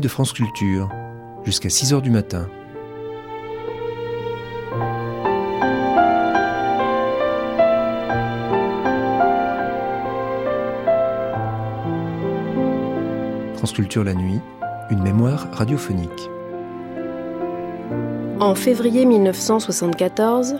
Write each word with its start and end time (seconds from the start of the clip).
de 0.00 0.08
France 0.08 0.32
Culture, 0.32 0.88
jusqu'à 1.44 1.70
6 1.70 1.92
heures 1.92 2.02
du 2.02 2.10
matin. 2.10 2.48
France 13.56 13.72
Culture 13.72 14.04
la 14.04 14.14
nuit, 14.14 14.40
une 14.90 15.02
mémoire 15.02 15.48
radiophonique. 15.52 16.30
En 18.38 18.54
février 18.54 19.06
1974, 19.06 20.56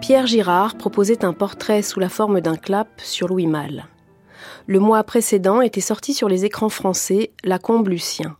Pierre 0.00 0.26
Girard 0.26 0.76
proposait 0.76 1.24
un 1.24 1.32
portrait 1.32 1.82
sous 1.82 2.00
la 2.00 2.08
forme 2.08 2.40
d'un 2.40 2.56
clap 2.56 2.88
sur 2.98 3.28
Louis 3.28 3.46
Malle. 3.46 3.86
Le 4.66 4.78
mois 4.78 5.02
précédent 5.04 5.62
était 5.62 5.80
sorti 5.80 6.12
sur 6.14 6.28
les 6.28 6.44
écrans 6.44 6.68
français 6.68 7.32
La 7.42 7.58
Combe 7.58 7.88
Lucien. 7.88 8.36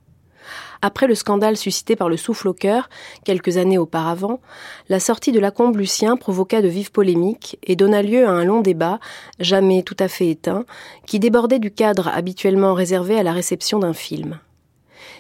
Après 0.83 1.06
le 1.06 1.14
scandale 1.14 1.56
suscité 1.56 1.96
par 1.96 2.09
le 2.09 2.16
souffle 2.16 2.48
au 2.48 2.55
cœur, 2.55 2.88
quelques 3.24 3.56
années 3.56 3.78
auparavant, 3.78 4.41
la 4.88 5.00
sortie 5.00 5.33
de 5.33 5.41
La 5.41 5.50
Combe 5.50 5.77
Lucien 5.77 6.16
provoqua 6.16 6.62
de 6.62 6.69
vives 6.69 6.92
polémiques 6.92 7.59
et 7.62 7.77
donna 7.77 8.02
lieu 8.02 8.27
à 8.27 8.30
un 8.30 8.45
long 8.45 8.60
débat, 8.60 9.00
jamais 9.38 9.83
tout 9.83 9.97
à 9.98 10.09
fait 10.09 10.28
éteint, 10.28 10.64
qui 11.06 11.19
débordait 11.19 11.59
du 11.59 11.70
cadre 11.70 12.09
habituellement 12.09 12.74
réservé 12.74 13.19
à 13.19 13.23
la 13.23 13.33
réception 13.33 13.78
d'un 13.78 13.95
film. 13.95 14.38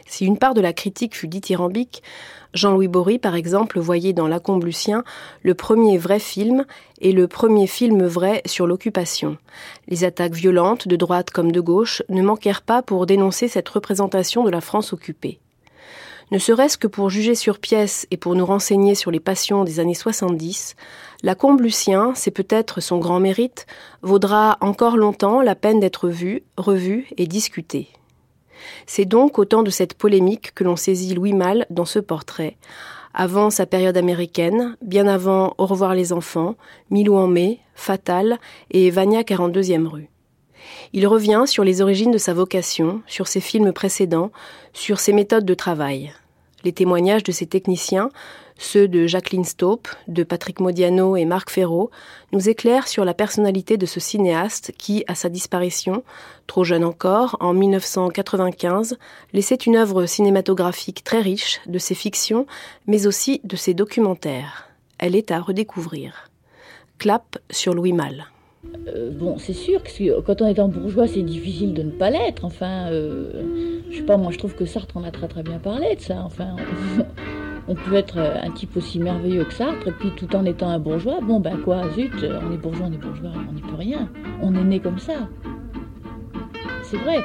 Si 0.06 0.26
une 0.26 0.38
part 0.38 0.54
de 0.54 0.60
la 0.60 0.72
critique 0.72 1.16
fut 1.16 1.28
dithyrambique, 1.28 2.02
Jean-Louis 2.52 2.88
Bory, 2.88 3.18
par 3.18 3.34
exemple, 3.34 3.80
voyait 3.80 4.12
dans 4.12 4.28
Lacombe 4.28 4.64
Lucien 4.64 5.02
le 5.42 5.54
premier 5.54 5.98
vrai 5.98 6.20
film 6.20 6.64
et 7.00 7.12
le 7.12 7.26
premier 7.26 7.66
film 7.66 8.04
vrai 8.04 8.42
sur 8.46 8.66
l'occupation. 8.66 9.36
Les 9.88 10.04
attaques 10.04 10.34
violentes, 10.34 10.86
de 10.86 10.96
droite 10.96 11.30
comme 11.30 11.50
de 11.50 11.60
gauche, 11.60 12.02
ne 12.08 12.22
manquèrent 12.22 12.62
pas 12.62 12.80
pour 12.80 13.06
dénoncer 13.06 13.48
cette 13.48 13.68
représentation 13.68 14.44
de 14.44 14.50
la 14.50 14.60
France 14.60 14.92
occupée. 14.92 15.40
Ne 16.30 16.38
serait-ce 16.38 16.78
que 16.78 16.86
pour 16.86 17.10
juger 17.10 17.34
sur 17.34 17.58
pièce 17.58 18.06
et 18.10 18.16
pour 18.16 18.34
nous 18.34 18.46
renseigner 18.46 18.94
sur 18.94 19.10
les 19.10 19.20
passions 19.20 19.64
des 19.64 19.80
années 19.80 19.94
70, 19.94 20.74
Lacombe 21.22 21.60
Lucien, 21.60 22.12
c'est 22.14 22.30
peut-être 22.30 22.80
son 22.80 22.98
grand 22.98 23.20
mérite, 23.20 23.66
vaudra 24.02 24.56
encore 24.60 24.96
longtemps 24.96 25.42
la 25.42 25.54
peine 25.54 25.80
d'être 25.80 26.08
vu, 26.08 26.42
revu 26.56 27.06
et 27.16 27.26
discuté. 27.26 27.88
C'est 28.86 29.04
donc 29.04 29.38
au 29.38 29.44
temps 29.44 29.62
de 29.62 29.70
cette 29.70 29.94
polémique 29.94 30.54
que 30.54 30.64
l'on 30.64 30.76
saisit 30.76 31.14
Louis 31.14 31.34
Malle 31.34 31.66
dans 31.70 31.84
ce 31.84 31.98
portrait, 31.98 32.56
avant 33.12 33.50
sa 33.50 33.66
période 33.66 33.96
américaine, 33.96 34.76
bien 34.82 35.06
avant 35.06 35.54
Au 35.58 35.66
revoir 35.66 35.94
les 35.94 36.12
enfants, 36.12 36.56
Milou 36.90 37.16
en 37.16 37.28
mai, 37.28 37.60
Fatal 37.74 38.38
et 38.70 38.90
Vania 38.90 39.22
42e 39.22 39.86
rue. 39.86 40.08
Il 40.92 41.06
revient 41.06 41.44
sur 41.46 41.64
les 41.64 41.80
origines 41.82 42.10
de 42.10 42.18
sa 42.18 42.34
vocation, 42.34 43.02
sur 43.06 43.26
ses 43.26 43.40
films 43.40 43.72
précédents, 43.72 44.30
sur 44.72 45.00
ses 45.00 45.12
méthodes 45.12 45.44
de 45.44 45.54
travail. 45.54 46.12
Les 46.64 46.72
témoignages 46.72 47.24
de 47.24 47.32
ses 47.32 47.46
techniciens, 47.46 48.10
ceux 48.56 48.88
de 48.88 49.06
Jacqueline 49.06 49.44
Staupe, 49.44 49.88
de 50.08 50.22
Patrick 50.22 50.60
Modiano 50.60 51.16
et 51.16 51.24
Marc 51.24 51.50
Ferraud, 51.50 51.90
nous 52.32 52.48
éclairent 52.48 52.88
sur 52.88 53.04
la 53.04 53.14
personnalité 53.14 53.76
de 53.76 53.86
ce 53.86 54.00
cinéaste 54.00 54.72
qui, 54.78 55.04
à 55.06 55.14
sa 55.14 55.28
disparition, 55.28 56.04
trop 56.46 56.64
jeune 56.64 56.84
encore, 56.84 57.36
en 57.40 57.52
1995, 57.52 58.96
laissait 59.32 59.56
une 59.56 59.76
œuvre 59.76 60.06
cinématographique 60.06 61.04
très 61.04 61.20
riche 61.20 61.60
de 61.66 61.78
ses 61.78 61.94
fictions, 61.94 62.46
mais 62.86 63.06
aussi 63.06 63.40
de 63.44 63.56
ses 63.56 63.74
documentaires. 63.74 64.68
Elle 64.98 65.16
est 65.16 65.30
à 65.30 65.40
redécouvrir. 65.40 66.30
Clap 66.98 67.38
sur 67.50 67.74
Louis 67.74 67.92
Malle. 67.92 68.26
Euh, 68.86 69.10
bon, 69.10 69.38
c'est 69.38 69.54
sûr 69.54 69.82
que 69.82 70.20
quand 70.20 70.42
on 70.42 70.46
est 70.46 70.58
un 70.58 70.68
bourgeois, 70.68 71.06
c'est 71.06 71.22
difficile 71.22 71.72
de 71.74 71.82
ne 71.82 71.90
pas 71.90 72.10
l'être. 72.10 72.44
Enfin, 72.44 72.90
euh, 72.90 73.30
je 73.90 73.96
sais 73.96 74.02
pas, 74.02 74.16
moi 74.16 74.30
je 74.30 74.38
trouve 74.38 74.54
que 74.54 74.66
Sartre 74.66 74.96
en 74.96 75.04
a 75.04 75.10
très 75.10 75.28
très 75.28 75.42
bien 75.42 75.58
parlé 75.58 75.96
de 75.96 76.00
ça. 76.00 76.22
Enfin, 76.24 76.56
on, 77.66 77.74
peut 77.74 77.94
être 77.94 78.18
un 78.18 78.50
type 78.50 78.76
aussi 78.76 78.98
merveilleux 78.98 79.44
que 79.44 79.54
Sartre, 79.54 79.90
puis 79.98 80.10
tout 80.16 80.34
en 80.36 80.44
étant 80.44 80.68
un 80.68 80.78
bourgeois, 80.78 81.20
bon 81.22 81.40
ben 81.40 81.56
quoi, 81.64 81.82
zut, 81.94 82.12
on 82.22 82.52
est 82.52 82.58
bourgeois, 82.58 82.88
on 82.90 82.92
est 82.92 82.98
bourgeois, 82.98 83.32
on 83.48 83.52
n'y 83.52 83.62
peut 83.62 83.76
rien. 83.76 84.08
On 84.42 84.54
est 84.54 84.64
né 84.64 84.80
comme 84.80 84.98
ça. 84.98 85.28
C'est 86.82 86.98
vrai, 86.98 87.20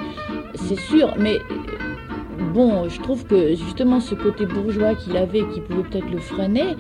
c'est 0.56 0.80
sûr, 0.80 1.14
mais 1.20 1.40
bon, 2.54 2.88
je 2.88 3.02
trouve 3.02 3.26
que 3.26 3.50
justement 3.50 4.00
ce 4.00 4.16
côté 4.16 4.46
bourgeois 4.46 4.96
qu'il 4.96 5.18
avait, 5.18 5.44
qui 5.54 5.60
pouvait 5.60 5.84
peut-être 5.84 6.10
le 6.10 6.20
freiner, 6.20 6.76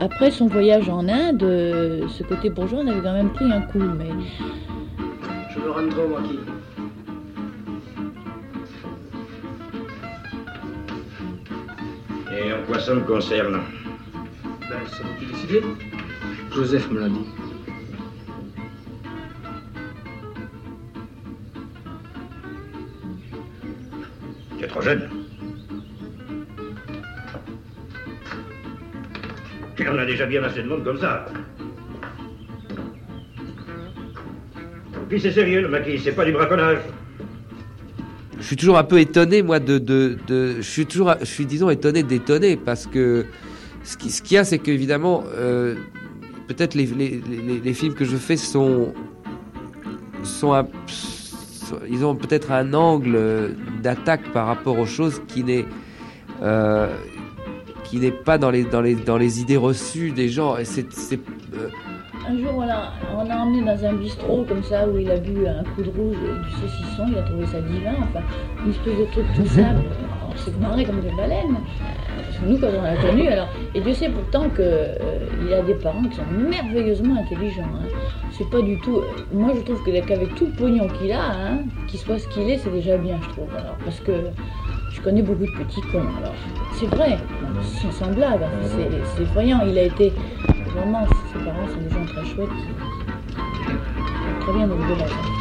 après 0.00 0.30
son 0.30 0.46
voyage 0.46 0.88
en 0.88 1.06
Inde, 1.08 2.06
ce 2.08 2.22
côté 2.24 2.50
bourgeois, 2.50 2.80
on 2.82 2.86
avait 2.86 3.02
quand 3.02 3.12
même 3.12 3.30
pris 3.32 3.44
un 3.44 3.60
coup, 3.60 3.78
mais... 3.78 4.10
Je 5.54 5.60
me 5.60 5.70
rends 5.70 6.08
moi 6.08 6.22
qui... 6.22 6.38
Et 12.34 12.52
en 12.52 12.62
quoi 12.66 12.80
ça 12.80 12.94
me 12.94 13.02
concerne? 13.02 13.60
Ben, 14.68 14.78
c'est 14.86 15.02
vous 15.02 15.14
qui 15.18 15.26
décidez. 15.26 15.62
Joseph 16.52 16.90
me 16.90 17.00
l'a 17.00 17.08
dit. 17.08 17.26
Tu 24.58 24.64
es 24.64 24.68
trop 24.68 24.80
jeune. 24.80 25.19
On 29.88 29.98
a 29.98 30.04
déjà 30.04 30.26
bien 30.26 30.42
assez 30.42 30.62
de 30.62 30.68
monde 30.68 30.84
comme 30.84 30.98
ça. 30.98 31.26
Puis 35.08 35.20
c'est 35.20 35.32
sérieux, 35.32 35.62
le 35.62 35.68
maquis, 35.68 35.98
c'est 35.98 36.12
pas 36.12 36.24
du 36.24 36.32
braconnage. 36.32 36.78
Je 38.38 38.46
suis 38.46 38.56
toujours 38.56 38.78
un 38.78 38.84
peu 38.84 38.98
étonné, 39.00 39.42
moi, 39.42 39.58
de. 39.58 39.78
de, 39.78 40.16
de 40.26 40.56
je 40.56 40.62
suis 40.62 40.86
toujours, 40.86 41.14
je 41.20 41.24
suis, 41.24 41.46
disons, 41.46 41.68
étonné 41.68 42.02
d'étonner, 42.02 42.56
parce 42.56 42.86
que 42.86 43.26
ce 43.82 43.96
qu'il 43.96 44.10
ce 44.10 44.22
y 44.34 44.38
a, 44.38 44.44
c'est 44.44 44.58
qu'évidemment, 44.58 45.24
euh, 45.36 45.74
peut-être 46.48 46.74
les, 46.74 46.86
les, 46.86 47.20
les, 47.62 47.74
films 47.74 47.94
que 47.94 48.04
je 48.04 48.16
fais 48.16 48.36
sont. 48.36 48.94
sont, 50.22 50.66
ils 51.88 52.04
ont 52.04 52.14
peut-être 52.14 52.52
un 52.52 52.72
angle 52.72 53.56
d'attaque 53.82 54.32
par 54.32 54.46
rapport 54.46 54.78
aux 54.78 54.86
choses 54.86 55.20
qui 55.28 55.44
n'est. 55.44 55.66
Euh, 56.42 56.88
qui 57.90 57.98
n'est 57.98 58.12
pas 58.12 58.38
dans 58.38 58.50
les, 58.52 58.62
dans, 58.62 58.80
les, 58.80 58.94
dans 58.94 59.18
les 59.18 59.40
idées 59.40 59.56
reçues 59.56 60.12
des 60.12 60.28
gens. 60.28 60.56
Et 60.56 60.64
c'est, 60.64 60.86
euh... 61.54 61.68
Un 62.28 62.38
jour, 62.38 62.52
voilà, 62.52 62.92
on 63.12 63.28
a 63.28 63.36
emmené 63.36 63.62
dans 63.62 63.84
un 63.84 63.94
bistrot 63.94 64.44
comme 64.48 64.62
ça 64.62 64.88
où 64.88 64.96
il 64.96 65.10
a 65.10 65.16
bu 65.16 65.44
un 65.46 65.64
coup 65.74 65.82
de 65.82 65.90
rouge 65.90 66.16
et 66.16 66.44
du 66.44 66.50
saucisson, 66.52 67.06
il 67.08 67.18
a 67.18 67.22
trouvé 67.22 67.46
ça 67.46 67.60
divin, 67.60 67.94
enfin, 68.02 68.20
une 68.64 68.70
espèce 68.70 68.96
de 68.96 69.04
truc 69.10 69.24
tout 69.34 69.46
simple. 69.46 69.82
On 70.32 70.36
s'est 70.36 70.52
marré 70.60 70.84
comme 70.84 71.00
des 71.00 71.10
baleines. 71.10 71.56
Nous, 72.46 72.56
quand 72.58 72.68
on 72.68 72.82
l'a 72.82 72.96
connu, 72.96 73.26
alors. 73.26 73.48
Et 73.74 73.80
Dieu 73.80 73.92
sait 73.92 74.08
pourtant 74.08 74.48
qu'il 74.48 74.60
euh, 74.62 75.58
a 75.58 75.62
des 75.62 75.74
parents 75.74 76.04
qui 76.04 76.16
sont 76.16 76.22
merveilleusement 76.30 77.16
intelligents. 77.20 77.68
Hein. 77.74 77.88
C'est 78.30 78.48
pas 78.48 78.62
du 78.62 78.78
tout. 78.78 79.00
Moi, 79.32 79.52
je 79.56 79.60
trouve 79.62 79.82
qu'avec 79.84 80.34
tout 80.36 80.46
le 80.46 80.52
pognon 80.52 80.88
qu'il 80.88 81.12
a, 81.12 81.32
hein, 81.32 81.58
qu'il 81.88 81.98
soit 81.98 82.18
ce 82.18 82.28
qu'il 82.28 82.48
est, 82.48 82.58
c'est 82.58 82.70
déjà 82.70 82.96
bien, 82.96 83.18
je 83.22 83.28
trouve. 83.30 83.54
Alors, 83.54 83.76
parce 83.84 84.00
que 84.00 84.12
je 84.90 85.00
connais 85.02 85.22
beaucoup 85.22 85.44
de 85.44 85.64
petits 85.64 85.82
cons. 85.92 85.98
Alors, 86.18 86.34
c'est 86.74 86.86
vrai, 86.86 87.18
sans, 87.62 87.92
sans 87.92 88.12
blague, 88.12 88.40
c'est 89.16 89.24
voyant. 89.32 89.60
Il 89.66 89.78
a 89.78 89.84
été. 89.84 90.12
Vraiment, 90.74 91.06
ses 91.32 91.44
parents 91.44 91.66
sont 91.66 91.80
des 91.80 91.90
gens 91.90 92.04
très 92.06 92.24
chouettes 92.24 92.48
qui, 92.48 92.66
qui 93.66 94.40
très 94.40 94.52
bien 94.52 94.64
élevé 94.66 94.96
leurs 94.96 95.06
enfants. 95.06 95.40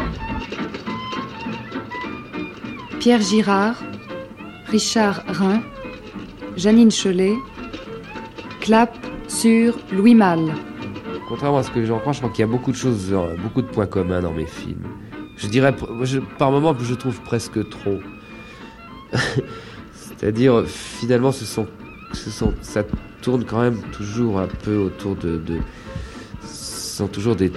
Pierre 3.00 3.22
Girard, 3.22 3.76
Richard 4.68 5.24
Rhin, 5.28 5.62
Janine 6.58 6.90
Cholet, 6.92 7.36
Clap 8.60 8.94
sur 9.28 9.78
Louis 9.92 10.16
Malle. 10.16 10.54
Contrairement 11.30 11.60
à 11.60 11.64
ce 11.64 11.72
que 11.72 11.86
j'en 11.86 12.00
crois, 12.00 12.12
je 12.12 12.20
crois 12.20 12.32
qu'il 12.32 12.42
y 12.42 12.44
a 12.44 12.52
beaucoup 12.52 12.72
de 12.72 12.76
choses, 12.76 13.16
beaucoup 13.42 13.62
de 13.62 13.68
points 13.68 13.86
communs 13.86 14.22
dans 14.22 14.34
mes 14.34 14.48
films. 14.48 14.84
Je 15.38 15.48
dirais, 15.48 15.74
je, 16.04 16.20
par 16.38 16.52
moments, 16.52 16.76
je 16.78 16.94
trouve 16.96 17.22
presque 17.22 17.70
trop. 17.70 18.00
C'est-à-dire, 19.94 20.66
finalement, 20.68 21.32
ce 21.32 21.46
sont, 21.46 21.68
ça 22.14 22.84
tourne 23.22 23.44
quand 23.46 23.62
même 23.62 23.80
toujours 23.92 24.40
un 24.40 24.48
peu 24.48 24.78
autour 24.78 25.16
de. 25.16 25.42
ce 26.42 26.98
sont 26.98 27.08
toujours 27.08 27.36
des, 27.36 27.52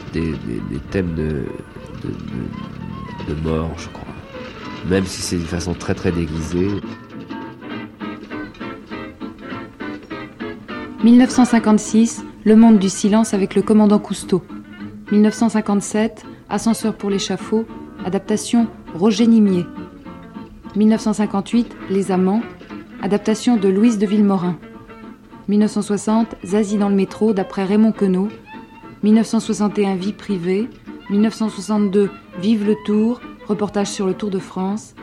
thèmes 0.90 1.14
de, 1.14 1.44
de, 2.04 3.34
de, 3.34 3.40
mort, 3.42 3.70
je 3.78 3.88
crois. 3.88 4.06
Même 4.88 5.06
si 5.06 5.22
c'est 5.22 5.36
d'une 5.36 5.46
façon 5.46 5.74
très 5.74 5.94
très 5.94 6.12
déguisée. 6.12 6.68
1956, 11.04 12.24
Le 12.44 12.56
monde 12.56 12.78
du 12.78 12.88
silence 12.88 13.34
avec 13.34 13.54
le 13.54 13.62
commandant 13.62 13.98
Cousteau. 14.00 14.42
1957, 15.12 16.24
Ascenseur 16.48 16.94
pour 16.94 17.08
l'échafaud, 17.10 17.66
adaptation 18.04 18.66
Roger 18.94 19.26
Nimier. 19.26 19.64
1958, 20.76 21.76
Les 21.90 22.10
Amants, 22.12 22.42
adaptation 23.02 23.56
de 23.56 23.68
Louise 23.68 23.98
de 23.98 24.06
Villemorin. 24.06 24.56
1960, 25.48 26.36
Zazie 26.44 26.78
dans 26.78 26.88
le 26.88 26.94
métro, 26.94 27.32
d'après 27.32 27.64
Raymond 27.64 27.92
Queneau. 27.92 28.28
1961, 29.02 29.96
Vie 29.96 30.12
privée. 30.12 30.68
1962, 31.10 32.10
Vive 32.40 32.64
le 32.64 32.76
Tour, 32.86 33.20
reportage 33.48 33.88
sur 33.88 34.06
le 34.06 34.14
Tour 34.14 34.30
de 34.30 34.38
France. 34.38 34.94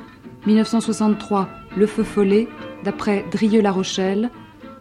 1963, 0.47 1.49
Le 1.75 1.85
Feu 1.85 2.03
Follet, 2.03 2.47
d'après 2.85 3.25
Drieux-La 3.31 3.71
Rochelle. 3.71 4.31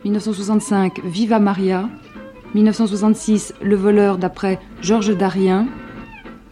1965, 0.04 1.00
Viva 1.04 1.40
Maria. 1.40 1.88
1966, 2.54 3.52
Le 3.60 3.74
Voleur, 3.74 4.16
d'après 4.16 4.60
Georges 4.80 5.16
Darien. 5.16 5.66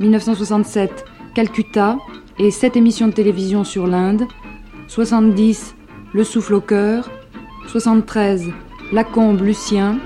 1967, 0.00 1.04
Calcutta 1.32 1.96
et 2.38 2.50
sept 2.50 2.76
émissions 2.76 3.06
de 3.06 3.12
télévision 3.12 3.62
sur 3.62 3.86
l'Inde. 3.86 4.24
70, 4.88 5.76
Le 6.12 6.24
Souffle 6.24 6.54
au 6.54 6.60
cœur. 6.60 7.10
73, 7.68 8.46
Lacombe 8.92 9.40
Lucien. 9.42 9.98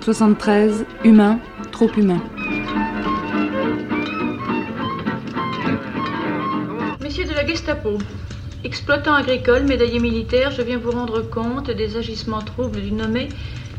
73, 0.00 0.84
Humain, 1.04 1.38
trop 1.72 1.90
humain. 1.96 2.22
Messieurs 7.00 7.24
de 7.24 7.34
la 7.34 7.46
Gestapo, 7.46 7.98
exploitant 8.64 9.14
agricole, 9.14 9.64
médaillé 9.64 9.98
militaire, 9.98 10.50
je 10.50 10.62
viens 10.62 10.78
vous 10.78 10.92
rendre 10.92 11.22
compte 11.22 11.70
des 11.70 11.96
agissements 11.96 12.42
troubles 12.42 12.80
du 12.80 12.92
nommé 12.92 13.28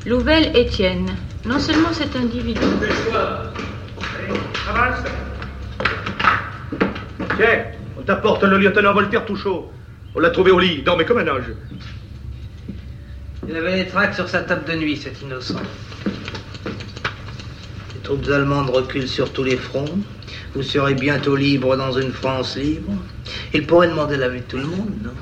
Louvel 0.05 0.51
Étienne. 0.57 1.07
Non 1.45 1.59
seulement 1.59 1.93
cet 1.93 2.15
individu. 2.15 2.59
Tiens, 7.37 7.63
on 7.97 8.01
t'apporte 8.01 8.43
le 8.43 8.57
lieutenant 8.57 8.93
Voltaire 8.93 9.25
tout 9.25 9.35
chaud. 9.35 9.71
On 10.15 10.19
l'a 10.19 10.31
trouvé 10.31 10.51
au 10.51 10.59
lit, 10.59 10.75
il 10.79 10.83
dormait 10.83 11.05
comme 11.05 11.19
un 11.19 11.27
ange. 11.27 11.53
Il 13.47 13.55
avait 13.55 13.77
les 13.77 13.87
tracts 13.87 14.15
sur 14.15 14.27
sa 14.27 14.41
table 14.41 14.65
de 14.65 14.73
nuit, 14.75 14.97
cet 14.97 15.21
innocent. 15.21 15.61
Les 17.95 18.01
troupes 18.03 18.27
allemandes 18.27 18.69
reculent 18.69 19.07
sur 19.07 19.31
tous 19.31 19.43
les 19.43 19.57
fronts. 19.57 19.99
Vous 20.53 20.63
serez 20.63 20.95
bientôt 20.95 21.35
libre 21.35 21.75
dans 21.77 21.91
une 21.91 22.11
France 22.11 22.57
libre. 22.57 22.91
Il 23.53 23.65
pourrait 23.65 23.87
demander 23.87 24.17
la 24.17 24.29
vie 24.29 24.41
de 24.41 24.45
tout 24.45 24.57
le 24.57 24.65
monde, 24.65 24.93
non? 25.03 25.13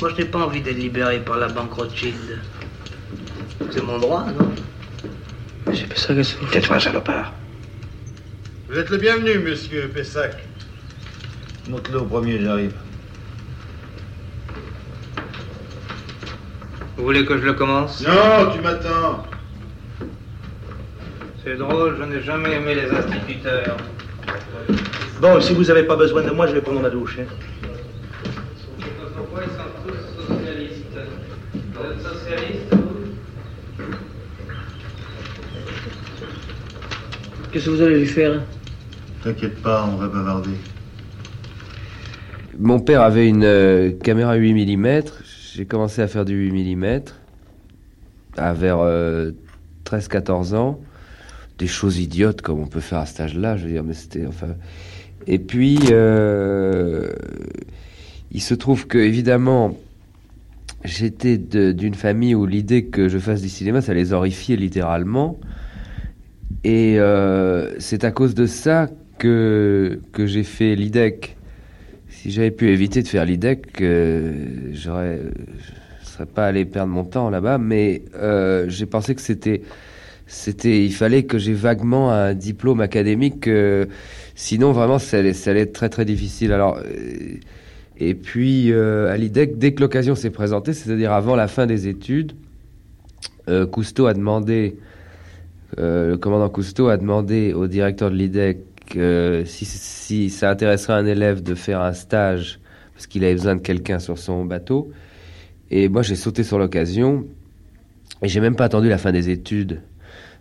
Moi, 0.00 0.10
je 0.10 0.22
n'ai 0.22 0.28
pas 0.28 0.40
envie 0.40 0.60
d'être 0.60 0.76
libéré 0.76 1.18
par 1.20 1.38
la 1.38 1.48
banque 1.48 1.72
Rothschild. 1.72 2.38
C'est 3.70 3.82
mon 3.82 3.98
droit, 3.98 4.26
non? 4.38 4.52
Monsieur 5.66 5.86
Pessac, 5.86 6.16
tais-toi, 6.52 6.78
salopard. 6.78 7.32
Vous 8.68 8.78
êtes 8.78 8.90
le 8.90 8.98
bienvenu, 8.98 9.38
monsieur 9.38 9.88
Pessac. 9.88 10.36
Monte-le 11.68 11.98
au 11.98 12.04
premier, 12.04 12.40
j'arrive. 12.40 12.74
Vous 16.96 17.04
voulez 17.04 17.24
que 17.24 17.36
je 17.38 17.44
le 17.44 17.52
commence? 17.52 18.02
Non, 18.06 18.50
tu 18.54 18.60
m'attends. 18.60 19.22
C'est 21.44 21.56
drôle, 21.56 21.96
je 21.98 22.04
n'ai 22.04 22.20
jamais 22.22 22.52
aimé 22.54 22.74
les 22.74 22.90
instituteurs. 22.90 23.76
Bon, 25.20 25.40
si 25.40 25.54
vous 25.54 25.64
n'avez 25.64 25.84
pas 25.84 25.96
besoin 25.96 26.22
de 26.22 26.30
moi, 26.30 26.46
je 26.46 26.54
vais 26.54 26.60
prendre 26.60 26.80
ma 26.80 26.90
douche. 26.90 27.18
hein. 27.20 27.24
Pourquoi 29.16 29.42
ils 29.44 29.50
sont 29.50 29.70
tous 29.86 30.26
socialistes 30.34 30.98
Vous 31.54 31.84
êtes 31.92 32.02
socialiste 32.02 32.72
Qu'est-ce 37.52 37.64
que 37.66 37.70
vous 37.70 37.82
allez 37.82 38.00
lui 38.00 38.06
faire 38.06 38.40
T'inquiète 39.22 39.62
pas, 39.62 39.88
on 39.92 39.96
va 39.96 40.08
bavarder. 40.08 40.50
Mon 42.58 42.80
père 42.80 43.02
avait 43.02 43.28
une 43.28 43.44
euh, 43.44 43.92
caméra 44.02 44.34
8 44.34 44.76
mm. 44.76 45.02
J'ai 45.56 45.64
commencé 45.64 46.02
à 46.02 46.06
faire 46.06 46.26
du 46.26 46.50
8 46.50 46.76
mm 46.76 47.00
à 48.36 48.52
vers 48.52 48.76
13-14 49.86 50.54
ans. 50.54 50.78
Des 51.56 51.66
choses 51.66 51.98
idiotes 51.98 52.42
comme 52.42 52.60
on 52.60 52.66
peut 52.66 52.80
faire 52.80 52.98
à 52.98 53.06
cet 53.06 53.20
âge-là, 53.20 53.56
je 53.56 53.64
veux 53.64 53.70
dire, 53.70 53.82
mais 53.82 53.94
c'était 53.94 54.26
enfin. 54.26 54.48
Et 55.26 55.38
puis, 55.38 55.78
euh, 55.92 57.10
il 58.32 58.42
se 58.42 58.52
trouve 58.52 58.86
que 58.86 58.98
évidemment, 58.98 59.78
j'étais 60.84 61.38
d'une 61.38 61.94
famille 61.94 62.34
où 62.34 62.44
l'idée 62.44 62.84
que 62.84 63.08
je 63.08 63.16
fasse 63.16 63.40
du 63.40 63.48
cinéma, 63.48 63.80
ça 63.80 63.94
les 63.94 64.12
horrifiait 64.12 64.56
littéralement. 64.56 65.38
Et 66.64 66.96
euh, 66.98 67.72
c'est 67.78 68.04
à 68.04 68.10
cause 68.10 68.34
de 68.34 68.44
ça 68.44 68.90
que, 69.16 70.00
que 70.12 70.26
j'ai 70.26 70.44
fait 70.44 70.76
l'IDEC. 70.76 71.35
Si 72.26 72.32
j'avais 72.32 72.50
pu 72.50 72.70
éviter 72.70 73.04
de 73.04 73.06
faire 73.06 73.24
l'IDEC, 73.24 73.80
euh, 73.82 74.72
j'aurais, 74.72 75.20
je 76.02 76.08
serais 76.08 76.26
pas 76.26 76.48
allé 76.48 76.64
perdre 76.64 76.92
mon 76.92 77.04
temps 77.04 77.30
là-bas. 77.30 77.56
Mais 77.58 78.02
euh, 78.16 78.64
j'ai 78.68 78.86
pensé 78.86 79.14
que 79.14 79.20
c'était, 79.20 79.62
c'était, 80.26 80.84
il 80.84 80.92
fallait 80.92 81.22
que 81.22 81.38
j'ai 81.38 81.52
vaguement 81.52 82.10
un 82.10 82.34
diplôme 82.34 82.80
académique. 82.80 83.46
euh, 83.46 83.86
sinon, 84.34 84.72
vraiment, 84.72 84.98
ça 84.98 85.18
allait, 85.18 85.34
ça 85.34 85.52
allait 85.52 85.60
être 85.60 85.72
très 85.72 85.88
très 85.88 86.04
difficile. 86.04 86.50
Alors, 86.50 86.78
euh, 86.78 87.36
et 87.96 88.14
puis 88.16 88.72
à 88.72 89.16
l'IDEC, 89.16 89.56
dès 89.56 89.72
que 89.72 89.80
l'occasion 89.80 90.16
s'est 90.16 90.30
présentée, 90.30 90.72
c'est-à-dire 90.72 91.12
avant 91.12 91.36
la 91.36 91.46
fin 91.46 91.66
des 91.66 91.86
études, 91.86 92.32
Cousteau 93.70 94.06
a 94.06 94.14
demandé, 94.14 94.78
le 95.78 96.16
commandant 96.16 96.48
Cousteau 96.48 96.88
a 96.88 96.96
demandé 96.96 97.52
au 97.54 97.68
directeur 97.68 98.10
de 98.10 98.16
l'IDEC 98.16 98.58
euh, 98.94 99.44
si, 99.44 100.30
ça 100.30 100.50
intéresserait 100.50 100.92
un 100.92 101.06
élève 101.06 101.42
de 101.42 101.54
faire 101.54 101.80
un 101.80 101.92
stage 101.92 102.60
parce 102.94 103.06
qu'il 103.06 103.24
avait 103.24 103.34
besoin 103.34 103.56
de 103.56 103.60
quelqu'un 103.60 103.98
sur 103.98 104.18
son 104.18 104.44
bateau. 104.44 104.90
Et 105.70 105.88
moi, 105.88 106.02
j'ai 106.02 106.14
sauté 106.14 106.44
sur 106.44 106.58
l'occasion 106.58 107.26
et 108.22 108.28
j'ai 108.28 108.40
même 108.40 108.56
pas 108.56 108.64
attendu 108.64 108.88
la 108.88 108.98
fin 108.98 109.12
des 109.12 109.30
études. 109.30 109.82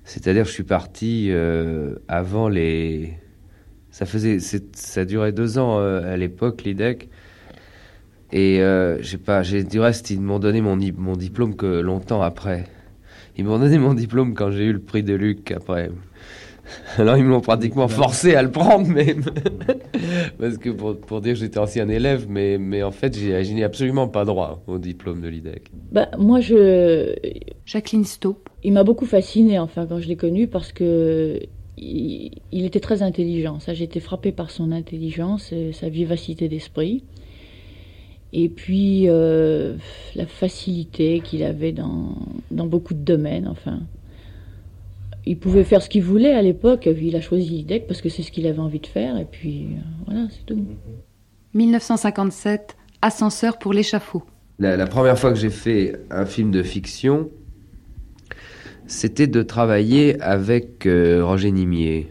C'est-à-dire, 0.04 0.44
que 0.44 0.50
je 0.50 0.54
suis 0.54 0.64
parti 0.64 1.30
euh, 1.32 1.96
avant 2.08 2.48
les. 2.48 3.14
Ça 3.90 4.06
faisait, 4.06 4.40
ça 4.40 5.06
durait 5.06 5.32
deux 5.32 5.58
ans 5.58 5.80
euh, 5.80 6.14
à 6.14 6.18
l'époque, 6.18 6.64
l'IDEC. 6.64 7.10
Et 8.32 8.62
euh, 8.62 9.02
j'ai 9.02 9.18
pas, 9.18 9.44
j'ai 9.44 9.64
du 9.64 9.80
reste, 9.80 10.10
ils 10.10 10.22
m'ont 10.22 10.40
donné 10.40 10.62
mon, 10.62 10.78
mon 10.98 11.16
diplôme 11.16 11.56
que 11.56 11.80
longtemps 11.80 12.22
après. 12.22 12.66
Ils 13.38 13.46
m'ont 13.46 13.60
donné 13.60 13.78
mon 13.78 13.94
diplôme 13.94 14.34
quand 14.34 14.52
j'ai 14.52 14.66
eu 14.66 14.74
le 14.74 14.80
prix 14.80 15.04
de 15.04 15.14
Luc 15.14 15.52
après. 15.52 15.90
Alors 16.98 17.18
ils 17.18 17.24
me 17.24 17.30
l'ont 17.30 17.42
pratiquement 17.42 17.88
forcé 17.88 18.36
à 18.36 18.44
le 18.44 18.52
prendre, 18.52 18.88
mais 18.88 19.16
parce 20.40 20.58
que 20.58 20.70
pour, 20.70 20.98
pour 20.98 21.22
dire 21.22 21.34
que 21.34 21.40
j'étais 21.40 21.60
ancien 21.60 21.88
élève, 21.90 22.26
mais, 22.30 22.58
mais 22.58 22.84
en 22.84 22.92
fait 22.92 23.18
j'ai 23.18 23.44
je 23.44 23.54
n'ai 23.54 23.64
absolument 23.64 24.08
pas 24.08 24.26
droit 24.26 24.64
au 24.68 24.78
diplôme 24.78 25.22
de 25.22 25.28
l'IDEC. 25.28 25.72
Bah, 25.92 26.10
moi, 26.18 26.40
je. 26.42 27.16
Jacqueline 27.66 28.06
Stowe. 28.06 28.38
Il 28.64 28.74
m'a 28.74 28.84
beaucoup 28.84 29.06
fasciné, 29.06 29.60
enfin, 29.60 29.86
quand 29.86 30.00
je 30.00 30.08
l'ai 30.08 30.16
connu, 30.16 30.48
parce 30.48 30.72
que 30.72 31.40
il, 31.78 32.32
il 32.52 32.66
était 32.66 32.80
très 32.80 33.02
intelligent. 33.02 33.60
Ça, 33.60 33.74
j'ai 33.74 33.84
été 33.84 34.00
frappée 34.00 34.32
par 34.32 34.50
son 34.50 34.72
intelligence, 34.72 35.52
et 35.52 35.72
sa 35.74 35.90
vivacité 35.90 36.50
d'esprit. 36.50 37.04
Et 38.34 38.50
puis, 38.50 39.08
euh, 39.08 39.78
la 40.16 40.26
facilité 40.26 41.22
qu'il 41.22 41.44
avait 41.44 41.72
dans, 41.72 42.16
dans 42.52 42.66
beaucoup 42.66 42.94
de 42.94 43.04
domaines, 43.04 43.48
enfin. 43.48 43.82
Il 45.26 45.40
pouvait 45.40 45.64
faire 45.64 45.82
ce 45.82 45.90
qu'il 45.90 46.04
voulait 46.04 46.34
à 46.34 46.42
l'époque. 46.42 46.88
Il 47.02 47.16
a 47.16 47.22
choisi 47.22 47.50
l'IDEC 47.50 47.88
parce 47.88 48.02
que 48.02 48.10
c'est 48.10 48.22
ce 48.24 48.32
qu'il 48.32 48.46
avait 48.48 48.60
envie 48.60 48.80
de 48.80 48.88
faire. 48.88 49.18
Et 49.18 49.26
puis, 49.26 49.70
euh, 49.72 49.80
voilà, 50.06 50.28
c'est 50.30 50.46
tout. 50.46 50.64
1957, 51.54 52.76
Ascenseur 53.02 53.58
pour 53.58 53.74
l'échafaud. 53.74 54.24
La, 54.60 54.78
la 54.78 54.88
première 54.88 55.18
fois 55.18 55.32
que 55.32 55.38
j'ai 55.40 55.50
fait 55.50 55.94
un 56.12 56.26
film 56.26 56.52
de 56.52 56.64
fiction, 56.64 57.30
c'était 58.88 59.28
de 59.28 59.42
travailler 59.42 60.20
avec 60.22 60.86
euh, 60.86 61.24
Roger 61.24 61.52
Nimier. 61.52 62.10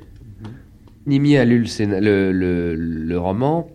Nimier 1.06 1.38
a 1.38 1.44
lu 1.44 1.59
le, 1.61 1.64
scéna- 1.66 2.00
le, 2.00 2.33
le- 2.33 2.75
le 2.75 3.18
roman. 3.18 3.68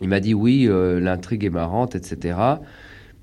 Il 0.00 0.08
m'a 0.08 0.20
dit 0.20 0.34
oui, 0.34 0.66
euh, 0.68 1.00
l'intrigue 1.00 1.44
est 1.44 1.50
marrante, 1.50 1.94
etc. 1.94 2.36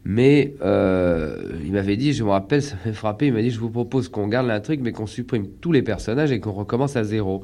Mais 0.04 0.56
euh, 0.62 1.38
il 1.64 1.74
m'avait 1.74 1.98
dit, 1.98 2.14
je 2.14 2.24
me 2.24 2.30
rappelle, 2.30 2.62
ça 2.64 2.76
m'a 2.86 2.94
frappé, 2.94 3.28
il 3.28 3.34
m'a 3.34 3.42
dit, 3.42 3.52
je 3.52 3.60
vous 3.60 3.70
propose 3.70 4.10
qu'on 4.10 4.28
garde 4.28 4.48
l'intrigue, 4.48 4.82
mais 4.82 4.92
qu'on 4.92 5.08
supprime 5.08 5.48
tous 5.62 5.72
les 5.72 5.82
personnages 5.82 6.32
et 6.32 6.40
qu'on 6.40 6.52
recommence 6.52 6.96
à 6.96 7.04
zéro. 7.04 7.44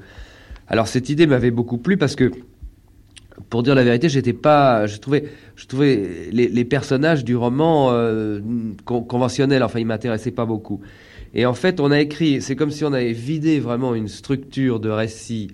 Alors 0.68 0.88
cette 0.88 1.10
idée 1.10 1.28
m'avait 1.28 1.52
beaucoup 1.52 1.78
plu 1.78 1.98
parce 1.98 2.16
que, 2.16 2.32
pour 3.50 3.64
dire 3.64 3.76
la 3.76 3.84
vérité, 3.84 4.10
j'étais 4.10 4.34
pas, 4.34 4.88
je 4.88 4.98
trouvais, 4.98 5.26
je 5.56 5.66
trouvais 5.68 6.30
les, 6.32 6.66
personnages 6.66 7.24
du 7.24 7.36
roman 7.36 7.92
euh, 7.92 8.42
con- 8.84 9.04
conventionnels, 9.04 9.64
enfin 9.64 9.80
ils 9.80 9.86
m'intéressaient 9.86 10.32
pas 10.32 10.46
beaucoup. 10.46 10.82
Et 11.34 11.46
en 11.46 11.54
fait, 11.54 11.80
on 11.80 11.92
a 11.92 12.00
écrit, 12.00 12.42
c'est 12.42 12.56
comme 12.56 12.72
si 12.72 12.84
on 12.84 12.94
avait 12.94 13.14
vidé 13.14 13.60
vraiment 13.60 13.94
une 13.94 14.08
structure 14.08 14.80
de 14.80 14.90
récit. 14.90 15.52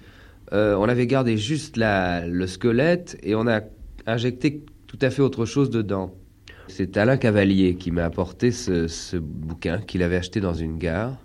Euh, 0.54 0.76
on 0.76 0.88
avait 0.88 1.08
gardé 1.08 1.38
juste 1.38 1.76
le 1.78 2.48
squelette 2.48 3.18
et 3.22 3.36
on 3.36 3.48
a 3.48 3.62
injecté 4.06 4.64
tout 4.88 5.00
à 5.02 5.10
fait 5.10 5.22
autre 5.22 5.46
chose 5.46 5.70
dedans. 5.70 6.14
C'est 6.76 6.98
Alain 6.98 7.18
Cavalier 7.18 7.76
qui 7.76 7.92
m'a 7.92 8.04
apporté 8.04 8.50
ce, 8.50 8.88
ce 8.88 9.16
bouquin 9.16 9.78
qu'il 9.78 10.02
avait 10.02 10.16
acheté 10.16 10.42
dans 10.42 10.56
une 10.56 10.80
gare. 10.80 11.20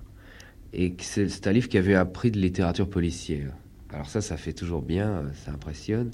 Et 0.75 0.95
c'est 1.01 1.47
un 1.47 1.53
livre 1.53 1.71
qui 1.71 1.79
avait 1.79 1.95
un 1.95 2.05
prix 2.05 2.31
de 2.31 2.39
littérature 2.39 2.87
policière. 2.87 3.55
Alors 3.91 4.11
ça, 4.11 4.21
ça 4.21 4.37
fait 4.37 4.53
toujours 4.53 4.83
bien, 4.83 5.09
euh, 5.09 5.23
ça 5.33 5.53
impressionne. 5.53 6.11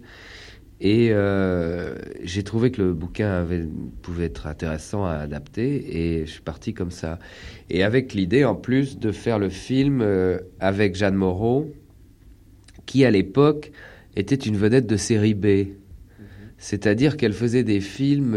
Et 0.80 1.08
euh, 1.10 1.96
j'ai 2.22 2.44
trouvé 2.44 2.70
que 2.70 2.80
le 2.80 2.94
bouquin 2.94 3.28
avait, 3.28 3.66
pouvait 4.02 4.26
être 4.26 4.46
intéressant 4.46 5.04
à 5.04 5.14
adapter 5.14 6.20
et 6.20 6.26
je 6.26 6.30
suis 6.30 6.42
parti 6.42 6.72
comme 6.72 6.92
ça. 6.92 7.18
Et 7.70 7.82
avec 7.82 8.14
l'idée 8.14 8.44
en 8.44 8.54
plus 8.54 9.00
de 9.00 9.10
faire 9.10 9.40
le 9.40 9.48
film 9.48 10.00
euh, 10.00 10.38
avec 10.60 10.94
Jeanne 10.94 11.16
Moreau, 11.16 11.74
qui 12.86 13.04
à 13.04 13.10
l'époque 13.10 13.72
était 14.14 14.36
une 14.36 14.56
vedette 14.56 14.86
de 14.86 14.96
série 14.96 15.34
B. 15.34 15.70
C'est-à-dire 16.56 17.16
qu'elle 17.16 17.32
faisait 17.32 17.64
des 17.64 17.80
films 17.80 18.36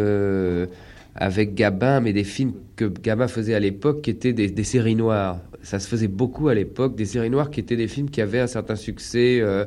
avec 1.17 1.55
Gabin, 1.55 1.99
mais 1.99 2.13
des 2.13 2.23
films 2.23 2.53
que 2.75 2.85
Gabin 2.85 3.27
faisait 3.27 3.55
à 3.55 3.59
l'époque 3.59 4.03
qui 4.03 4.11
étaient 4.11 4.33
des, 4.33 4.63
séries 4.63 4.95
noires. 4.95 5.41
Ça 5.63 5.79
se 5.79 5.87
faisait 5.87 6.07
beaucoup 6.07 6.47
à 6.47 6.53
l'époque, 6.53 6.95
des 6.95 7.05
séries 7.05 7.31
noires 7.31 7.49
qui 7.49 7.59
étaient 7.59 7.75
des 7.75 7.87
films 7.87 8.09
qui 8.09 8.21
avaient 8.21 8.39
un 8.39 8.47
certain 8.47 8.75
succès, 8.75 9.39
euh, 9.41 9.65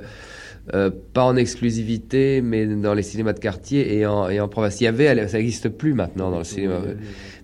euh, 0.75 0.91
pas 1.13 1.25
en 1.25 1.35
exclusivité, 1.35 2.41
mais 2.41 2.67
dans 2.67 2.95
les 2.95 3.03
cinémas 3.03 3.33
de 3.33 3.41
quartier 3.41 3.99
et 3.99 4.07
en, 4.07 4.29
et 4.29 4.41
en 4.41 4.49
province. 4.49 4.81
Il 4.81 4.85
y 4.85 4.87
avait, 4.87 5.27
ça 5.27 5.39
n'existe 5.39 5.69
plus 5.69 5.93
maintenant 5.93 6.31
dans 6.31 6.39
le 6.39 6.45
cinéma. 6.45 6.81
Une 6.87 6.97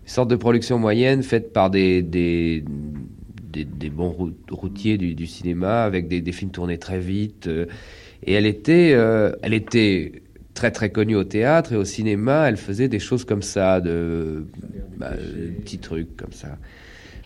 sorte 0.05 0.31
de 0.31 0.37
production 0.37 0.79
moyenne 0.79 1.25
faite 1.25 1.53
par 1.53 1.71
des, 1.71 2.01
des, 2.01 2.63
des, 3.53 3.91
bons 3.91 4.33
routiers 4.51 4.99
du, 4.99 5.27
cinéma 5.27 5.83
avec 5.83 6.07
des, 6.07 6.33
films 6.33 6.53
tournés 6.53 6.79
très 6.79 7.01
vite. 7.01 7.49
Euh, 7.49 7.67
et 8.23 8.35
elle 8.35 8.47
était, 8.47 8.91
elle 9.43 9.53
était 9.53 10.23
très 10.57 10.73
très 10.73 10.91
connue 10.91 11.15
au 11.15 11.23
théâtre 11.23 11.75
et 11.75 11.77
au 11.77 11.85
cinéma, 11.85 12.49
elle 12.49 12.57
faisait 12.57 12.89
des 12.89 12.99
choses 12.99 13.25
comme 13.25 13.43
ça, 13.43 13.81
de 13.81 14.47
bah, 14.97 15.13
petits 15.61 15.79
trucs 15.79 16.17
comme 16.17 16.33
ça. 16.33 16.57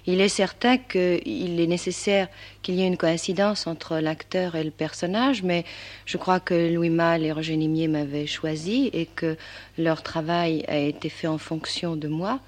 Il 0.07 0.21
est 0.21 0.29
certain 0.29 0.77
qu'il 0.79 1.61
est 1.61 1.67
nécessaire 1.67 2.29
qu'il 2.63 2.75
y 2.75 2.83
ait 2.83 2.87
une 2.87 2.97
coïncidence 2.97 3.67
entre 3.67 3.99
l'acteur 3.99 4.57
et 4.57 4.65
le 4.65 4.71
personnage, 4.71 5.43
mais 5.43 5.65
je 6.07 6.17
crois 6.17 6.41
que 6.41 6.75
Louis 6.75 6.91
Malle 6.91 7.23
et 7.25 7.33
Roger 7.33 7.57
Nimier 7.57 7.87
m'avaient 7.87 8.27
choisi 8.27 8.91
et 8.93 9.07
que 9.07 9.37
leur 9.79 10.03
travail 10.03 10.65
a 10.69 10.79
été 10.79 11.09
fait 11.09 11.29
en 11.29 11.39
fonction 11.39 11.97
de 11.97 12.09
moi. 12.09 12.41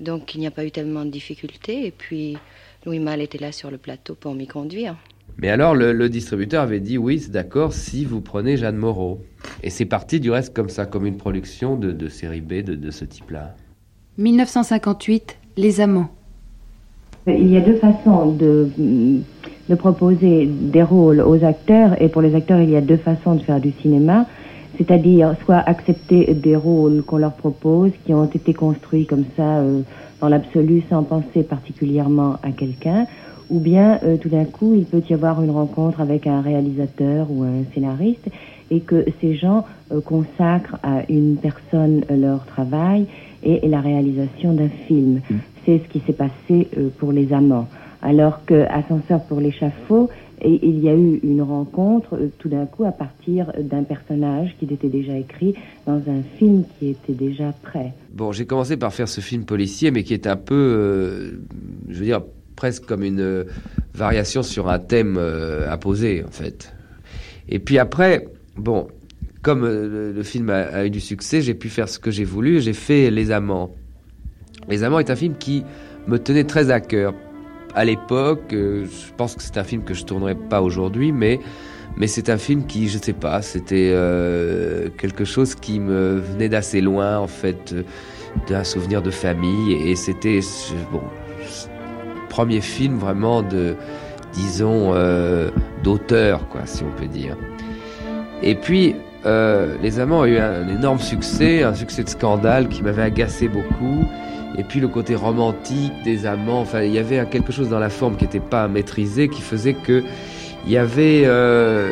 Donc 0.00 0.34
il 0.34 0.40
n'y 0.40 0.46
a 0.46 0.50
pas 0.50 0.64
eu 0.64 0.70
tellement 0.70 1.04
de 1.04 1.10
difficultés. 1.10 1.86
Et 1.86 1.90
puis 1.90 2.36
Louis 2.84 2.98
Malle 2.98 3.22
était 3.22 3.38
là 3.38 3.52
sur 3.52 3.70
le 3.70 3.78
plateau 3.78 4.14
pour 4.14 4.34
m'y 4.34 4.46
conduire. 4.46 4.96
Mais 5.40 5.50
alors, 5.50 5.74
le, 5.74 6.08
distributeur 6.08 6.62
avait 6.62 6.80
dit 6.80 6.98
oui, 6.98 7.20
c'est 7.20 7.30
d'accord 7.30 7.72
si 7.72 8.04
vous 8.04 8.20
prenez 8.20 8.56
Jeanne 8.56 8.76
Moreau. 8.76 9.20
Et 9.62 9.70
c'est 9.70 9.84
parti 9.84 10.18
du 10.18 10.30
reste 10.30 10.54
comme 10.54 10.68
ça, 10.68 10.84
comme 10.84 11.06
une 11.06 11.16
production 11.16 11.76
de, 11.76 12.08
série 12.08 12.40
B 12.40 12.64
de, 12.64 12.90
ce 12.90 13.04
type-là. 13.04 13.54
1958, 14.18 15.38
Les 15.56 15.80
Amants. 15.80 16.08
Il 17.26 17.52
y 17.52 17.56
a 17.56 17.60
deux 17.60 17.76
façons 17.76 18.32
de, 18.32 18.68
de 19.68 19.74
proposer 19.74 20.46
des 20.46 20.82
rôles 20.82 21.20
aux 21.20 21.44
acteurs, 21.44 22.00
et 22.02 22.08
pour 22.08 22.22
les 22.22 22.34
acteurs, 22.34 22.60
il 22.60 22.70
y 22.70 22.76
a 22.76 22.80
deux 22.80 22.96
façons 22.96 23.34
de 23.34 23.42
faire 23.42 23.60
du 23.60 23.72
cinéma 23.82 24.26
c'est-à-dire 24.78 25.34
soit 25.44 25.58
accepter 25.58 26.32
des 26.34 26.56
rôles 26.56 27.02
qu'on 27.02 27.18
leur 27.18 27.34
propose, 27.34 27.90
qui 28.06 28.14
ont 28.14 28.24
été 28.24 28.54
construits 28.54 29.06
comme 29.06 29.24
ça 29.36 29.58
euh, 29.58 29.82
dans 30.20 30.28
l'absolu 30.28 30.82
sans 30.88 31.02
penser 31.02 31.42
particulièrement 31.42 32.36
à 32.42 32.52
quelqu'un, 32.52 33.06
ou 33.50 33.60
bien 33.60 33.98
euh, 34.02 34.16
tout 34.16 34.28
d'un 34.28 34.44
coup 34.44 34.74
il 34.74 34.84
peut 34.84 35.02
y 35.08 35.14
avoir 35.14 35.42
une 35.42 35.50
rencontre 35.50 36.00
avec 36.00 36.26
un 36.26 36.40
réalisateur 36.40 37.26
ou 37.30 37.42
un 37.42 37.64
scénariste 37.74 38.28
et 38.70 38.80
que 38.80 39.04
ces 39.20 39.34
gens 39.34 39.64
euh, 39.92 40.00
consacrent 40.00 40.76
à 40.82 41.02
une 41.08 41.36
personne 41.36 42.02
leur 42.10 42.44
travail 42.44 43.06
et, 43.42 43.66
la 43.68 43.80
réalisation 43.80 44.52
d'un 44.52 44.68
film. 44.68 45.20
Mm. 45.30 45.36
C'est 45.64 45.78
ce 45.78 45.88
qui 45.88 46.00
s'est 46.06 46.12
passé 46.12 46.68
euh, 46.76 46.88
pour 46.98 47.12
les 47.12 47.32
amants. 47.32 47.68
Alors 48.02 48.44
que 48.44 48.66
Ascenseur 48.68 49.22
pour 49.24 49.40
l'échafaud, 49.40 50.08
il 50.44 50.78
y 50.78 50.88
a 50.88 50.94
eu 50.94 51.18
une 51.24 51.42
rencontre 51.42 52.16
tout 52.38 52.48
d'un 52.48 52.64
coup 52.64 52.84
à 52.84 52.92
partir 52.92 53.50
d'un 53.58 53.82
personnage 53.82 54.54
qui 54.60 54.66
était 54.72 54.88
déjà 54.88 55.16
écrit 55.18 55.54
dans 55.84 55.96
un 55.96 56.22
film 56.38 56.62
qui 56.78 56.90
était 56.90 57.12
déjà 57.12 57.52
prêt. 57.60 57.92
Bon, 58.14 58.30
j'ai 58.30 58.46
commencé 58.46 58.76
par 58.76 58.94
faire 58.94 59.08
ce 59.08 59.20
film 59.20 59.44
policier, 59.44 59.90
mais 59.90 60.04
qui 60.04 60.14
est 60.14 60.28
un 60.28 60.36
peu, 60.36 61.40
je 61.88 61.98
veux 61.98 62.04
dire, 62.04 62.20
presque 62.58 62.86
comme 62.86 63.04
une 63.04 63.20
euh, 63.20 63.44
variation 63.94 64.42
sur 64.42 64.68
un 64.68 64.80
thème 64.80 65.16
euh, 65.16 65.70
imposé, 65.70 66.24
en 66.26 66.32
fait. 66.32 66.74
Et 67.48 67.60
puis 67.60 67.78
après, 67.78 68.26
bon, 68.56 68.88
comme 69.42 69.62
euh, 69.64 70.12
le, 70.12 70.22
film 70.24 70.50
a, 70.50 70.84
eu 70.84 70.90
du 70.90 70.98
succès, 70.98 71.40
j'ai 71.40 71.54
pu 71.54 71.68
faire 71.68 71.88
ce 71.88 72.00
que 72.00 72.10
j'ai 72.10 72.24
voulu. 72.24 72.60
J'ai 72.60 72.72
fait 72.72 73.12
Les 73.12 73.30
Amants. 73.30 73.76
Les 74.68 74.82
Amants 74.82 74.98
est 74.98 75.08
un 75.08 75.14
film 75.14 75.36
qui 75.38 75.62
me 76.08 76.18
tenait 76.18 76.42
très 76.42 76.72
à 76.72 76.80
cœur. 76.80 77.14
À 77.76 77.84
l'époque, 77.84 78.48
je 78.50 79.12
pense 79.16 79.36
que 79.36 79.42
c'est 79.42 79.56
un 79.56 79.62
film 79.62 79.84
que 79.84 79.94
je 79.94 80.04
tournerai 80.04 80.34
pas 80.34 80.60
aujourd'hui, 80.60 81.12
mais 81.12 81.38
mais 81.96 82.08
c'est 82.08 82.28
un 82.28 82.38
film 82.38 82.66
qui, 82.66 82.88
je 82.88 82.98
sais 82.98 83.12
pas, 83.12 83.40
c'était 83.40 83.92
quelque 84.98 85.24
chose 85.24 85.54
qui 85.54 85.78
me 85.78 86.18
venait 86.18 86.48
d'assez 86.48 86.80
loin, 86.80 87.18
en 87.18 87.26
fait, 87.26 87.74
d'un 88.48 88.64
souvenir 88.64 89.02
de 89.02 89.10
famille, 89.10 89.74
et 89.74 89.96
c'était 89.96 90.40
bon, 90.92 91.02
premier 92.38 92.60
film 92.60 92.98
vraiment 92.98 93.42
de, 93.42 93.74
disons, 94.32 94.92
euh, 94.94 95.50
d'auteur, 95.82 96.46
quoi, 96.48 96.60
si 96.66 96.84
on 96.84 96.96
peut 96.96 97.08
dire. 97.08 97.36
Et 98.44 98.54
puis, 98.54 98.94
euh, 99.26 99.74
Les 99.82 99.98
Amants 99.98 100.20
ont 100.20 100.24
eu 100.24 100.38
un, 100.38 100.68
énorme 100.68 101.00
succès, 101.00 101.64
un 101.64 101.74
succès 101.74 102.04
de 102.04 102.08
scandale 102.08 102.68
qui 102.68 102.84
m'avait 102.84 103.02
agacé 103.02 103.48
beaucoup. 103.48 104.04
Et 104.56 104.62
puis 104.62 104.78
le 104.78 104.86
côté 104.86 105.16
romantique 105.16 105.92
des 106.04 106.26
amants, 106.26 106.60
enfin, 106.60 106.82
il 106.82 106.92
y 106.92 106.98
avait 107.00 107.26
quelque 107.26 107.50
chose 107.50 107.70
dans 107.70 107.80
la 107.80 107.90
forme 107.90 108.14
qui 108.14 108.22
n'était 108.22 108.38
pas 108.38 108.68
maîtrisé, 108.68 109.28
qui 109.28 109.42
faisait 109.42 109.74
que 109.74 110.04
il 110.64 110.70
y 110.70 110.76
avait, 110.76 111.22
euh, 111.24 111.90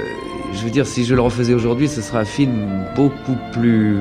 je 0.52 0.62
veux 0.64 0.70
dire, 0.70 0.86
si 0.86 1.04
je 1.04 1.16
le 1.16 1.22
refaisais 1.22 1.54
aujourd'hui, 1.54 1.88
ce 1.88 2.00
serait 2.00 2.18
un 2.18 2.24
film 2.24 2.68
beaucoup 2.94 3.36
plus 3.52 3.96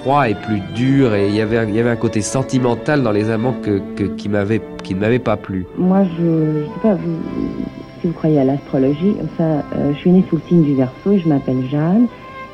froid 0.00 0.28
et 0.28 0.34
plus 0.34 0.60
dur 0.74 1.14
et 1.14 1.28
il 1.28 1.34
y 1.34 1.40
avait 1.40 1.90
un 1.90 1.96
côté 1.96 2.20
sentimental 2.20 3.02
dans 3.02 3.12
les 3.12 3.30
amants 3.30 3.54
que, 3.62 4.04
qui 4.04 4.28
m'avait 4.28 4.60
qui 4.82 4.94
ne 4.94 5.00
m'avait 5.00 5.18
pas 5.18 5.36
plu. 5.36 5.66
Moi 5.76 6.04
je 6.16 6.22
ne 6.22 6.64
sais 6.64 6.80
pas 6.82 6.96
si 8.00 8.06
vous 8.06 8.12
croyez 8.14 8.40
à 8.40 8.44
l'astrologie, 8.44 9.16
enfin 9.24 9.62
euh, 9.76 9.92
je 9.92 9.98
suis 9.98 10.10
née 10.10 10.24
sous 10.28 10.36
le 10.36 10.42
signe 10.48 10.62
du 10.62 10.74
Verseau 10.74 11.12
et 11.12 11.18
je 11.18 11.28
m'appelle 11.28 11.62
Jeanne. 11.70 12.06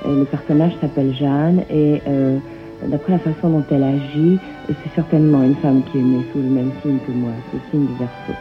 Et 0.05 0.09
le 0.09 0.25
personnage 0.25 0.73
s'appelle 0.81 1.15
Jeanne 1.15 1.62
et 1.71 2.03
euh, 2.07 2.38
d'après 2.85 3.12
la 3.12 3.19
façon 3.19 3.50
dont 3.50 3.65
elle 3.71 3.83
agit, 3.83 4.38
c'est 4.67 4.95
certainement 4.95 5.43
une 5.43 5.57
femme 5.57 5.83
qui 5.91 5.99
est 5.99 6.03
née 6.03 6.25
sous 6.33 6.38
le 6.38 6.49
même 6.49 6.71
signe 6.83 6.99
que 7.07 7.12
moi, 7.12 7.31
le 7.53 7.61
signe 7.71 7.87
du 7.87 7.95
Verseau. 7.95 8.35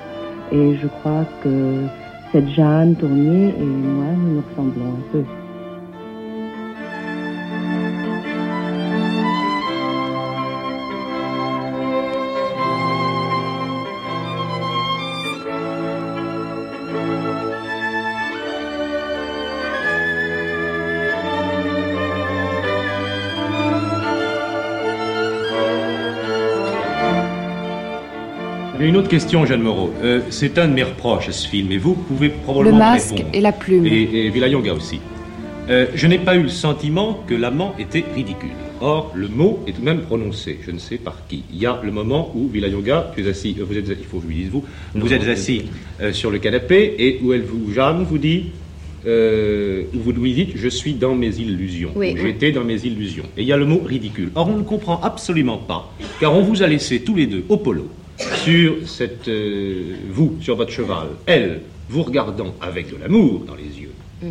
Et 0.52 0.78
je 0.82 0.88
crois 0.88 1.26
que 1.44 1.86
cette 2.32 2.50
Jeanne 2.50 2.96
Tournier 2.96 3.50
et 3.50 3.64
moi, 3.64 4.06
nous 4.18 4.36
nous 4.36 4.44
ressemblons 4.50 4.86
un 4.86 5.12
peu. 5.12 5.24
Une 28.86 28.98
autre 28.98 29.10
question, 29.10 29.46
Jeanne 29.46 29.62
Moreau. 29.62 29.92
Euh, 30.04 30.22
c'est 30.30 30.58
un 30.58 30.68
de 30.68 30.74
mes 30.74 30.84
reproches, 30.84 31.30
ce 31.30 31.48
film, 31.48 31.72
et 31.72 31.78
vous 31.78 31.96
pouvez 31.96 32.30
probablement 32.30 32.78
Le 32.78 32.84
masque 32.84 33.24
et 33.34 33.42
la 33.42 33.52
plume. 33.52 33.86
Et, 33.86 34.02
et 34.26 34.30
Villayonga 34.30 34.74
aussi. 34.74 35.00
Euh, 35.70 35.88
je 35.96 36.06
n'ai 36.06 36.20
pas 36.20 36.36
eu 36.36 36.44
le 36.44 36.50
sentiment 36.50 37.24
que 37.28 37.34
l'amant 37.34 37.74
était 37.80 38.06
ridicule. 38.14 38.52
Or, 38.82 39.12
le 39.16 39.28
mot 39.28 39.64
est 39.66 39.72
tout 39.72 39.82
de 39.82 39.86
même 39.86 40.02
prononcé, 40.02 40.60
je 40.64 40.70
ne 40.70 40.78
sais 40.78 40.98
par 40.98 41.26
qui. 41.28 41.44
Il 41.52 41.60
y 41.60 41.66
a 41.66 41.80
le 41.84 41.92
moment 41.92 42.32
où 42.36 42.48
Villayonga, 42.48 43.14
tu 43.16 43.24
es 43.24 43.30
assis, 43.30 43.56
euh, 43.60 43.64
vous 43.68 43.76
êtes, 43.76 43.88
il 43.88 44.06
faut 44.06 44.18
que 44.18 44.24
je 44.24 44.28
lui 44.28 44.36
dise 44.36 44.50
vous, 44.50 44.64
vous 44.94 45.14
êtes 45.14 45.28
assis 45.28 45.64
sur 46.12 46.30
le 46.30 46.38
canapé 46.38 46.96
et 47.00 47.20
où 47.24 47.34
elle 47.34 47.42
vous, 47.44 47.74
Jeanne 47.74 48.04
vous 48.04 48.20
dit, 48.20 48.52
où 49.06 50.00
vous 50.00 50.12
lui 50.12 50.34
dites, 50.34 50.52
je 50.56 50.68
suis 50.68 50.94
dans 50.94 51.16
mes 51.16 51.36
illusions. 51.40 51.92
Oui, 51.96 52.16
J'étais 52.22 52.52
dans 52.52 52.64
mes 52.64 52.86
illusions. 52.86 53.26
Et 53.38 53.42
il 53.42 53.48
y 53.48 53.54
a 53.54 53.58
le 53.58 53.66
mot 53.66 53.82
ridicule. 53.84 54.30
Or, 54.36 54.50
on 54.50 54.58
ne 54.58 54.64
comprend 54.64 55.00
absolument 55.02 55.58
pas, 55.58 55.92
car 56.20 56.36
on 56.36 56.42
vous 56.42 56.62
a 56.62 56.68
laissé 56.68 57.00
tous 57.00 57.16
les 57.16 57.26
deux 57.26 57.44
au 57.50 57.58
polo 57.58 57.88
sur 58.18 58.88
cette, 58.88 59.28
euh, 59.28 59.96
vous, 60.10 60.38
sur 60.42 60.56
votre 60.56 60.72
cheval, 60.72 61.08
elle, 61.26 61.62
vous 61.90 62.04
regardant 62.04 62.54
avec 62.62 62.92
de 62.92 62.98
l'amour 62.98 63.44
dans 63.46 63.56
les 63.56 63.80
yeux. 63.80 63.94
Mm. 64.22 64.28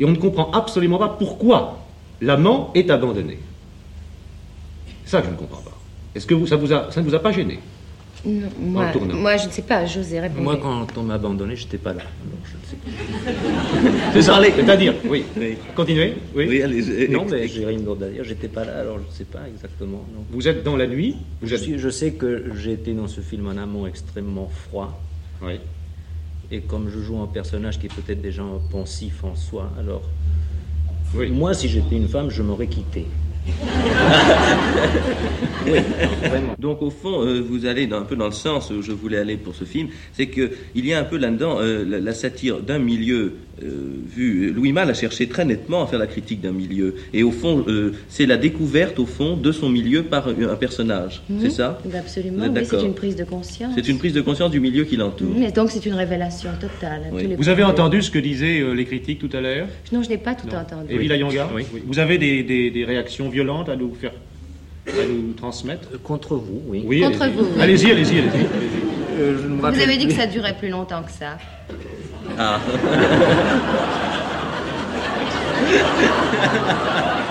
Et 0.00 0.04
on 0.04 0.10
ne 0.10 0.16
comprend 0.16 0.50
absolument 0.52 0.98
pas 0.98 1.08
pourquoi 1.08 1.80
l'amant 2.20 2.70
est 2.74 2.90
abandonné. 2.90 3.38
Ça 5.04 5.22
je 5.22 5.30
ne 5.30 5.36
comprends 5.36 5.62
pas. 5.62 5.76
Est-ce 6.14 6.26
que 6.26 6.34
vous, 6.34 6.46
ça, 6.46 6.56
vous 6.56 6.72
a, 6.72 6.90
ça 6.90 7.00
ne 7.02 7.06
vous 7.06 7.14
a 7.14 7.18
pas 7.18 7.32
gêné? 7.32 7.58
Moi, 8.24 8.92
moi, 9.12 9.36
je 9.36 9.46
ne 9.46 9.52
sais 9.52 9.62
pas, 9.62 9.84
j'osais 9.84 10.20
répondre. 10.20 10.42
Moi, 10.42 10.56
quand 10.56 10.86
on 10.96 11.02
m'a 11.02 11.14
abandonné, 11.14 11.56
je 11.56 11.64
n'étais 11.64 11.78
pas 11.78 11.92
là. 11.92 12.02
C'est 14.12 14.22
ça, 14.22 14.40
c'est-à-dire, 14.42 14.94
oui. 15.08 15.24
Continuez, 15.74 16.14
oui. 16.34 16.62
allez, 16.62 17.08
non, 17.08 17.26
mais 17.30 17.46
j'ai 17.48 17.66
rien 17.66 17.78
d'autre 17.78 18.04
à 18.06 18.08
dire. 18.08 18.24
J'étais 18.24 18.48
pas 18.48 18.64
là, 18.64 18.78
alors 18.80 18.98
je 18.98 19.06
ne 19.06 19.12
sais 19.12 19.24
pas 19.24 19.40
exactement. 19.46 20.04
Vous 20.30 20.48
êtes 20.48 20.62
dans 20.62 20.76
la 20.76 20.86
nuit 20.86 21.16
vous 21.42 21.48
je, 21.48 21.56
je 21.76 21.88
sais 21.90 22.12
que 22.12 22.52
j'ai 22.56 22.72
été 22.72 22.92
dans 22.92 23.08
ce 23.08 23.20
film 23.20 23.46
en 23.46 23.56
amont 23.56 23.86
extrêmement 23.86 24.48
froid. 24.48 24.98
Oui. 25.42 25.60
Et 26.50 26.60
comme 26.60 26.88
je 26.88 27.00
joue 27.00 27.20
un 27.20 27.26
personnage 27.26 27.78
qui 27.78 27.86
est 27.86 27.94
peut-être 27.94 28.22
déjà 28.22 28.42
pensif 28.70 29.24
en 29.24 29.34
soi, 29.34 29.70
alors. 29.78 30.02
Oui. 31.14 31.30
Moi, 31.30 31.54
si 31.54 31.68
j'étais 31.68 31.96
une 31.96 32.08
femme, 32.08 32.30
je 32.30 32.42
m'aurais 32.42 32.66
quitté. 32.66 33.06
oui, 35.66 35.78
vraiment. 36.22 36.54
Donc 36.58 36.82
au 36.82 36.90
fond, 36.90 37.22
euh, 37.22 37.40
vous 37.40 37.66
allez 37.66 37.88
un 37.92 38.02
peu 38.02 38.16
dans 38.16 38.26
le 38.26 38.32
sens 38.32 38.70
où 38.70 38.82
je 38.82 38.92
voulais 38.92 39.18
aller 39.18 39.36
pour 39.36 39.54
ce 39.54 39.64
film, 39.64 39.88
c'est 40.12 40.28
qu'il 40.28 40.50
y 40.74 40.92
a 40.92 40.98
un 40.98 41.04
peu 41.04 41.16
là-dedans 41.16 41.58
euh, 41.60 41.84
la, 41.86 42.00
la, 42.00 42.14
satire 42.14 42.60
d'un 42.60 42.78
milieu 42.78 43.34
euh, 43.62 43.68
vu. 44.08 44.52
Louis 44.52 44.72
Malle 44.72 44.90
a 44.90 44.94
cherché 44.94 45.28
très 45.28 45.44
nettement 45.44 45.84
à 45.84 45.86
faire 45.86 45.98
la 45.98 46.06
critique 46.06 46.40
d'un 46.40 46.52
milieu, 46.52 46.94
et 47.12 47.22
au 47.22 47.30
fond, 47.30 47.64
c'est 48.08 48.26
la 48.26 48.36
découverte 48.36 48.98
au 48.98 49.06
fond 49.06 49.36
de 49.36 49.52
son 49.52 49.68
milieu 49.68 50.04
par 50.04 50.28
un 50.28 50.56
personnage. 50.56 51.22
Mmh. 51.28 51.38
C'est 51.42 51.50
ça? 51.50 51.80
Absolument. 51.94 52.46
Oui, 52.48 52.64
c'est 52.64 52.82
une 52.82 52.94
prise 52.94 53.16
de 53.16 53.24
conscience. 53.24 53.72
C'est 53.74 53.88
une 53.88 53.98
prise 53.98 54.12
de 54.12 54.20
conscience 54.20 54.50
du 54.50 54.60
milieu 54.60 54.84
qui 54.84 54.96
l'entoure. 54.96 55.36
Mmh, 55.36 55.42
et 55.42 55.52
donc 55.52 55.70
c'est 55.70 55.84
une 55.86 55.94
révélation 55.94 56.50
totale. 56.60 57.02
Oui. 57.12 57.34
Vous 57.36 57.48
avez 57.48 57.62
entendu 57.62 58.02
ce 58.02 58.10
que 58.10 58.18
disaient 58.18 58.62
les 58.74 58.84
critiques 58.84 59.18
tout 59.18 59.34
à 59.36 59.40
l'heure? 59.40 59.66
Non, 59.92 60.02
je 60.02 60.08
n'ai 60.08 60.18
pas 60.18 60.34
tout 60.34 60.48
entendu. 60.54 60.92
Et 60.92 60.98
Villa 60.98 61.16
Yonga 61.16 61.50
oui. 61.54 61.64
Vous 61.86 61.98
avez 61.98 62.18
des, 62.18 62.42
des, 62.42 62.70
des 62.70 62.84
réactions 62.84 63.28
violentes 63.34 63.68
à 63.68 63.76
nous 63.76 63.92
faire 63.94 64.12
à 64.86 65.06
nous 65.08 65.32
transmettre 65.32 66.00
Contre 66.02 66.36
vous, 66.36 66.62
oui. 66.66 66.84
oui 66.86 67.00
Contre 67.00 67.22
allez 67.22 67.32
vous. 67.32 67.60
Allez-y, 67.60 67.90
allez-y, 67.90 68.18
allez-y. 68.18 68.46
Euh, 69.18 69.36
vous 69.58 69.64
avez 69.64 69.96
dit 69.96 70.06
que 70.06 70.12
ça 70.12 70.26
durait 70.26 70.56
plus 70.56 70.68
longtemps 70.68 71.02
que 71.02 71.10
ça. 71.10 71.38
Ah. 72.38 72.60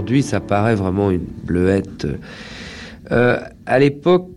Aujourd'hui, 0.00 0.22
ça 0.22 0.40
paraît 0.40 0.76
vraiment 0.76 1.10
une 1.10 1.26
bleuette. 1.44 2.06
Euh, 3.12 3.38
à 3.66 3.78
l'époque, 3.78 4.30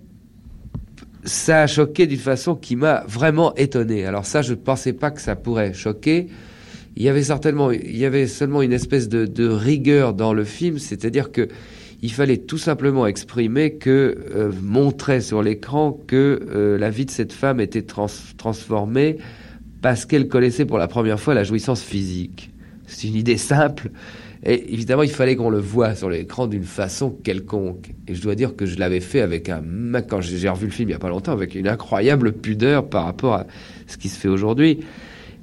ça 1.24 1.62
a 1.62 1.67
choqué 1.67 2.05
d'une 2.05 2.20
façon 2.20 2.53
qui 2.53 2.75
m'a 2.75 3.05
vraiment 3.08 3.55
étonné. 3.55 4.05
Alors 4.05 4.25
ça, 4.25 4.41
je 4.41 4.51
ne 4.51 4.58
pensais 4.58 4.91
pas 4.91 5.10
que 5.10 5.22
ça 5.22 5.38
pourrait 5.38 5.72
choquer. 5.72 6.27
Il 6.98 7.03
y 7.03 7.08
avait 7.08 7.24
certainement, 7.24 7.72
il 7.72 7.96
y 7.96 8.03
avait 8.03 8.27
seulement 8.27 8.62
une 8.62 8.74
espèce 8.74 9.08
de, 9.08 9.25
de 9.25 9.48
rigueur 9.48 10.13
dans 10.13 10.34
le 10.34 10.43
film, 10.43 10.79
c'est-à-dire 10.79 11.32
que 11.32 11.48
il 12.01 12.12
fallait 12.12 12.39
tout 12.39 12.58
simplement 12.58 13.08
exprimer 13.08 13.75
que 13.75 14.17
euh, 14.36 14.51
montrer 14.62 15.22
sur 15.22 15.41
l'écran 15.41 15.98
que 16.08 16.41
euh, 16.53 16.77
la 16.77 16.89
vie 16.89 17.05
de 17.05 17.12
cette 17.12 17.32
femme 17.32 17.62
était 17.62 17.84
trans 17.84 18.08
transformée 18.38 19.15
parce 19.82 20.06
qu'elle 20.06 20.28
connaissait 20.28 20.65
pour 20.65 20.78
la 20.78 20.89
première 20.89 21.21
fois 21.21 21.34
la 21.34 21.45
jouissance 21.45 21.82
physique. 21.82 22.52
C'est 22.86 23.08
une 23.08 23.15
idée 23.15 23.38
simple. 23.38 23.91
Et 24.45 24.73
évidemment, 24.73 25.03
il 25.03 25.10
fallait 25.10 25.36
qu'on 25.36 25.49
le 25.49 25.60
voit 25.60 25.95
sur 25.95 26.10
l'écran 26.10 26.47
d'une 26.47 26.63
façon 26.63 27.12
quelconque. 27.12 27.91
Et 28.08 28.15
je 28.15 28.21
dois 28.21 28.36
dire 28.36 28.56
que 28.56 28.65
je 28.65 28.77
l'avais 28.77 28.99
fait 28.99 29.21
avec 29.21 29.49
un, 29.49 29.63
quand 30.08 30.19
j'ai 30.19 30.49
revu 30.49 30.65
le 30.65 30.71
film 30.71 30.89
il 30.89 30.91
n'y 30.91 30.95
a 30.95 30.99
pas 30.99 31.10
longtemps, 31.10 31.32
avec 31.32 31.56
une 31.56 31.67
incroyable 31.67 32.34
pudeur 32.34 32.89
par 32.89 33.06
rapport 33.06 33.34
à 33.36 33.47
ce 33.88 33.97
qui 33.97 34.10
se 34.10 34.19
fait 34.19 34.27
aujourd'hui. 34.27 34.79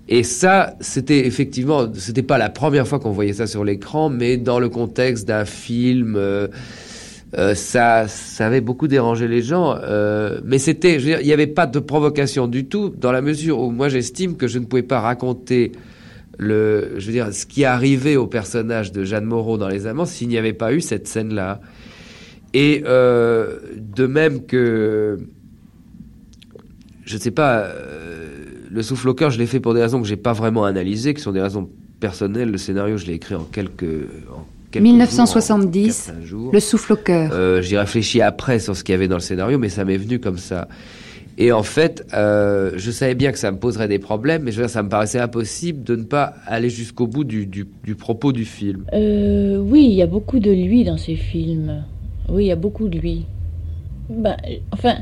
Et 0.09 0.23
ça, 0.23 0.75
c'était 0.81 1.27
effectivement, 1.27 1.87
c'était 1.95 2.23
pas 2.23 2.37
la 2.37 2.51
première 2.51 2.87
fois 2.87 2.99
qu'on 2.99 3.13
voyait 3.13 3.33
ça 3.33 3.47
sur 3.47 3.65
l'écran, 3.65 4.11
mais 4.11 4.37
dans 4.37 4.59
le 4.59 4.69
contexte 4.69 5.27
d'un 5.27 5.45
film, 5.45 6.17
euh, 6.17 6.49
euh, 7.39 7.55
ça, 7.55 8.09
ça 8.09 8.47
avait 8.47 8.61
beaucoup 8.61 8.89
dérangé 8.89 9.29
les 9.29 9.41
gens. 9.41 9.77
Euh, 9.83 10.41
mais 10.45 10.59
c'était, 10.59 10.97
il 10.97 11.25
n'y 11.25 11.33
avait 11.33 11.47
pas 11.47 11.67
de 11.67 11.79
provocation 11.79 12.49
du 12.49 12.67
tout, 12.67 12.93
dans 12.99 13.13
la 13.13 13.23
mesure 13.23 13.61
où 13.61 13.71
moi 13.71 13.89
j'estime 13.89 14.37
que 14.37 14.49
je 14.49 14.59
ne 14.59 14.65
pouvais 14.65 14.83
pas 14.83 15.01
raconter 15.01 15.73
le, 16.41 16.95
je 16.97 17.07
veux 17.07 17.13
dire, 17.13 17.35
ce 17.35 17.45
qui 17.45 17.67
arrivait 17.67 18.17
au 18.17 18.27
personnage 18.27 18.93
de 18.93 19.05
Jeanne 19.05 19.27
Moreau 19.27 19.59
dans 19.59 19.69
Les 19.69 19.87
Amants 19.87 20.07
s'il 20.07 20.29
n'y 20.29 20.39
avait 20.39 20.55
pas 20.55 20.73
eu 20.73 20.81
cette 20.81 21.07
scène-là. 21.07 21.61
Et 22.55 22.83
euh, 22.87 23.59
de 23.77 24.07
même 24.07 24.47
que, 24.47 25.19
je 27.05 27.15
ne 27.15 27.21
sais 27.21 27.31
pas, 27.31 27.59
euh, 27.59 28.29
le 28.71 28.83
souffle 28.83 29.11
au 29.11 29.15
cœur, 29.15 29.31
je 29.31 29.39
l'ai 29.39 29.47
fait 29.47 29.61
pour 29.61 29.75
des 29.75 29.83
raisons 29.83 30.01
que 30.01 30.09
j'ai 30.09 30.17
pas 30.17 30.33
vraiment 30.33 30.65
analysées, 30.65 31.13
qui 31.13 31.21
sont 31.21 31.33
des 31.33 31.43
raisons 31.43 31.69
personnelles. 32.01 32.51
Le 32.51 32.59
scénario, 32.59 32.97
je 32.97 33.05
l'ai 33.05 33.15
écrit 33.15 33.35
en 33.35 33.45
quelques, 33.45 33.85
en 34.33 34.47
quelques 34.71 34.83
1970, 34.83 36.13
jours, 36.25 36.49
en 36.49 36.53
le 36.53 36.61
souffle 36.61 36.95
au 36.95 36.97
cœur. 36.97 37.33
Euh, 37.35 37.61
J'y 37.61 37.77
réfléchis 37.77 38.23
après 38.23 38.61
sur 38.61 38.75
ce 38.75 38.83
qu'il 38.83 38.95
y 38.95 38.97
avait 38.97 39.09
dans 39.09 39.17
le 39.17 39.21
scénario, 39.21 39.59
mais 39.59 39.69
ça 39.69 39.85
m'est 39.85 39.99
venu 39.99 40.21
comme 40.21 40.39
ça. 40.39 40.69
Et 41.41 41.53
en 41.53 41.63
fait, 41.63 42.07
euh, 42.13 42.73
je 42.77 42.91
savais 42.91 43.15
bien 43.15 43.33
que 43.33 43.39
ça 43.39 43.51
me 43.51 43.59
poserait 43.59 43.89
des 43.89 43.99
problèmes, 43.99 44.43
mais 44.43 44.53
je 44.53 44.59
veux 44.59 44.65
dire, 44.65 44.71
ça 44.71 44.83
me 44.83 44.91
paraissait 44.91 45.19
impossible 45.19 45.83
de 45.83 45.97
ne 45.97 46.03
pas 46.03 46.35
aller 46.47 46.69
jusqu'au 46.69 47.07
bout 47.07 47.25
du, 47.25 47.47
du, 47.47 47.67
du, 47.83 47.95
propos 47.95 48.33
du 48.33 48.45
film. 48.45 48.85
Euh, 48.93 49.57
oui, 49.57 49.87
il 49.87 49.95
y 49.95 50.03
a 50.03 50.07
beaucoup 50.07 50.39
de 50.39 50.51
lui 50.51 50.85
dans 50.85 50.99
ces 50.99 51.17
films. 51.17 51.83
Oui, 52.29 52.45
il 52.45 52.49
y 52.49 52.53
a 52.53 52.57
beaucoup 52.57 52.89
de 52.89 52.99
lui. 52.99 53.25
Ben, 54.11 54.37
enfin, 54.71 54.97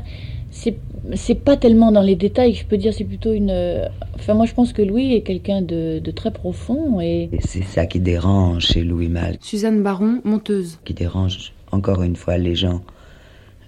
c'est 0.49 1.35
pas 1.35 1.57
tellement 1.57 1.91
dans 1.91 2.01
les 2.01 2.15
détails 2.15 2.53
que 2.53 2.59
je 2.59 2.65
peux 2.65 2.77
dire, 2.77 2.93
c'est 2.93 3.03
plutôt 3.03 3.33
une. 3.33 3.89
Enfin, 4.15 4.33
moi, 4.33 4.45
je 4.45 4.53
pense 4.53 4.71
que 4.71 4.81
Louis 4.81 5.15
est 5.15 5.23
quelqu'un 5.23 5.61
de, 5.61 5.99
de, 5.99 6.11
très 6.11 6.31
profond 6.31 7.01
et. 7.01 7.29
C'est 7.41 7.63
ça 7.63 7.85
qui 7.85 7.99
dérange 7.99 8.65
chez 8.65 8.83
Louis 8.83 9.09
Malle. 9.09 9.35
Suzanne 9.41 9.83
Baron, 9.83 10.21
monteuse. 10.23 10.79
Qui 10.85 10.93
dérange 10.93 11.51
encore 11.73 12.01
une 12.01 12.15
fois 12.15 12.37
les 12.37 12.55
gens, 12.55 12.81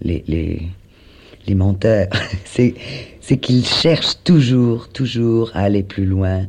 les, 0.01 0.23
les, 0.27 0.62
les 1.47 1.56
monteurs, 1.65 2.08
c'est 2.45 2.75
c'est 3.19 3.38
qu'ils 3.38 3.65
cherchent 3.65 4.23
toujours, 4.23 4.89
toujours 4.89 5.51
à 5.54 5.62
aller 5.62 5.84
plus 5.84 6.06
loin, 6.06 6.47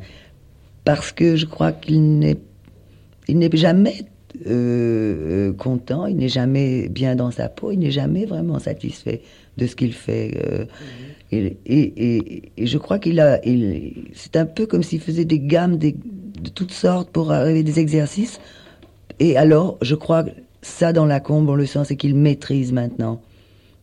parce 0.85 1.13
que 1.13 1.37
je 1.37 1.47
crois 1.47 1.73
qu'il 1.73 2.19
n'est 2.19 2.39
il 3.29 3.39
n'est 3.39 3.55
jamais 3.55 4.05
euh, 4.47 5.53
content, 5.53 6.07
il 6.07 6.17
n'est 6.17 6.29
jamais 6.29 6.89
bien 6.89 7.15
dans 7.15 7.31
sa 7.31 7.49
peau, 7.49 7.71
il 7.71 7.79
n'est 7.79 7.91
jamais 7.91 8.25
vraiment 8.25 8.59
satisfait 8.59 9.23
de 9.59 9.67
ce 9.67 9.77
qu'il 9.77 9.93
fait. 9.93 10.41
Euh, 10.45 10.65
et, 11.31 11.57
et, 11.67 12.43
et, 12.57 12.67
je 12.67 12.79
crois 12.79 12.99
qu'il 12.99 13.21
a, 13.21 13.45
il, 13.47 14.11
c'est 14.15 14.37
un 14.37 14.47
peu 14.47 14.67
comme 14.67 14.83
s'il 14.83 15.01
faisait 15.01 15.25
des 15.25 15.39
gammes 15.39 15.77
des, 15.77 15.93
de 15.93 16.51
toutes 16.51 16.73
sortes 16.73 17.11
pour 17.11 17.33
arriver 17.33 17.63
des 17.63 17.79
exercices. 17.79 18.41
Et 19.21 19.37
alors, 19.37 19.79
je 19.83 19.95
crois 19.95 20.25
que 20.25 20.31
ça 20.63 20.93
dans 20.93 21.07
la 21.07 21.21
combe, 21.21 21.49
on 21.49 21.55
le 21.55 21.67
sent, 21.67 21.85
c'est 21.85 21.97
qu'il 21.97 22.15
maîtrise 22.15 22.73
maintenant 22.73 23.21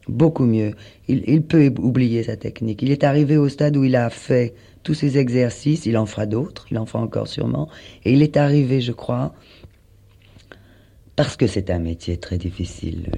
beaucoup 0.09 0.45
mieux. 0.45 0.73
Il, 1.07 1.41
peut 1.43 1.73
oublier 1.79 2.23
sa 2.23 2.35
technique. 2.35 2.81
Il 2.81 2.91
est 2.91 3.03
arrivé 3.03 3.37
au 3.37 3.49
stade 3.49 3.77
où 3.77 3.83
il 3.83 3.95
a 3.95 4.09
fait 4.09 4.53
tous 4.83 4.93
ses 4.93 5.17
exercices, 5.17 5.85
il 5.85 5.97
en 5.97 6.05
fera 6.05 6.25
d'autres, 6.25 6.67
il 6.71 6.77
en 6.77 6.85
fera 6.85 7.03
encore 7.03 7.27
sûrement, 7.27 7.69
et 8.05 8.13
il 8.13 8.21
est 8.21 8.37
arrivé, 8.37 8.81
je 8.81 8.91
crois, 8.91 9.33
parce 11.15 11.35
que 11.35 11.47
c'est 11.47 11.69
un 11.69 11.79
métier 11.79 12.17
très 12.17 12.37
difficile, 12.37 13.11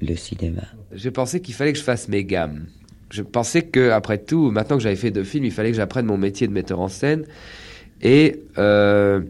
le, 0.00 0.16
cinéma. 0.16 0.62
J'ai 0.92 1.10
pensé 1.10 1.40
qu'il 1.40 1.54
fallait 1.54 1.72
que 1.72 1.78
je 1.78 1.84
fasse 1.84 2.08
mes 2.08 2.24
gammes. 2.24 2.66
Je 3.10 3.22
pensais 3.22 3.62
que, 3.62 3.90
après 3.90 4.18
tout, 4.18 4.50
maintenant 4.50 4.76
que 4.76 4.82
j'avais 4.82 4.96
fait 4.96 5.12
deux 5.12 5.24
films, 5.24 5.44
il 5.44 5.52
fallait 5.52 5.70
que 5.70 5.76
j'apprenne 5.76 6.06
mon 6.06 6.18
métier 6.18 6.48
de 6.48 6.52
metteur 6.52 6.80
en 6.80 6.88
scène. 6.88 7.24
Et 8.02 8.42
euh, 8.58 9.20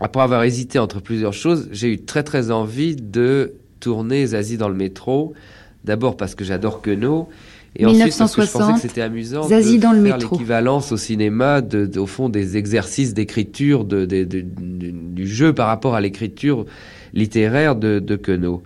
après 0.00 0.22
avoir 0.22 0.44
hésité 0.44 0.78
entre 0.78 1.00
plusieurs 1.00 1.34
choses, 1.34 1.68
j'ai 1.72 1.92
eu 1.92 1.98
très 2.00 2.22
très 2.22 2.50
envie 2.50 2.96
de 2.96 3.54
tourner 3.86 4.26
Zazie 4.26 4.56
dans 4.56 4.68
le 4.68 4.74
métro. 4.74 5.32
D'abord 5.84 6.16
parce 6.16 6.34
que 6.34 6.42
j'adore 6.42 6.82
Queneau. 6.82 7.28
Et 7.76 7.86
1960, 7.86 7.92
ensuite 7.92 8.18
parce 8.18 8.34
que 8.34 8.42
je 8.42 8.58
pensais 8.58 8.72
que 8.82 8.88
c'était 8.88 9.02
amusant 9.02 9.42
Zazie 9.44 9.76
de 9.76 9.82
dans 9.82 9.92
le 9.92 10.04
faire 10.04 10.18
l'équivalence 10.18 10.90
au 10.90 10.96
cinéma, 10.96 11.60
de, 11.60 11.86
de, 11.86 12.00
au 12.00 12.06
fond, 12.06 12.28
des 12.28 12.56
exercices 12.56 13.14
d'écriture, 13.14 13.84
de, 13.84 14.04
du 14.04 15.26
jeu 15.28 15.52
par 15.52 15.68
rapport 15.68 15.94
à 15.94 16.00
l'écriture 16.00 16.66
littéraire 17.14 17.76
de, 17.76 18.00
de 18.00 18.16
Queneau. 18.16 18.64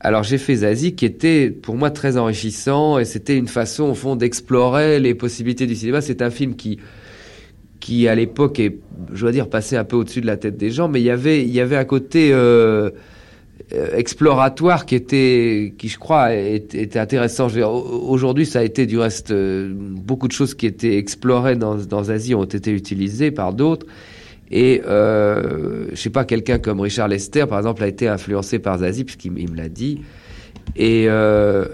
Alors 0.00 0.22
j'ai 0.22 0.38
fait 0.38 0.54
Zazie 0.54 0.94
qui 0.94 1.04
était 1.04 1.50
pour 1.50 1.76
moi 1.76 1.90
très 1.90 2.16
enrichissant 2.16 2.98
et 2.98 3.04
c'était 3.04 3.36
une 3.36 3.48
façon 3.48 3.84
au 3.90 3.94
fond 3.94 4.16
d'explorer 4.16 4.98
les 4.98 5.14
possibilités 5.14 5.66
du 5.66 5.74
cinéma. 5.74 6.00
C'est 6.00 6.22
un 6.22 6.30
film 6.30 6.56
qui 6.56 6.78
qui 7.80 8.08
à 8.08 8.14
l'époque 8.14 8.60
est, 8.60 8.78
je 9.12 9.20
dois 9.20 9.32
dire, 9.32 9.50
passé 9.50 9.76
un 9.76 9.84
peu 9.84 9.96
au-dessus 9.96 10.20
de 10.20 10.26
la 10.26 10.36
tête 10.36 10.56
des 10.56 10.70
gens, 10.70 10.88
mais 10.88 11.00
il 11.00 11.04
y 11.04 11.10
avait, 11.10 11.42
il 11.42 11.50
y 11.50 11.60
avait 11.60 11.76
un 11.76 11.84
côté 11.84 12.30
euh, 12.32 12.90
exploratoire 13.70 14.86
qui 14.86 14.94
était, 14.94 15.74
qui 15.76 15.88
je 15.88 15.98
crois, 15.98 16.34
était, 16.34 16.98
intéressant. 16.98 17.48
Aujourd'hui, 17.48 18.46
ça 18.46 18.60
a 18.60 18.62
été 18.62 18.86
du 18.86 18.98
reste 18.98 19.30
euh, 19.30 19.70
beaucoup 19.74 20.26
de 20.26 20.32
choses 20.32 20.54
qui 20.54 20.66
étaient 20.66 20.96
explorées 20.96 21.56
dans, 21.56 21.74
dans 21.74 22.08
Asie 22.08 22.34
ont 22.34 22.44
été 22.44 22.70
utilisées 22.70 23.30
par 23.30 23.52
d'autres. 23.52 23.86
Et 24.50 24.82
euh, 24.86 25.88
je 25.90 25.96
sais 25.96 26.10
pas, 26.10 26.24
quelqu'un 26.24 26.58
comme 26.58 26.80
Richard 26.80 27.08
Lester, 27.08 27.44
par 27.46 27.58
exemple, 27.58 27.82
a 27.82 27.86
été 27.86 28.08
influencé 28.08 28.58
par 28.58 28.78
Zazie, 28.78 29.04
puisqu'il 29.04 29.32
me 29.32 29.56
l'a 29.56 29.68
dit. 29.68 30.00
Et 30.76 31.04
euh, 31.08 31.66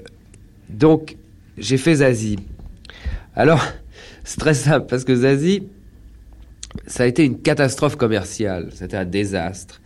donc, 0.69 1.17
j'ai 1.57 1.77
fait 1.77 1.97
Zazie. 1.97 2.39
Alors, 3.37 3.65
c'est 4.25 4.41
très 4.41 4.55
simple, 4.55 4.87
parce 4.89 5.05
que 5.05 5.15
Zazie, 5.15 5.69
ça 6.87 7.05
a 7.05 7.07
été 7.07 7.25
une 7.25 7.41
catastrophe 7.41 7.95
commerciale. 7.97 8.71
C'était 8.75 8.97
un 8.97 9.05
désastre. 9.05 9.81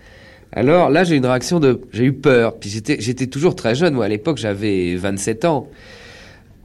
Alors 0.53 0.91
là, 0.91 1.05
j'ai 1.05 1.17
une 1.17 1.27
réaction 1.27 1.61
de... 1.61 1.81
J'ai 1.93 2.05
eu 2.05 2.13
peur. 2.13 2.59
Puis 2.59 2.71
j'étais, 2.71 3.27
toujours 3.27 3.55
très 3.55 3.75
jeune. 3.75 3.95
Moi, 3.95 4.05
à 4.05 4.09
l'époque, 4.09 4.39
j'avais 4.39 4.97
27 4.97 5.45
ans. 5.45 5.69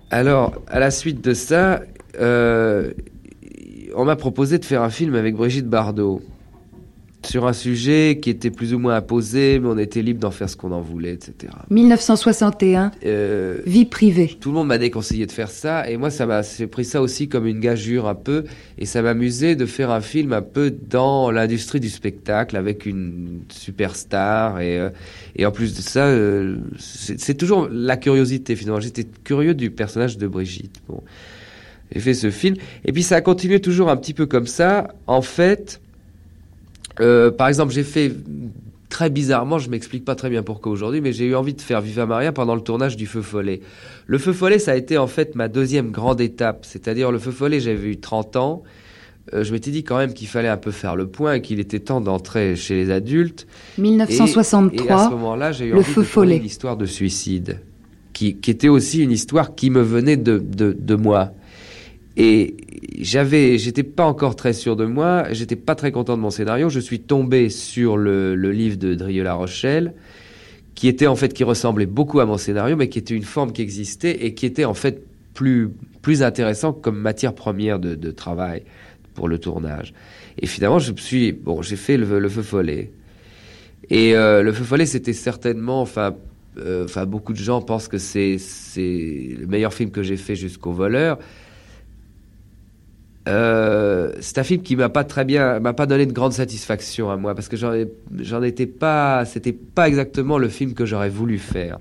Alors, 0.09 0.53
à 0.67 0.79
la 0.79 0.91
suite 0.91 1.23
de 1.23 1.33
ça, 1.33 1.81
euh, 2.19 2.91
on 3.95 4.05
m'a 4.05 4.15
proposé 4.15 4.59
de 4.59 4.65
faire 4.65 4.81
un 4.81 4.89
film 4.89 5.15
avec 5.15 5.35
Brigitte 5.35 5.67
Bardot 5.67 6.21
sur 7.25 7.47
un 7.47 7.53
sujet 7.53 8.19
qui 8.21 8.29
était 8.29 8.51
plus 8.51 8.73
ou 8.73 8.79
moins 8.79 8.95
imposé, 8.95 9.59
mais 9.59 9.67
on 9.67 9.77
était 9.77 10.01
libre 10.01 10.19
d'en 10.19 10.31
faire 10.31 10.49
ce 10.49 10.55
qu'on 10.55 10.71
en 10.71 10.81
voulait, 10.81 11.13
etc. 11.13 11.53
1961, 11.69 12.91
euh, 13.05 13.59
vie 13.65 13.85
privée. 13.85 14.37
Tout 14.39 14.49
le 14.49 14.55
monde 14.55 14.67
m'a 14.67 14.77
déconseillé 14.77 15.25
de 15.25 15.31
faire 15.31 15.49
ça, 15.49 15.89
et 15.89 15.97
moi, 15.97 16.09
ça 16.09 16.25
m'a, 16.25 16.41
j'ai 16.41 16.67
pris 16.67 16.85
ça 16.85 17.01
aussi 17.01 17.27
comme 17.27 17.47
une 17.47 17.59
gageure 17.59 18.07
un 18.07 18.15
peu, 18.15 18.43
et 18.77 18.85
ça 18.85 19.01
m'amusait 19.01 19.55
de 19.55 19.65
faire 19.65 19.91
un 19.91 20.01
film 20.01 20.33
un 20.33 20.41
peu 20.41 20.71
dans 20.71 21.31
l'industrie 21.31 21.79
du 21.79 21.89
spectacle, 21.89 22.57
avec 22.57 22.85
une 22.85 23.41
superstar, 23.49 24.59
et, 24.59 24.79
euh, 24.79 24.89
et 25.35 25.45
en 25.45 25.51
plus 25.51 25.75
de 25.75 25.81
ça, 25.81 26.05
euh, 26.05 26.57
c'est 26.77 27.35
toujours 27.35 27.67
la 27.71 27.97
curiosité 27.97 28.55
finalement. 28.55 28.79
J'étais 28.79 29.05
curieux 29.23 29.53
du 29.53 29.71
personnage 29.71 30.17
de 30.17 30.27
Brigitte. 30.27 30.81
Bon, 30.87 31.01
j'ai 31.93 31.99
fait 31.99 32.13
ce 32.13 32.31
film, 32.31 32.55
et 32.85 32.91
puis 32.91 33.03
ça 33.03 33.17
a 33.17 33.21
continué 33.21 33.61
toujours 33.61 33.89
un 33.89 33.97
petit 33.97 34.13
peu 34.13 34.25
comme 34.25 34.47
ça. 34.47 34.87
En 35.07 35.21
fait, 35.21 35.79
euh, 36.99 37.31
par 37.31 37.47
exemple, 37.47 37.73
j'ai 37.73 37.83
fait 37.83 38.11
très 38.89 39.09
bizarrement, 39.09 39.57
je 39.57 39.69
m'explique 39.69 40.05
pas 40.05 40.15
très 40.15 40.29
bien 40.29 40.43
pourquoi 40.43 40.71
aujourd'hui, 40.71 41.01
mais 41.01 41.13
j'ai 41.13 41.25
eu 41.25 41.35
envie 41.35 41.55
de 41.55 41.61
faire 41.61 41.81
Viva 41.81 42.05
Maria 42.05 42.31
pendant 42.31 42.53
le 42.53 42.61
tournage 42.61 42.95
du 42.95 43.07
Feu 43.07 43.21
Follet. 43.21 43.61
Le 44.05 44.17
Feu 44.19 44.33
Follet, 44.33 44.59
ça 44.59 44.71
a 44.71 44.75
été 44.75 44.97
en 44.97 45.07
fait 45.07 45.35
ma 45.35 45.47
deuxième 45.47 45.89
grande 45.89 46.21
étape. 46.21 46.63
C'est-à-dire 46.63 47.11
le 47.11 47.17
Feu 47.17 47.31
Follet, 47.31 47.59
j'avais 47.59 47.87
eu 47.87 47.97
30 47.97 48.35
ans. 48.35 48.63
Euh, 49.33 49.43
je 49.43 49.51
m'étais 49.51 49.71
dit 49.71 49.83
quand 49.83 49.97
même 49.97 50.13
qu'il 50.13 50.27
fallait 50.27 50.49
un 50.49 50.57
peu 50.57 50.71
faire 50.71 50.95
le 50.95 51.07
point 51.07 51.35
et 51.35 51.41
qu'il 51.41 51.59
était 51.59 51.79
temps 51.79 52.01
d'entrer 52.01 52.55
chez 52.55 52.75
les 52.75 52.91
adultes. 52.91 53.47
1963. 53.79 54.85
Et, 54.85 54.91
à 54.91 55.05
ce 55.05 55.09
moment-là, 55.11 55.51
j'ai 55.53 55.65
eu 55.65 55.71
le 55.71 55.77
envie 55.77 55.85
feu 55.85 56.01
de 56.01 56.07
follet. 56.07 56.39
l'histoire 56.39 56.77
de 56.77 56.85
suicide, 56.85 57.61
qui, 58.11 58.35
qui, 58.35 58.51
était 58.51 58.69
aussi 58.69 59.01
une 59.01 59.11
histoire 59.11 59.55
qui 59.55 59.69
me 59.71 59.81
venait 59.81 60.17
de, 60.17 60.37
de, 60.37 60.75
de 60.77 60.95
moi. 60.95 61.31
Et 62.15 62.57
j'avais, 62.99 63.57
j'étais 63.57 63.83
pas 63.83 64.05
encore 64.05 64.35
très 64.35 64.53
sûr 64.53 64.75
de 64.75 64.85
moi, 64.85 65.25
j'étais 65.31 65.55
pas 65.55 65.75
très 65.75 65.91
content 65.91 66.15
de 66.15 66.21
mon 66.21 66.29
scénario. 66.29 66.69
Je 66.69 66.79
suis 66.79 66.99
tombé 66.99 67.49
sur 67.49 67.97
le, 67.97 68.35
livre 68.35 68.77
de 68.77 68.93
Drieux 68.93 69.23
La 69.23 69.33
Rochelle, 69.33 69.93
qui 70.75 70.87
était 70.87 71.07
en 71.07 71.15
fait 71.15 71.33
qui 71.33 71.43
ressemblait 71.43 71.87
beaucoup 71.87 72.19
à 72.19 72.25
mon 72.25 72.37
scénario, 72.37 72.75
mais 72.75 72.89
qui 72.89 72.99
était 72.99 73.15
une 73.15 73.23
forme 73.23 73.51
qui 73.51 73.61
existait 73.61 74.25
et 74.25 74.33
qui 74.33 74.45
était 74.45 74.65
en 74.65 74.73
fait 74.73 75.03
plus 75.33 75.71
plus 76.01 76.21
intéressant 76.21 76.73
comme 76.73 76.97
matière 76.97 77.33
première 77.33 77.79
de, 77.79 78.11
travail 78.11 78.63
pour 79.13 79.29
le 79.29 79.39
tournage. 79.39 79.93
Et 80.37 80.47
finalement, 80.47 80.77
je 80.77 80.91
me 80.91 80.97
suis 80.97 81.31
bon, 81.31 81.61
j'ai 81.61 81.77
fait 81.77 81.95
le, 81.95 82.19
le, 82.19 82.29
feu 82.29 82.41
follet. 82.41 82.91
Et 83.89 84.13
euh, 84.15 84.43
le 84.43 84.51
feu 84.51 84.65
follet, 84.65 84.85
c'était 84.85 85.13
certainement, 85.13 85.81
enfin, 85.81 86.15
euh, 86.57 86.83
enfin, 86.83 87.05
beaucoup 87.05 87.31
de 87.31 87.37
gens 87.37 87.61
pensent 87.61 87.87
que 87.87 87.97
c'est 87.97 88.37
c'est 88.37 89.35
le 89.39 89.47
meilleur 89.47 89.73
film 89.73 89.91
que 89.91 90.03
j'ai 90.03 90.17
fait 90.17 90.35
jusqu'au 90.35 90.73
voleur. 90.73 91.17
Euh, 93.27 94.11
c'est 94.19 94.37
un 94.37 94.43
film 94.43 94.61
qui 94.61 94.75
m'a 94.75 94.89
pas 94.89 95.03
très 95.03 95.23
bien, 95.23 95.59
m'a 95.59 95.73
pas 95.73 95.85
donné 95.85 96.05
de 96.05 96.11
grande 96.11 96.33
satisfaction 96.33 97.09
à 97.09 97.15
moi 97.15 97.35
parce 97.35 97.47
que 97.47 97.55
j'en, 97.55 98.43
étais 98.43 98.65
pas, 98.65 99.23
c'était 99.25 99.53
pas 99.53 99.87
exactement 99.87 100.37
le 100.37 100.49
film 100.49 100.73
que 100.73 100.85
j'aurais 100.85 101.09
voulu 101.09 101.37
faire. 101.37 101.79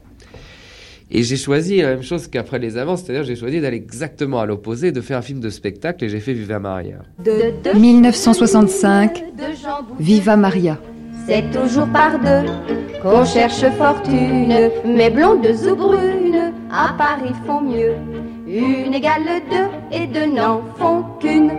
Et 1.11 1.25
j'ai 1.25 1.37
choisi 1.37 1.83
la 1.83 1.91
même 1.91 2.03
chose 2.03 2.29
qu'après 2.29 2.59
les 2.59 2.79
avances, 2.79 3.03
c'est-à-dire 3.03 3.25
j'ai 3.25 3.37
choisi 3.37 3.61
d'aller 3.61 3.77
exactement 3.77 4.41
à 4.41 4.47
l'opposé, 4.47 4.93
de 4.93 5.01
faire 5.01 5.19
un 5.19 5.23
film 5.23 5.41
de 5.41 5.51
spectacle 5.51 6.05
et 6.05 6.09
j'ai 6.09 6.21
fait 6.21 6.33
Viva 6.33 6.59
Maria. 6.59 7.01
De 7.23 7.79
1965, 7.79 9.23
Viva 9.99 10.37
Maria. 10.37 10.79
C'est 11.27 11.51
toujours 11.53 11.87
par 11.89 12.19
deux 12.19 12.51
qu'on 13.03 13.25
cherche 13.25 13.65
fortune, 13.77 14.71
mais 14.85 15.11
blondes 15.11 15.47
ou 15.47 15.77
brunes, 15.77 16.53
à 16.71 16.95
Paris 16.97 17.35
font 17.47 17.61
mieux. 17.61 17.95
Une 18.55 18.93
égale 18.93 19.41
deux 19.51 19.97
et 19.97 20.07
deux 20.07 20.27
n'en 20.27 20.61
font 20.77 21.05
qu'une. 21.19 21.53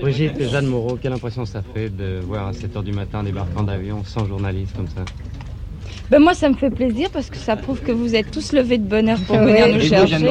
Brigitte, 0.00 0.42
Jeanne 0.48 0.68
Moreau, 0.68 0.96
quelle 0.96 1.12
impression 1.12 1.44
ça 1.44 1.60
fait 1.60 1.90
de 1.90 2.20
voir 2.20 2.46
à 2.46 2.52
7h 2.52 2.82
du 2.82 2.92
matin 2.92 3.22
débarquant 3.22 3.62
d'avion 3.62 4.04
sans 4.04 4.24
journaliste 4.24 4.74
comme 4.74 4.88
ça? 4.88 5.04
Ben 6.10 6.18
moi, 6.18 6.34
ça 6.34 6.48
me 6.48 6.54
fait 6.54 6.70
plaisir 6.70 7.08
parce 7.12 7.30
que 7.30 7.36
ça 7.36 7.54
prouve 7.54 7.80
que 7.82 7.92
vous 7.92 8.16
êtes 8.16 8.32
tous 8.32 8.52
levés 8.52 8.78
de 8.78 8.88
bonheur 8.88 9.16
pour 9.28 9.36
venir 9.36 9.68
nous 9.68 9.80
chercher. 9.80 10.28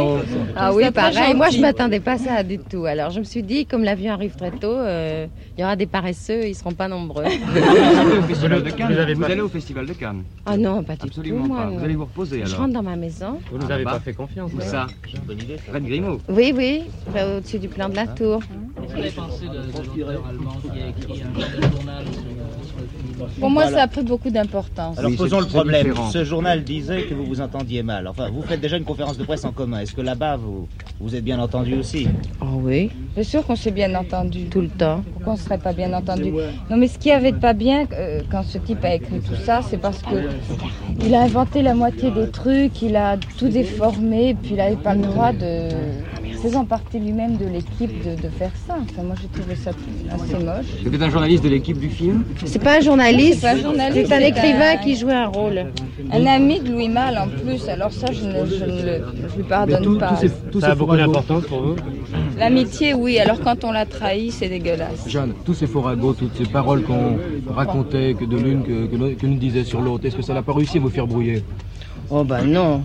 ah 0.56 0.74
oui, 0.74 0.92
pareil. 0.92 1.34
Moi, 1.34 1.50
je 1.52 1.60
m'attendais 1.62 2.02
pas 2.02 2.14
à 2.14 2.18
ça 2.18 2.44
du 2.44 2.60
tout. 2.60 2.84
Alors, 2.86 3.12
je 3.12 3.20
me 3.20 3.24
suis 3.24 3.44
dit, 3.44 3.66
comme 3.66 3.86
l'avion 3.86 4.12
arrive 4.12 4.36
très 4.36 4.52
tôt, 4.52 4.74
euh, 4.74 5.28
il 5.58 5.62
y 5.62 5.64
aura 5.64 5.78
des 5.78 5.86
paresseux, 5.86 6.48
ils 6.48 6.56
seront 6.56 6.74
pas 6.74 6.90
nombreux. 6.90 7.24
vous 7.54 7.58
allez 7.58 8.18
au 8.18 8.24
Festival 8.28 8.64
de 8.64 8.70
Cannes 8.72 9.16
Vous, 9.16 9.24
allez 9.24 9.42
au 9.42 9.48
Festival 9.48 9.86
de 9.86 9.94
Cannes 9.94 10.24
Ah 10.46 10.58
non, 10.58 10.84
pas 10.84 10.98
du 10.98 11.08
Absolument 11.08 11.44
tout. 11.44 11.48
Moi, 11.48 11.58
pas. 11.58 11.70
Vous 11.70 11.84
allez 11.86 11.96
vous 11.96 12.06
reposer 12.06 12.38
alors 12.38 12.48
Je 12.50 12.56
rentre 12.56 12.74
dans 12.74 12.84
ma 12.84 12.98
maison. 12.98 13.40
Vous 13.50 13.58
nous 13.58 13.72
avez 13.72 13.86
pas 13.86 14.00
fait 14.02 14.14
confiance. 14.14 14.52
Où 14.54 14.60
ça 14.60 14.88
Bonne 15.26 15.40
idée. 15.40 15.56
Red 15.74 15.86
Grimaud. 15.86 16.20
Oui, 16.28 16.54
oui, 16.56 16.82
au-dessus 17.16 17.60
du 17.60 17.70
plan 17.70 17.88
de 17.88 17.96
la 17.96 18.08
tour. 18.08 18.42
Qu'est-ce 18.42 18.88
que 18.88 18.96
vous 18.96 19.00
avez 19.00 19.12
pensé 19.12 19.46
de 19.46 20.04
allemand 20.04 20.58
qui 20.62 20.82
a 20.82 20.88
écrit 20.90 21.24
un 21.24 21.72
journal 21.72 22.06
pour 23.40 23.50
moi, 23.50 23.68
ça 23.68 23.84
a 23.84 23.88
pris 23.88 24.04
beaucoup 24.04 24.30
d'importance. 24.30 24.98
Alors 24.98 25.12
posons 25.18 25.40
le 25.40 25.46
problème. 25.46 25.94
Ce 26.12 26.24
journal 26.24 26.64
disait 26.64 27.04
que 27.04 27.14
vous 27.14 27.26
vous 27.26 27.42
entendiez 27.42 27.84
mal. 27.84 28.08
Enfin, 28.08 28.30
vous 28.30 28.42
faites 28.42 28.62
déjà 28.62 28.78
une 28.78 28.84
conférence 28.84 29.18
de 29.18 29.24
presse 29.24 29.46
en 29.46 29.52
commun. 29.52 29.80
Est-ce 29.80 29.94
que 29.94 30.02
là-bas, 30.02 30.38
vous 30.38 30.68
vous 31.00 31.16
êtes 31.16 31.24
bien 31.24 31.40
entendu 31.40 31.76
aussi 31.76 32.08
Oh 32.42 32.60
oui. 32.62 32.90
C'est 33.16 33.24
sûr 33.24 33.46
qu'on 33.46 33.56
s'est 33.56 33.72
bien 33.72 33.94
entendu. 33.96 34.46
Tout 34.46 34.62
le 34.62 34.70
temps. 34.70 35.02
Pourquoi 35.14 35.34
on 35.34 35.36
ne 35.36 35.42
serait 35.42 35.58
pas 35.58 35.74
bien 35.74 35.94
entendu 35.94 36.32
Non, 36.70 36.78
mais 36.78 36.88
ce 36.88 36.98
qui 36.98 37.12
avait 37.12 37.32
de 37.32 37.38
pas 37.38 37.54
bien 37.54 37.86
euh, 37.94 38.22
quand 38.32 38.44
ce 38.44 38.58
type 38.58 38.84
a 38.84 38.96
écrit 38.96 39.20
tout 39.20 39.36
ça, 39.46 39.62
c'est 39.62 39.78
parce 39.78 40.02
que 40.02 40.30
il 41.02 41.14
a 41.16 41.22
inventé 41.22 41.62
la 41.62 41.74
moitié 41.74 42.12
des 42.12 42.30
trucs, 42.30 42.82
il 42.82 42.96
a 42.96 43.18
tout 43.38 43.48
déformé, 43.50 44.36
puis 44.42 44.52
il 44.52 44.58
n'avait 44.58 44.76
pas 44.76 44.96
le 44.96 45.02
droit 45.02 45.32
de 45.32 45.70
faisant 46.42 46.66
partie 46.66 47.00
lui-même 47.00 47.38
de 47.38 47.46
l'équipe 47.46 47.92
de, 48.04 48.16
de, 48.16 48.30
faire 48.30 48.52
ça. 48.68 48.78
Enfin, 48.82 49.04
moi, 49.04 49.16
j'ai 49.22 49.28
trouvé 49.28 49.56
ça 49.56 49.72
assez 50.14 50.44
moche. 50.44 50.66
C'était 50.84 51.04
un 51.04 51.10
journaliste 51.10 51.44
de 51.44 51.50
l'équipe 51.50 51.78
du 51.78 51.90
film? 51.90 52.24
C'est 52.46 52.64
pas 52.64 52.78
un 52.78 52.82
journaliste, 52.82 53.09
c'est 53.18 54.14
un 54.14 54.20
écrivain 54.20 54.78
qui 54.78 54.96
jouait 54.96 55.14
un 55.14 55.28
rôle. 55.28 55.66
Un 56.12 56.26
ami 56.26 56.60
de 56.60 56.72
Louis 56.72 56.90
Malle 56.90 57.18
en 57.18 57.28
plus, 57.28 57.68
alors 57.70 57.92
ça, 57.92 58.08
je 58.12 58.26
ne, 58.26 58.46
je 58.46 58.66
ne 58.66 58.80
je 59.30 59.38
lui 59.38 59.44
pardonne 59.48 59.84
tout, 59.84 59.98
pas. 59.98 60.10
Tout 60.10 60.16
ces, 60.22 60.32
tout 60.52 60.60
ça 60.60 60.72
a 60.72 60.76
beaucoup 60.76 60.96
d'importance 60.96 61.46
pour 61.46 61.62
vous 61.62 61.76
L'amitié, 62.38 62.94
oui, 62.94 63.20
alors 63.20 63.40
quand 63.42 63.64
on 63.64 63.72
l'a 63.72 63.86
trahi, 63.86 64.32
c'est 64.32 64.50
dégueulasse. 64.50 65.08
Jeanne, 65.08 65.34
tous 65.46 65.54
ces 65.54 65.68
faux 65.68 65.82
ragots, 65.82 66.14
toutes 66.14 66.36
ces 66.36 66.46
paroles 66.46 66.84
qu'on 66.84 67.18
racontait 67.54 68.16
que 68.20 68.26
de 68.26 68.38
l'une, 68.38 68.64
que, 68.64 68.86
que, 68.88 69.14
que 69.14 69.26
nous 69.28 69.38
disait 69.38 69.64
sur 69.64 69.82
l'autre, 69.82 70.06
est-ce 70.06 70.16
que 70.16 70.24
ça 70.24 70.34
n'a 70.34 70.42
pas 70.42 70.54
réussi 70.54 70.78
à 70.78 70.82
vous 70.82 70.90
faire 70.90 71.06
brouiller? 71.06 71.44
Oh 72.12 72.24
ben 72.24 72.44
non. 72.44 72.82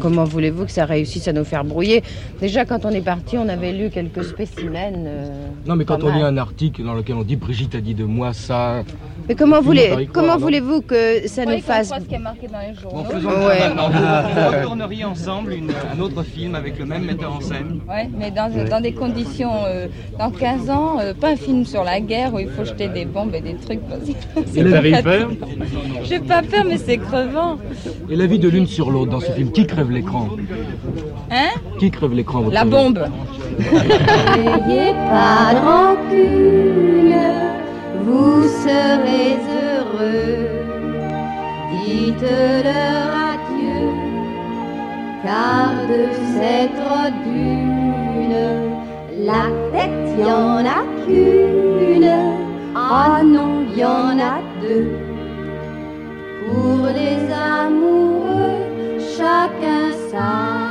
Comment 0.00 0.24
voulez-vous 0.24 0.64
que 0.64 0.70
ça 0.70 0.86
réussisse 0.86 1.28
à 1.28 1.34
nous 1.34 1.44
faire 1.44 1.62
brouiller? 1.62 2.02
Déjà 2.40 2.64
quand 2.64 2.86
on 2.86 2.90
est 2.90 3.02
parti, 3.02 3.36
on 3.36 3.48
avait 3.48 3.72
lu 3.72 3.90
quelques 3.90 4.24
spécimens. 4.24 4.94
Euh, 4.96 5.28
non 5.66 5.76
mais 5.76 5.84
quand 5.84 6.02
on 6.02 6.10
lit 6.10 6.22
un 6.22 6.38
article 6.38 6.82
dans 6.82 6.94
lequel 6.94 7.16
on 7.16 7.22
dit 7.22 7.36
Brigitte 7.36 7.74
a 7.74 7.80
dit 7.82 7.94
de 7.94 8.04
moi 8.04 8.32
ça. 8.32 8.82
Mais 9.28 9.34
comment 9.34 9.60
voulez 9.60 10.08
comment 10.12 10.36
voulez-vous 10.36 10.82
que 10.82 11.26
ça 11.28 11.44
nous 11.44 11.60
fasse 11.60 11.88
ce 11.88 12.04
qui 12.04 12.14
est 12.14 12.18
marqué 12.18 12.48
dans 12.48 12.58
les 12.58 12.74
journaux. 12.74 13.02
Bon, 13.02 13.10
faisons 13.10 13.30
ouais. 13.46 13.68
Vous 13.68 14.56
retourneriez 14.58 15.04
ensemble 15.04 15.52
une, 15.52 15.70
un 15.70 16.00
autre 16.00 16.22
film 16.22 16.54
avec 16.54 16.78
le 16.78 16.86
même 16.86 17.04
metteur 17.04 17.34
en 17.34 17.40
scène. 17.40 17.80
Oui, 17.88 18.08
mais 18.16 18.30
dans, 18.30 18.50
dans, 18.68 18.80
des 18.80 18.92
conditions 18.92 19.64
euh, 19.66 19.86
dans 20.18 20.30
15 20.30 20.70
ans, 20.70 20.98
euh, 21.00 21.14
pas 21.14 21.30
un 21.30 21.36
film 21.36 21.64
sur 21.64 21.84
la 21.84 22.00
guerre 22.00 22.34
où 22.34 22.38
il 22.38 22.48
faut 22.48 22.64
jeter 22.64 22.88
des 22.88 23.04
bombes 23.04 23.34
et 23.34 23.40
des 23.40 23.54
trucs. 23.54 23.80
Et 24.56 24.62
vous 24.62 24.74
avez 24.74 25.02
peur 25.02 25.30
J'ai 26.04 26.20
pas 26.20 26.42
peur, 26.42 26.64
mais 26.66 26.78
c'est 26.78 26.98
crevant. 26.98 27.58
Et 28.10 28.16
la 28.16 28.26
vie 28.26 28.38
de 28.38 28.48
l'une 28.48 28.66
sur 28.66 28.90
l'autre 28.90 29.10
dans 29.10 29.20
ce 29.20 29.30
film, 29.32 29.50
qui 29.52 29.66
crève 29.66 29.90
l'écran 29.90 30.28
Hein 31.30 31.50
Qui 31.78 31.90
crève 31.90 32.12
l'écran 32.12 32.44
La 32.50 32.64
bombe 32.64 33.04
N'ayez 33.58 34.92
pas 34.92 35.52
de 35.54 35.60
rancune, 35.66 37.14
vous 38.04 38.42
serez 38.64 39.36
heureux. 39.60 40.48
Dites-leur 41.84 43.08
adieu, 43.32 43.84
car 45.24 45.70
de 45.90 46.02
cette 46.34 46.84
dune, 47.24 48.42
la 49.30 49.46
tête 49.72 50.18
y 50.18 50.24
en 50.24 50.64
a 50.78 50.82
qu'une. 51.04 52.12
Ah 52.74 53.22
non, 53.24 53.64
y 53.76 53.84
en 53.84 54.18
a 54.18 54.40
deux. 54.62 54.90
Pour 56.46 56.86
les 56.98 57.20
amoureux, 57.32 58.62
chacun 59.16 59.90
sa 60.10 60.61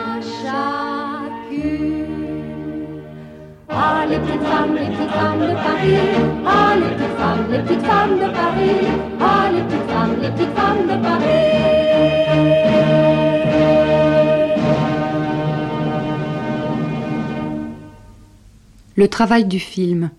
Ah, 3.74 4.06
les 4.10 4.18
petites 4.20 4.44
femmes, 4.44 4.76
les 4.76 4.88
petites 4.90 5.12
femmes 5.12 5.40
de 5.42 5.54
Paris. 5.54 5.98
Ah, 6.46 6.76
les 6.76 6.96
petites 6.96 7.18
femmes, 7.18 7.52
les 7.52 7.60
petites 7.60 7.82
femmes 7.86 8.16
de 8.20 8.34
Paris. 8.34 8.88
Ah, 9.20 9.50
les 9.54 9.62
petites 9.64 9.90
femmes, 9.90 10.16
les 10.22 10.30
petites 10.30 10.56
femmes 10.56 10.88
de 10.88 11.04
Paris. 11.04 12.52
Le 18.96 19.08
travail 19.08 19.46
du 19.46 19.60
film. 19.60 20.12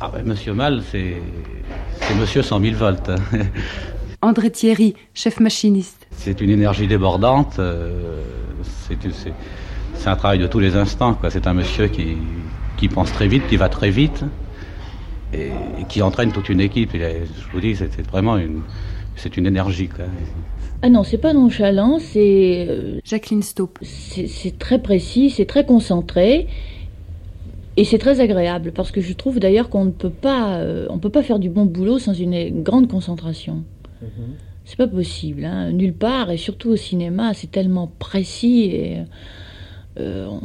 Ah 0.00 0.10
ben, 0.12 0.24
Monsieur 0.24 0.52
Mal, 0.52 0.82
c'est 0.90 1.16
c'est 2.02 2.14
Monsieur 2.14 2.42
100 2.42 2.60
000 2.60 2.74
volts. 2.76 3.10
André 4.22 4.50
Thierry, 4.50 4.94
chef 5.14 5.40
machiniste. 5.40 6.06
C'est 6.12 6.40
une 6.40 6.50
énergie 6.50 6.86
débordante. 6.86 7.58
euh, 7.58 8.22
c'est 8.86 8.98
c'est- 10.00 10.08
un 10.10 10.16
travail 10.16 10.38
de 10.38 10.46
tous 10.46 10.60
les 10.60 10.76
instants. 10.76 11.14
quoi. 11.14 11.30
C'est 11.30 11.46
un 11.46 11.54
monsieur 11.54 11.86
qui, 11.88 12.16
qui 12.76 12.88
pense 12.88 13.12
très 13.12 13.28
vite, 13.28 13.46
qui 13.48 13.56
va 13.56 13.68
très 13.68 13.90
vite, 13.90 14.24
et, 15.32 15.46
et 15.80 15.84
qui 15.88 16.02
entraîne 16.02 16.32
toute 16.32 16.48
une 16.48 16.60
équipe. 16.60 16.94
Est- 16.94 17.26
je 17.26 17.48
vous 17.52 17.60
dis, 17.60 17.76
c'est 17.76 18.06
vraiment 18.08 18.36
une, 18.36 18.62
c'est 19.16 19.36
une 19.36 19.46
énergie. 19.46 19.88
quoi. 19.88 20.06
Ah 20.82 20.88
non, 20.88 21.02
c'est 21.04 21.18
pas 21.18 21.32
nonchalant, 21.34 21.98
c'est. 21.98 22.66
euh, 22.68 22.98
Jacqueline 23.04 23.42
Staup. 23.42 23.78
C'est 23.82 24.58
très 24.58 24.80
précis, 24.80 25.30
c'est 25.30 25.44
très 25.46 25.64
concentré. 25.66 26.46
Et 27.76 27.84
c'est 27.84 27.98
très 27.98 28.20
agréable 28.20 28.72
parce 28.72 28.90
que 28.90 29.00
je 29.00 29.12
trouve 29.12 29.38
d'ailleurs 29.38 29.68
qu'on 29.70 29.84
ne 29.86 29.90
peut 29.90 30.10
pas, 30.10 30.56
euh, 30.58 30.86
on 30.90 30.98
peut 30.98 31.08
pas 31.10 31.22
faire 31.22 31.38
du 31.38 31.48
bon 31.48 31.64
boulot 31.66 31.98
sans 31.98 32.12
une 32.12 32.62
grande 32.62 32.88
concentration. 32.88 33.62
C'est 34.64 34.76
pas 34.76 34.88
possible, 34.88 35.44
hein, 35.44 35.70
nulle 35.72 35.94
part 35.94 36.30
et 36.30 36.36
surtout 36.36 36.70
au 36.70 36.76
cinéma, 36.76 37.32
c'est 37.34 37.50
tellement 37.50 37.90
précis 37.98 38.64
et. 38.72 38.96
Euh, 39.98 40.26
on- 40.28 40.40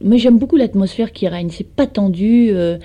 Mais 0.00 0.18
j'aime 0.18 0.38
beaucoup 0.38 0.56
l'atmosphère 0.56 1.12
qui 1.12 1.28
règne. 1.28 1.48
C'est 1.50 1.66
pas 1.66 1.86
tendu. 1.86 2.50
euh, 2.50 2.76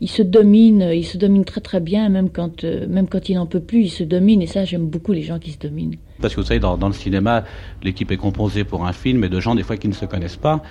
il 0.00 0.08
se 0.08 0.22
domine, 0.22 0.90
il 0.94 1.04
se 1.04 1.16
domine 1.18 1.44
très 1.44 1.60
très 1.60 1.80
bien, 1.80 2.08
même 2.08 2.28
quand, 2.30 2.62
euh, 2.62 2.86
même 2.88 3.08
quand 3.08 3.28
il 3.28 3.34
n'en 3.34 3.46
peut 3.46 3.58
plus, 3.60 3.80
il 3.84 3.88
se 3.90 4.04
domine. 4.04 4.42
Et 4.42 4.46
ça, 4.46 4.64
j'aime 4.64 4.86
beaucoup 4.86 5.12
les 5.12 5.22
gens 5.22 5.38
qui 5.40 5.50
se 5.50 5.58
dominent. 5.58 5.96
Parce 6.20 6.34
que 6.34 6.40
vous 6.40 6.46
savez, 6.46 6.60
dans, 6.60 6.76
dans 6.76 6.86
le 6.88 6.92
cinéma, 6.94 7.44
l'équipe 7.82 8.10
est 8.12 8.16
composée 8.16 8.64
pour 8.64 8.86
un 8.86 8.92
film 8.92 9.24
et 9.24 9.28
de 9.28 9.40
gens 9.40 9.54
des 9.56 9.62
fois 9.64 9.76
qui 9.76 9.88
ne 9.88 9.92
se 9.94 10.04
connaissent 10.04 10.36
pas. 10.36 10.62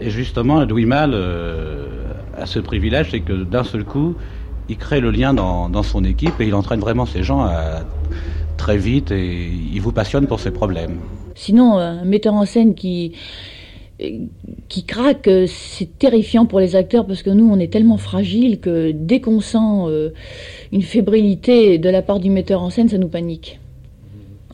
Et 0.00 0.10
justement, 0.10 0.64
Louis 0.64 0.86
Malle 0.86 1.12
euh, 1.14 1.88
a 2.36 2.46
ce 2.46 2.58
privilège, 2.60 3.10
c'est 3.10 3.20
que 3.20 3.42
d'un 3.44 3.64
seul 3.64 3.84
coup, 3.84 4.14
il 4.68 4.76
crée 4.76 5.00
le 5.00 5.10
lien 5.10 5.34
dans, 5.34 5.68
dans 5.68 5.82
son 5.82 6.02
équipe 6.04 6.40
et 6.40 6.46
il 6.46 6.54
entraîne 6.54 6.80
vraiment 6.80 7.04
ces 7.06 7.22
gens 7.22 7.40
à, 7.40 7.84
très 8.56 8.78
vite 8.78 9.10
et 9.10 9.48
il 9.74 9.80
vous 9.80 9.92
passionne 9.92 10.26
pour 10.26 10.40
ses 10.40 10.50
problèmes. 10.50 10.96
Sinon, 11.34 11.78
un 11.78 12.04
metteur 12.04 12.32
en 12.34 12.46
scène 12.46 12.74
qui 12.74 13.12
euh, 13.12 13.16
qui 14.68 14.84
craque, 14.84 15.28
euh, 15.28 15.46
c'est 15.48 15.98
terrifiant 15.98 16.46
pour 16.46 16.60
les 16.60 16.76
acteurs 16.76 17.06
parce 17.06 17.22
que 17.22 17.30
nous, 17.30 17.48
on 17.50 17.58
est 17.58 17.72
tellement 17.72 17.96
fragiles 17.96 18.60
que 18.60 18.90
dès 18.92 19.20
qu'on 19.20 19.40
sent 19.40 19.58
euh, 19.58 20.10
une 20.72 20.82
fébrilité 20.82 21.78
de 21.78 21.88
la 21.88 22.02
part 22.02 22.20
du 22.20 22.30
metteur 22.30 22.62
en 22.62 22.70
scène, 22.70 22.88
ça 22.88 22.98
nous 22.98 23.08
panique. 23.08 23.58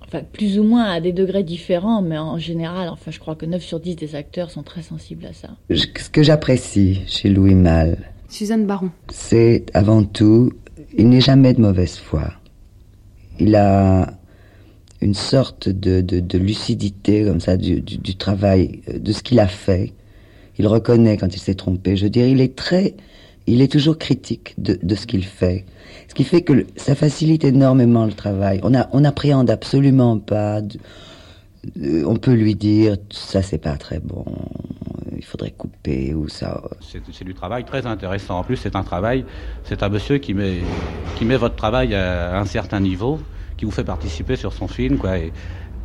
Enfin, 0.00 0.20
plus 0.32 0.58
ou 0.58 0.64
moins 0.64 0.84
à 0.84 1.00
des 1.00 1.12
degrés 1.12 1.42
différents, 1.42 2.02
mais 2.02 2.18
en 2.18 2.38
général, 2.38 2.88
enfin, 2.90 3.10
je 3.10 3.18
crois 3.18 3.34
que 3.34 3.46
9 3.46 3.62
sur 3.62 3.80
10 3.80 3.96
des 3.96 4.14
acteurs 4.14 4.50
sont 4.50 4.62
très 4.62 4.82
sensibles 4.82 5.26
à 5.26 5.32
ça. 5.32 5.48
Ce 5.74 6.08
que 6.10 6.22
j'apprécie 6.22 7.00
chez 7.06 7.30
Louis 7.30 7.54
Malle, 7.54 7.98
Suzanne 8.28 8.66
Baron. 8.66 8.90
c'est 9.10 9.64
avant 9.74 10.04
tout, 10.04 10.52
il 10.96 11.08
n'est 11.08 11.20
jamais 11.20 11.54
de 11.54 11.60
mauvaise 11.62 11.96
foi. 11.96 12.32
Il 13.40 13.56
a 13.56 14.12
une 15.02 15.14
sorte 15.14 15.68
de, 15.68 16.00
de- 16.00 16.38
lucidité 16.38 17.24
comme 17.24 17.40
ça 17.40 17.56
du, 17.56 17.80
du- 17.80 18.16
travail, 18.16 18.80
euh, 18.88 18.98
de 18.98 19.12
ce 19.12 19.22
qu'il 19.22 19.40
a 19.40 19.48
fait. 19.48 19.92
Il 20.58 20.66
reconnaît 20.66 21.16
quand 21.16 21.34
il 21.34 21.40
s'est 21.40 21.54
trompé. 21.54 21.96
Je 21.96 22.04
veux 22.04 22.10
dire, 22.10 22.26
il 22.26 22.40
est 22.40 22.54
très, 22.56 22.94
il 23.46 23.60
est 23.62 23.70
toujours 23.72 23.98
critique 23.98 24.54
de, 24.58 24.78
de 24.82 24.94
ce 24.94 25.06
qu'il 25.06 25.24
fait. 25.24 25.64
Ce 26.08 26.14
qui 26.14 26.24
fait 26.24 26.42
que 26.42 26.66
ça 26.76 26.94
facilite 26.94 27.44
énormément 27.44 28.04
le 28.06 28.12
travail. 28.12 28.60
On 28.62 28.74
a, 28.74 28.88
on 28.92 29.00
n'appréhende 29.00 29.50
absolument 29.50 30.18
pas. 30.18 30.60
euh, 31.80 32.04
on 32.06 32.16
peut 32.16 32.34
lui 32.34 32.54
dire 32.54 32.96
ça 33.10 33.42
c'est 33.42 33.58
pas 33.58 33.76
très 33.76 33.98
bon, 34.00 34.24
il 35.16 35.24
faudrait 35.24 35.52
couper 35.52 36.12
ou 36.14 36.28
ça. 36.28 36.62
C'est 36.80 37.24
du 37.24 37.34
travail 37.34 37.64
très 37.64 37.86
intéressant. 37.86 38.38
En 38.40 38.44
plus, 38.44 38.56
c'est 38.56 38.76
un 38.76 38.82
travail, 38.82 39.24
c'est 39.64 39.82
un 39.82 39.88
monsieur 39.88 40.18
qui 40.18 40.34
met, 40.34 40.58
qui 41.16 41.24
met 41.24 41.36
votre 41.36 41.56
travail 41.56 41.94
à 41.94 42.38
un 42.38 42.44
certain 42.46 42.80
niveau, 42.80 43.20
qui 43.62 43.66
vous 43.66 43.70
fait 43.70 43.84
participer 43.84 44.34
sur 44.34 44.52
son 44.52 44.66
film, 44.66 44.98
quoi, 44.98 45.18
et, 45.18 45.32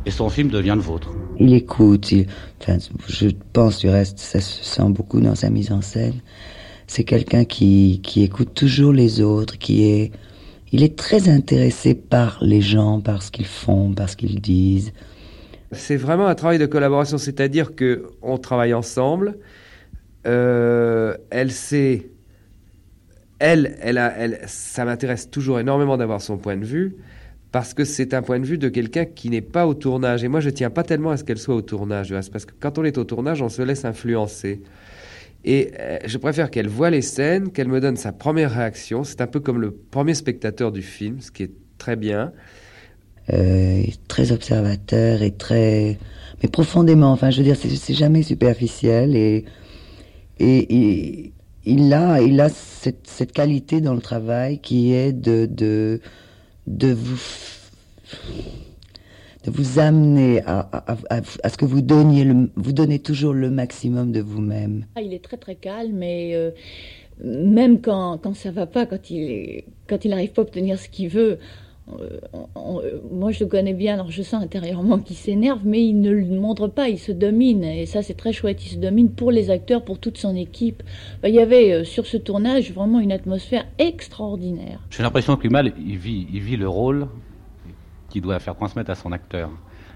et 0.04 0.10
son 0.10 0.28
film 0.30 0.48
devient 0.48 0.74
le 0.74 0.80
vôtre. 0.80 1.12
Il 1.38 1.54
écoute, 1.54 2.10
il, 2.10 2.26
enfin, 2.60 2.78
je 3.06 3.28
pense 3.52 3.78
du 3.78 3.88
reste, 3.88 4.18
ça 4.18 4.40
se 4.40 4.64
sent 4.64 4.88
beaucoup 4.88 5.20
dans 5.20 5.36
sa 5.36 5.48
mise 5.48 5.70
en 5.70 5.80
scène. 5.80 6.20
C'est 6.88 7.04
quelqu'un 7.04 7.44
qui, 7.44 8.00
qui 8.02 8.24
écoute 8.24 8.52
toujours 8.52 8.92
les 8.92 9.20
autres, 9.20 9.58
qui 9.58 9.84
est, 9.84 10.10
il 10.72 10.82
est 10.82 10.98
très 10.98 11.28
intéressé 11.28 11.94
par 11.94 12.38
les 12.40 12.60
gens, 12.60 13.00
par 13.00 13.22
ce 13.22 13.30
qu'ils 13.30 13.46
font, 13.46 13.92
par 13.92 14.10
ce 14.10 14.16
qu'ils 14.16 14.40
disent. 14.40 14.92
C'est 15.70 15.96
vraiment 15.96 16.26
un 16.26 16.34
travail 16.34 16.58
de 16.58 16.66
collaboration, 16.66 17.16
c'est-à-dire 17.16 17.76
que 17.76 18.06
on 18.22 18.38
travaille 18.38 18.74
ensemble. 18.74 19.38
Euh, 20.26 21.16
elle 21.30 21.52
sait, 21.52 22.10
elle, 23.38 23.76
elle 23.80 23.98
a, 23.98 24.12
elle, 24.18 24.40
ça 24.46 24.84
m'intéresse 24.84 25.30
toujours 25.30 25.60
énormément 25.60 25.96
d'avoir 25.96 26.20
son 26.20 26.38
point 26.38 26.56
de 26.56 26.64
vue 26.64 26.96
parce 27.50 27.72
que 27.74 27.84
c'est 27.84 28.14
un 28.14 28.22
point 28.22 28.38
de 28.40 28.46
vue 28.46 28.58
de 28.58 28.68
quelqu'un 28.68 29.04
qui 29.04 29.30
n'est 29.30 29.40
pas 29.40 29.66
au 29.66 29.74
tournage. 29.74 30.22
Et 30.24 30.28
moi, 30.28 30.40
je 30.40 30.50
tiens 30.50 30.70
pas 30.70 30.82
tellement 30.82 31.10
à 31.10 31.16
ce 31.16 31.24
qu'elle 31.24 31.38
soit 31.38 31.54
au 31.54 31.62
tournage, 31.62 32.14
parce 32.30 32.44
que 32.44 32.52
quand 32.58 32.78
on 32.78 32.84
est 32.84 32.98
au 32.98 33.04
tournage, 33.04 33.40
on 33.40 33.48
se 33.48 33.62
laisse 33.62 33.84
influencer. 33.84 34.62
Et 35.44 35.70
euh, 35.78 35.98
je 36.04 36.18
préfère 36.18 36.50
qu'elle 36.50 36.68
voit 36.68 36.90
les 36.90 37.00
scènes, 37.00 37.50
qu'elle 37.52 37.68
me 37.68 37.80
donne 37.80 37.96
sa 37.96 38.12
première 38.12 38.52
réaction. 38.52 39.04
C'est 39.04 39.20
un 39.20 39.26
peu 39.26 39.40
comme 39.40 39.60
le 39.60 39.70
premier 39.70 40.14
spectateur 40.14 40.72
du 40.72 40.82
film, 40.82 41.20
ce 41.20 41.30
qui 41.30 41.44
est 41.44 41.52
très 41.78 41.96
bien. 41.96 42.32
Euh, 43.32 43.82
très 44.08 44.32
observateur 44.32 45.22
et 45.22 45.32
très, 45.32 45.98
mais 46.42 46.48
profondément. 46.48 47.12
Enfin, 47.12 47.30
je 47.30 47.38
veux 47.38 47.44
dire, 47.44 47.56
c'est 47.56 47.94
jamais 47.94 48.22
superficiel 48.22 49.14
et 49.16 49.44
et, 50.40 51.32
il 51.64 51.92
a, 51.92 52.20
il 52.22 52.40
a 52.40 52.48
cette, 52.48 53.32
qualité 53.32 53.80
dans 53.80 53.94
le 53.94 54.00
travail 54.00 54.60
qui 54.60 54.94
est 54.94 55.12
de 55.12 56.00
de 56.68 56.92
vous 56.92 57.20
de 59.44 59.50
vous 59.50 59.78
amener 59.78 60.42
à, 60.46 60.60
à, 60.72 60.96
à, 61.10 61.48
ce 61.48 61.56
que 61.56 61.64
vous 61.64 61.80
donniez 61.80 62.24
le, 62.24 62.50
vous 62.56 62.72
donnez 62.72 62.98
toujours 62.98 63.32
le 63.32 63.50
maximum 63.50 64.10
de 64.12 64.20
vous-même. 64.20 64.84
Ah, 64.96 65.00
Il 65.00 65.14
est 65.14 65.22
très 65.22 65.36
très 65.36 65.54
calme 65.54 66.02
et 66.02 66.34
euh, 66.34 66.50
même 67.24 67.80
quand, 67.80 68.18
quand 68.18 68.34
ça 68.34 68.50
va 68.50 68.66
pas, 68.66 68.84
quand 68.84 69.10
il 69.10 69.62
quand 69.88 70.04
il 70.04 70.10
n'arrive 70.10 70.32
pas 70.32 70.42
à 70.42 70.44
obtenir 70.44 70.78
ce 70.78 70.88
qu'il 70.88 71.08
veut, 71.08 71.38
on- 72.54 72.80
euh, 72.80 73.00
moi 73.10 73.30
je 73.32 73.44
le 73.44 73.48
connais 73.50 73.74
bien, 73.74 73.94
alors 73.94 74.10
je 74.10 74.22
sens 74.22 74.42
intérieurement 74.42 74.98
qu'il 74.98 75.16
s'énerve, 75.16 75.60
mais 75.64 75.82
il 75.84 76.00
ne 76.00 76.10
le 76.10 76.26
montre 76.38 76.68
pas, 76.68 76.88
il 76.88 76.98
se 76.98 77.12
domine 77.12 77.64
et 77.64 77.86
ça 77.86 78.02
c'est 78.02 78.14
très 78.14 78.32
chouette, 78.32 78.64
il 78.64 78.68
se 78.70 78.76
domine 78.76 79.10
pour 79.10 79.30
les 79.30 79.50
acteurs, 79.50 79.82
pour 79.84 79.98
toute 79.98 80.18
son 80.18 80.34
équipe. 80.36 80.82
Ben, 81.22 81.28
il 81.28 81.34
y 81.34 81.40
avait 81.40 81.72
euh, 81.72 81.84
sur 81.84 82.06
ce 82.06 82.16
tournage 82.16 82.72
vraiment 82.72 83.00
une 83.00 83.12
atmosphère 83.12 83.64
extraordinaire. 83.78 84.80
J'ai 84.90 85.02
l'impression 85.02 85.36
que 85.36 85.42
Lumal, 85.44 85.72
il 85.78 85.96
vit, 85.96 86.26
il 86.32 86.40
vit 86.40 86.56
le 86.56 86.68
rôle 86.68 87.08
qu'il 88.10 88.22
doit 88.22 88.38
faire 88.38 88.54
transmettre 88.56 88.90
à 88.90 88.94
son 88.94 89.12
acteur. 89.12 89.50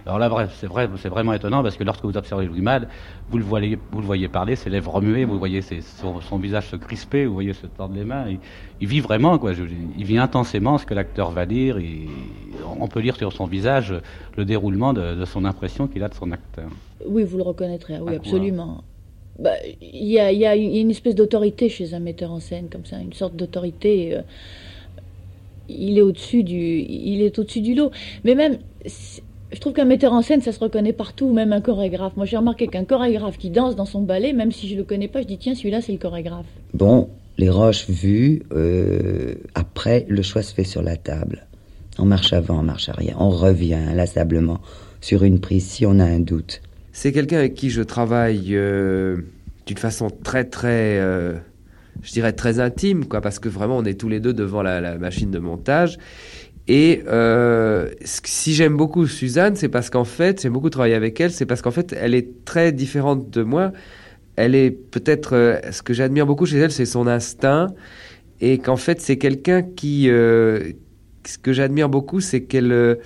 Alors 0.05 0.19
là, 0.19 0.49
c'est 0.59 0.67
vrai, 0.67 0.89
c'est 0.97 1.09
vraiment 1.09 1.33
étonnant 1.33 1.63
parce 1.63 1.77
que 1.77 1.85
lorsque 1.85 2.05
vous 2.05 2.17
observez 2.17 2.47
Louis 2.47 2.61
Malle, 2.61 2.89
vous 3.31 3.39
le 3.39 3.45
voyez, 3.45 3.79
vous 3.93 4.01
le 4.01 4.07
voyez 4.07 4.27
parler, 4.29 4.57
ses 4.57 4.69
lèvres 4.69 4.91
remuer, 4.93 5.25
vous 5.25 5.39
voyez 5.39 5.63
ses- 5.63 5.81
son, 5.81 6.21
son 6.21 6.39
visage 6.39 6.67
se 6.69 6.77
crisper, 6.77 7.25
vous 7.27 7.35
voyez 7.35 7.53
se 7.53 7.67
tordre 7.67 7.95
les 7.95 8.05
mains. 8.05 8.25
Il, 8.29 8.39
il 8.81 8.89
vit 8.89 8.99
vraiment, 9.01 9.39
quoi. 9.39 9.53
Je- 9.53 9.63
il 9.97 10.05
vit 10.05 10.19
intensément 10.19 10.77
ce 10.79 10.87
que 10.87 10.95
l'acteur 10.95 11.31
va 11.31 11.47
dire. 11.47 11.79
Et 11.79 12.07
on 12.81 12.89
peut 12.89 12.99
lire 13.01 13.15
sur 13.17 13.33
son 13.33 13.45
visage 13.47 13.95
le 14.37 14.45
déroulement 14.45 14.93
de, 14.93 15.15
de 15.15 15.25
son 15.25 15.45
impression 15.45 15.87
qu'il 15.87 16.03
a 16.03 16.09
de 16.09 16.15
son 16.15 16.33
acteur. 16.33 16.69
Oui, 17.07 17.23
vous 17.23 17.37
le 17.37 17.45
reconnaîtrez, 17.45 18.01
oui, 18.01 18.15
absolument. 18.17 18.83
Bah, 19.39 19.53
Il 19.81 20.07
y, 20.09 20.19
a, 20.19 20.33
il 20.33 20.39
y 20.41 20.47
a 20.47 20.57
une 20.57 20.91
espèce 20.91 21.15
d'autorité 21.15 21.69
chez 21.69 21.95
un 21.95 22.01
metteur 22.01 22.33
en 22.33 22.41
scène, 22.41 22.69
comme 22.71 22.85
ça, 22.85 22.99
une 22.99 23.13
sorte 23.13 23.37
d'autorité. 23.37 24.17
euh, 24.17 24.23
il 25.69 25.97
est 25.97 26.03
au-dessus 26.03 26.43
du, 26.43 26.55
il 26.81 27.23
est 27.23 27.39
au-dessus 27.39 27.61
du 27.63 27.75
lot. 27.75 27.93
Mais 28.25 28.35
même, 28.35 28.59
je 29.53 29.61
trouve 29.61 29.73
qu'un 29.73 29.85
metteur 29.85 30.13
en 30.13 30.23
scène, 30.23 30.41
ça 30.41 30.53
se 30.53 30.59
reconnaît 30.59 30.93
partout, 30.93 31.33
même 31.33 31.53
un 31.53 31.61
chorégraphe. 31.61 32.17
Moi, 32.17 32.27
j'ai 32.27 32.37
remarqué 32.37 32.67
qu'un 32.69 32.85
chorégraphe 32.85 33.39
qui 33.39 33.51
danse 33.51 33.77
dans 33.77 33.85
son 33.85 34.03
ballet, 34.03 34.33
même 34.33 34.53
si 34.53 34.69
je 34.69 34.77
le 34.77 34.85
connais 34.85 35.09
pas, 35.09 35.23
je 35.23 35.27
dis 35.27 35.39
tiens, 35.39 35.55
celui-là, 35.55 35.81
c'est 35.81 35.93
le 35.93 35.99
chorégraphe. 35.99 36.47
Bon, 36.75 37.09
les 37.39 37.51
roches 37.51 37.89
vues, 37.89 38.43
euh, 38.53 39.35
après, 39.55 40.07
le 40.09 40.23
choix 40.23 40.43
se 40.43 40.55
fait 40.55 40.65
sur 40.65 40.83
la 40.83 40.97
table. 40.97 41.47
On 41.99 42.05
marche 42.07 42.33
avant, 42.33 42.61
on 42.61 42.63
marche 42.63 42.89
arrière. 42.89 43.17
On 43.21 43.31
revient 43.31 43.75
inlassablement 43.75 44.61
sur 45.01 45.25
une 45.25 45.41
prise 45.41 45.67
si 45.67 45.85
on 45.85 45.99
a 45.99 46.05
un 46.05 46.21
doute. 46.21 46.63
c'est 46.93 47.13
quelqu'un 47.13 47.39
avec 47.39 47.55
qui 47.55 47.71
je 47.71 47.83
travaille 47.83 48.55
euh, 48.55 49.17
d'une 49.67 49.79
façon 49.79 50.09
très 50.11 50.45
très, 50.45 50.99
euh, 50.99 51.35
je 52.03 52.13
dirais 52.13 52.33
très 52.33 52.61
intime, 52.61 53.07
quoi, 53.07 53.21
parce 53.21 53.39
que 53.39 53.49
vraiment 53.49 53.79
on 53.79 53.85
est 53.85 53.99
tous 53.99 54.09
les 54.09 54.21
deux 54.21 54.33
devant 54.33 54.63
la, 54.63 54.81
la 54.81 54.97
machine 54.99 55.31
de 55.31 55.39
montage. 55.39 55.99
Et 56.69 57.03
euh, 57.09 57.91
si 58.05 58.55
j'aime 58.55 58.77
beaucoup 58.77 59.07
Suzanne, 59.07 59.57
c'est 59.57 59.69
parce 59.69 59.91
qu'en 59.91 60.05
fait, 60.05 60.43
j'aime 60.43 60.53
beaucoup 60.53 60.71
travailler 60.71 60.95
avec 60.95 61.21
elle, 61.21 61.33
c'est 61.33 61.47
parce 61.47 61.61
qu'en 61.61 61.73
fait, 61.73 61.95
elle 61.99 62.15
est 62.15 62.45
très 62.45 62.73
différente 62.73 63.31
de 63.31 63.43
moi. 63.43 63.73
Elle 64.37 64.55
est 64.55 64.71
peut-être, 64.71 65.35
euh, 65.35 65.59
ce 65.73 65.83
que 65.83 65.93
j'admire 65.93 66.27
beaucoup 66.27 66.47
chez 66.47 66.59
elle, 66.59 66.71
c'est 66.71 66.87
son 66.87 67.07
instinct, 67.07 67.69
et 68.41 68.59
qu'en 68.59 68.77
fait, 68.77 69.01
c'est 69.01 69.19
quelqu'un 69.19 69.63
qui, 69.63 70.09
euh, 70.09 70.73
ce 71.27 71.37
que 71.37 71.53
j'admire 71.53 71.89
beaucoup, 71.89 72.21
c'est 72.21 72.43
qu'elle, 72.43 72.99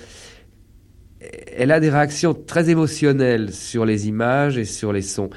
elle 1.57 1.71
a 1.73 1.81
des 1.81 1.90
réactions 1.90 2.35
très 2.35 2.71
émotionnelles 2.71 3.53
sur 3.53 3.87
les 3.87 4.07
images 4.07 4.59
et 4.59 4.64
sur 4.64 4.92
les 4.92 5.03
sons. 5.03 5.31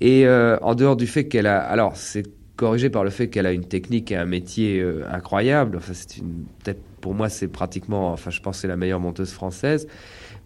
Et 0.00 0.26
en 0.28 0.74
dehors 0.74 0.96
du 0.96 1.06
fait 1.06 1.24
qu'elle 1.24 1.46
a, 1.46 1.58
alors 1.58 1.96
c'est 1.96 2.24
corrigé 2.56 2.90
par 2.90 3.04
le 3.04 3.10
fait 3.10 3.28
qu'elle 3.28 3.46
a 3.46 3.52
une 3.52 3.64
technique 3.64 4.12
et 4.12 4.16
un 4.16 4.24
métier 4.24 4.84
incroyable. 5.10 5.78
Enfin, 5.78 5.92
c'est 5.94 6.18
une, 6.18 6.44
peut-être 6.62 6.80
pour 7.00 7.14
moi, 7.14 7.28
c'est 7.28 7.48
pratiquement, 7.48 8.12
enfin, 8.12 8.30
je 8.30 8.40
pense, 8.40 8.58
c'est 8.58 8.68
la 8.68 8.76
meilleure 8.76 9.00
monteuse 9.00 9.30
française. 9.30 9.86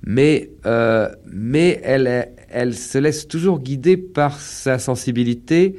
Mais, 0.06 0.50
euh, 0.66 1.08
mais 1.30 1.80
elle, 1.82 2.28
elle 2.50 2.74
se 2.74 2.98
laisse 2.98 3.26
toujours 3.26 3.60
guider 3.60 3.96
par 3.96 4.38
sa 4.38 4.78
sensibilité 4.78 5.76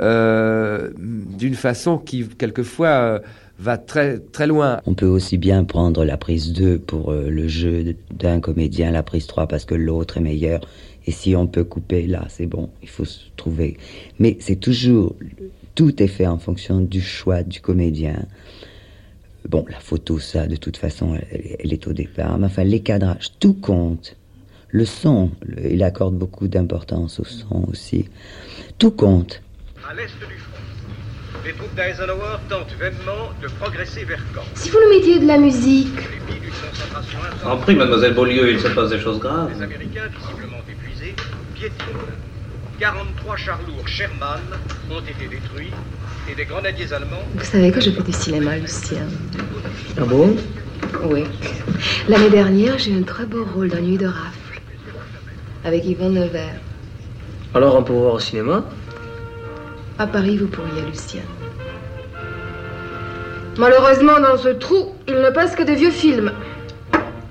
euh, 0.00 0.90
d'une 0.96 1.54
façon 1.54 1.98
qui, 1.98 2.26
quelquefois, 2.26 2.88
euh, 2.88 3.18
va 3.58 3.76
très, 3.76 4.18
très 4.18 4.46
loin. 4.46 4.80
On 4.86 4.94
peut 4.94 5.06
aussi 5.06 5.36
bien 5.36 5.64
prendre 5.64 6.04
la 6.04 6.16
prise 6.16 6.54
2 6.54 6.78
pour 6.78 7.12
le 7.12 7.48
jeu 7.48 7.94
d'un 8.10 8.40
comédien, 8.40 8.90
la 8.90 9.02
prise 9.02 9.26
3 9.26 9.46
parce 9.46 9.66
que 9.66 9.74
l'autre 9.74 10.16
est 10.16 10.22
meilleur. 10.22 10.62
Et 11.06 11.12
si 11.12 11.36
on 11.36 11.46
peut 11.46 11.64
couper 11.64 12.06
là, 12.06 12.24
c'est 12.28 12.46
bon, 12.46 12.70
il 12.82 12.88
faut 12.88 13.04
se 13.04 13.20
trouver. 13.36 13.76
Mais 14.18 14.38
c'est 14.40 14.56
toujours, 14.56 15.14
tout 15.74 16.02
est 16.02 16.08
fait 16.08 16.26
en 16.26 16.38
fonction 16.38 16.80
du 16.80 17.02
choix 17.02 17.42
du 17.42 17.60
comédien. 17.60 18.26
Bon, 19.50 19.64
la 19.68 19.80
photo, 19.80 20.20
ça, 20.20 20.46
de 20.46 20.54
toute 20.54 20.76
façon, 20.76 21.16
elle, 21.32 21.56
elle 21.58 21.72
est 21.72 21.88
au 21.88 21.92
départ. 21.92 22.38
Mais 22.38 22.46
enfin, 22.46 22.62
les 22.62 22.82
cadrages, 22.82 23.32
tout 23.40 23.54
compte. 23.54 24.14
Le 24.68 24.84
son, 24.84 25.32
le- 25.44 25.72
il 25.72 25.82
accorde 25.82 26.14
beaucoup 26.14 26.46
d'importance 26.46 27.18
au 27.18 27.24
son 27.24 27.64
aussi. 27.68 28.08
Tout 28.78 28.92
compte. 28.92 29.42
À 29.90 29.92
l'est 29.92 30.04
du 30.04 30.36
front, 30.38 30.62
les 31.44 31.52
troupes 31.54 31.74
d'Eisenhower 31.74 32.36
tentent 32.48 32.76
vainement 32.78 33.30
de 33.42 33.48
progresser 33.48 34.04
vers 34.04 34.22
Caen. 34.32 34.42
Si 34.54 34.70
vous 34.70 34.78
nous 34.86 34.96
mettiez 34.96 35.18
de 35.18 35.26
la 35.26 35.38
musique. 35.38 35.88
En 37.44 37.56
prix, 37.56 37.74
mademoiselle 37.74 38.14
Beaulieu, 38.14 38.52
il 38.52 38.60
se 38.60 38.68
passe 38.68 38.90
des 38.90 39.00
choses 39.00 39.18
graves. 39.18 39.50
Les 39.52 39.62
Américains, 39.64 40.06
visiblement 40.16 40.58
épuisés, 40.70 41.16
piétinent. 41.56 42.06
43 42.80 43.36
chars 43.36 43.60
lourds 43.68 43.86
Sherman 43.86 44.40
ont 44.90 45.00
été 45.00 45.28
détruits 45.28 45.70
et 46.30 46.34
des 46.34 46.46
grenadiers 46.46 46.90
allemands 46.94 47.22
Vous 47.34 47.44
savez 47.44 47.70
que 47.70 47.78
je 47.78 47.90
fais 47.90 48.02
du 48.02 48.12
cinéma, 48.12 48.56
Lucien. 48.56 49.06
Ah 49.98 50.04
bon? 50.06 50.34
Oui. 51.04 51.24
L'année 52.08 52.30
dernière, 52.30 52.78
j'ai 52.78 52.92
eu 52.92 52.98
un 52.98 53.02
très 53.02 53.26
beau 53.26 53.44
rôle 53.44 53.68
dans 53.68 53.82
Nuit 53.82 53.98
de 53.98 54.06
rafle. 54.06 54.62
Avec 55.62 55.84
Yvon 55.84 56.08
Nevers. 56.08 56.58
Alors 57.54 57.76
on 57.76 57.82
peut 57.82 57.92
voir 57.92 58.14
au 58.14 58.18
cinéma? 58.18 58.64
À 59.98 60.06
Paris, 60.06 60.38
vous 60.38 60.46
pourriez, 60.46 60.80
Lucien. 60.90 61.22
Malheureusement, 63.58 64.20
dans 64.20 64.38
ce 64.38 64.48
trou, 64.48 64.94
il 65.06 65.16
ne 65.16 65.28
passe 65.28 65.54
que 65.54 65.64
des 65.64 65.74
vieux 65.74 65.90
films. 65.90 66.32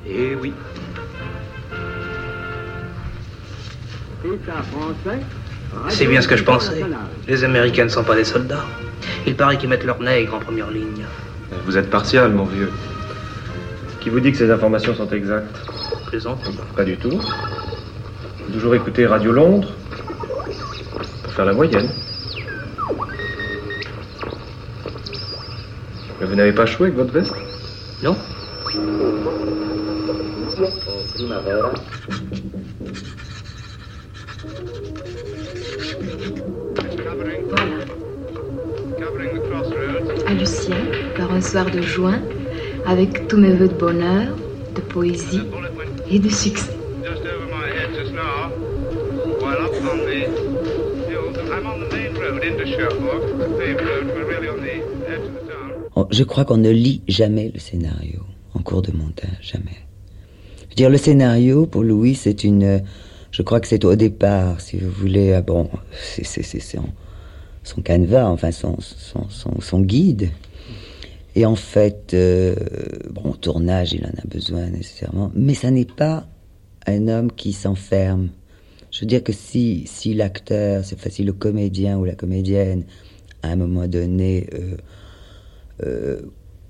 Eh 0.08 0.36
oui. 0.36 0.54
C'est 5.90 6.08
bien 6.08 6.22
ce 6.22 6.28
que 6.28 6.36
je 6.36 6.44
pensais. 6.44 6.84
Les 7.28 7.44
Américains 7.44 7.86
ne 7.86 7.90
sont 7.90 8.04
pas 8.04 8.16
des 8.16 8.24
soldats. 8.24 8.66
Il 9.26 9.36
paraît 9.36 9.58
qu'ils 9.58 9.70
mettent 9.70 9.86
leurs 9.86 10.02
nègres 10.02 10.36
en 10.36 10.40
première 10.40 10.70
ligne. 10.72 11.06
Vous 11.66 11.78
êtes 11.78 11.90
partial, 11.90 12.32
mon 12.32 12.46
vieux. 12.46 12.72
Qui 14.00 14.10
vous 14.10 14.20
dit 14.20 14.32
que 14.32 14.38
ces 14.38 14.50
informations 14.52 14.96
sont 14.96 15.10
exactes 15.10 15.60
Plaisante. 16.08 16.40
Pas 16.76 16.84
du 16.84 16.98
tout. 16.98 17.12
Vous 17.12 18.54
toujours 18.54 18.76
écouté 18.76 19.06
Radio 19.06 19.32
Londres 19.32 19.72
pour 21.24 21.34
faire 21.34 21.46
la 21.46 21.54
moyenne. 21.54 21.90
Mais 26.20 26.26
vous 26.26 26.36
n'avez 26.36 26.54
pas 26.54 26.66
joué 26.66 26.88
avec 26.88 26.98
votre 26.98 27.14
veste 27.14 27.34
Non. 28.04 28.16
Par 41.20 41.32
un 41.34 41.42
soir 41.42 41.66
de 41.70 41.82
juin, 41.82 42.20
avec 42.86 43.28
tous 43.28 43.38
mes 43.38 43.52
voeux 43.52 43.68
de 43.68 43.74
bonheur, 43.74 44.28
de 44.76 44.82
poésie 44.82 45.42
et 46.10 46.20
de 46.20 46.30
succès. 46.30 46.72
On- 55.96 56.08
Je 56.12 56.24
crois 56.24 56.46
qu'on 56.46 56.58
ne 56.58 56.70
lit 56.70 57.02
jamais 57.08 57.52
le 57.54 57.60
scénario 57.60 58.22
en 58.54 58.60
cours 58.62 58.82
de 58.82 58.92
montage, 58.92 59.30
jamais. 59.42 59.78
Je 60.64 60.70
veux 60.70 60.76
dire, 60.76 60.90
le 60.90 60.98
scénario, 60.98 61.66
pour 61.66 61.84
Louis, 61.84 62.16
c'est 62.16 62.44
une... 62.44 62.64
euh, 62.64 62.80
Je 63.32 63.42
crois 63.42 63.60
que 63.60 63.68
c'est 63.68 63.84
au 63.86 63.96
départ, 63.96 64.60
si 64.62 64.78
vous 64.78 64.90
voulez, 64.92 65.34
ah 65.34 65.42
bon, 65.42 65.70
c'est 66.02 66.24
son, 66.24 66.86
son 67.64 67.82
canevas, 67.82 68.26
enfin 68.28 68.52
son, 68.52 68.78
son, 68.80 69.60
son 69.62 69.82
guide. 69.82 70.30
Et 71.40 71.46
en 71.46 71.56
fait, 71.56 72.14
euh, 72.14 72.54
bon, 73.12 73.32
tournage, 73.32 73.94
il 73.94 74.06
en 74.06 74.10
a 74.10 74.28
besoin 74.28 74.70
nécessairement, 74.70 75.32
mais 75.34 75.54
ça 75.54 75.72
n'est 75.72 75.86
pas 75.86 76.28
un 76.86 77.08
homme 77.08 77.32
qui 77.32 77.54
s'enferme. 77.54 78.28
Je 78.92 79.00
veux 79.00 79.06
dire 79.06 79.24
que 79.24 79.32
si, 79.32 79.84
si 79.86 80.14
l'acteur, 80.14 80.84
c'est 80.84 81.00
facile, 81.00 81.28
le 81.28 81.32
comédien 81.32 81.98
ou 81.98 82.04
la 82.04 82.16
comédienne, 82.16 82.84
à 83.42 83.52
un 83.52 83.56
moment 83.56 83.88
donné, 83.88 84.50
euh, 84.54 84.76
euh, 85.86 86.22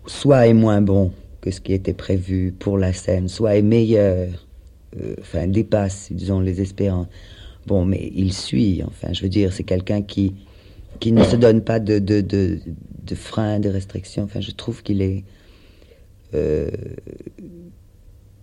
soit 0.05 0.45
est 0.45 0.53
moins 0.53 0.81
bon 0.81 1.13
que 1.41 1.49
ce 1.49 1.61
qui 1.61 1.73
était 1.73 1.95
prévu 1.95 2.51
pour 2.51 2.77
la 2.77 2.93
scène, 2.93 3.27
soit 3.27 3.55
est 3.55 3.63
meilleur, 3.63 4.27
euh, 5.01 5.15
enfin 5.19 5.47
dépasse, 5.47 6.09
disons, 6.11 6.41
les 6.41 6.61
espérances. 6.61 7.07
Bon, 7.65 7.85
mais 7.85 8.11
il 8.13 8.33
suit, 8.33 8.83
enfin, 8.85 9.13
je 9.13 9.23
veux 9.23 9.29
dire, 9.29 9.51
c'est 9.51 9.63
quelqu'un 9.63 10.03
qui, 10.03 10.35
qui 10.99 11.11
ne 11.11 11.23
se 11.23 11.35
donne 11.35 11.61
pas 11.61 11.79
de, 11.79 11.99
de, 11.99 12.21
de, 12.21 12.59
freins, 13.15 13.59
de 13.59 13.69
restrictions. 13.69 14.23
Enfin, 14.23 14.41
je 14.41 14.51
trouve 14.51 14.83
qu'il 14.83 15.01
est... 15.01 15.23
euh, 16.33 16.69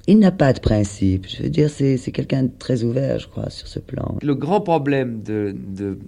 il 0.07 0.19
n'a 0.19 0.31
pas 0.31 0.53
de 0.53 0.61
principe. 0.61 1.27
Je 1.29 1.43
veux 1.43 1.51
dire, 1.51 1.69
c'est 1.69 1.97
c'est 1.97 2.13
quelqu'un 2.13 2.45
de 2.45 2.51
très 2.59 2.85
ouvert, 2.85 3.19
je 3.19 3.29
crois, 3.29 3.51
sur 3.51 3.67
ce 3.69 3.79
plan. 3.81 4.17
Le 4.23 4.35
grand 4.35 4.61
problème 4.61 5.23
de, 5.23 5.55
de- 5.57 5.99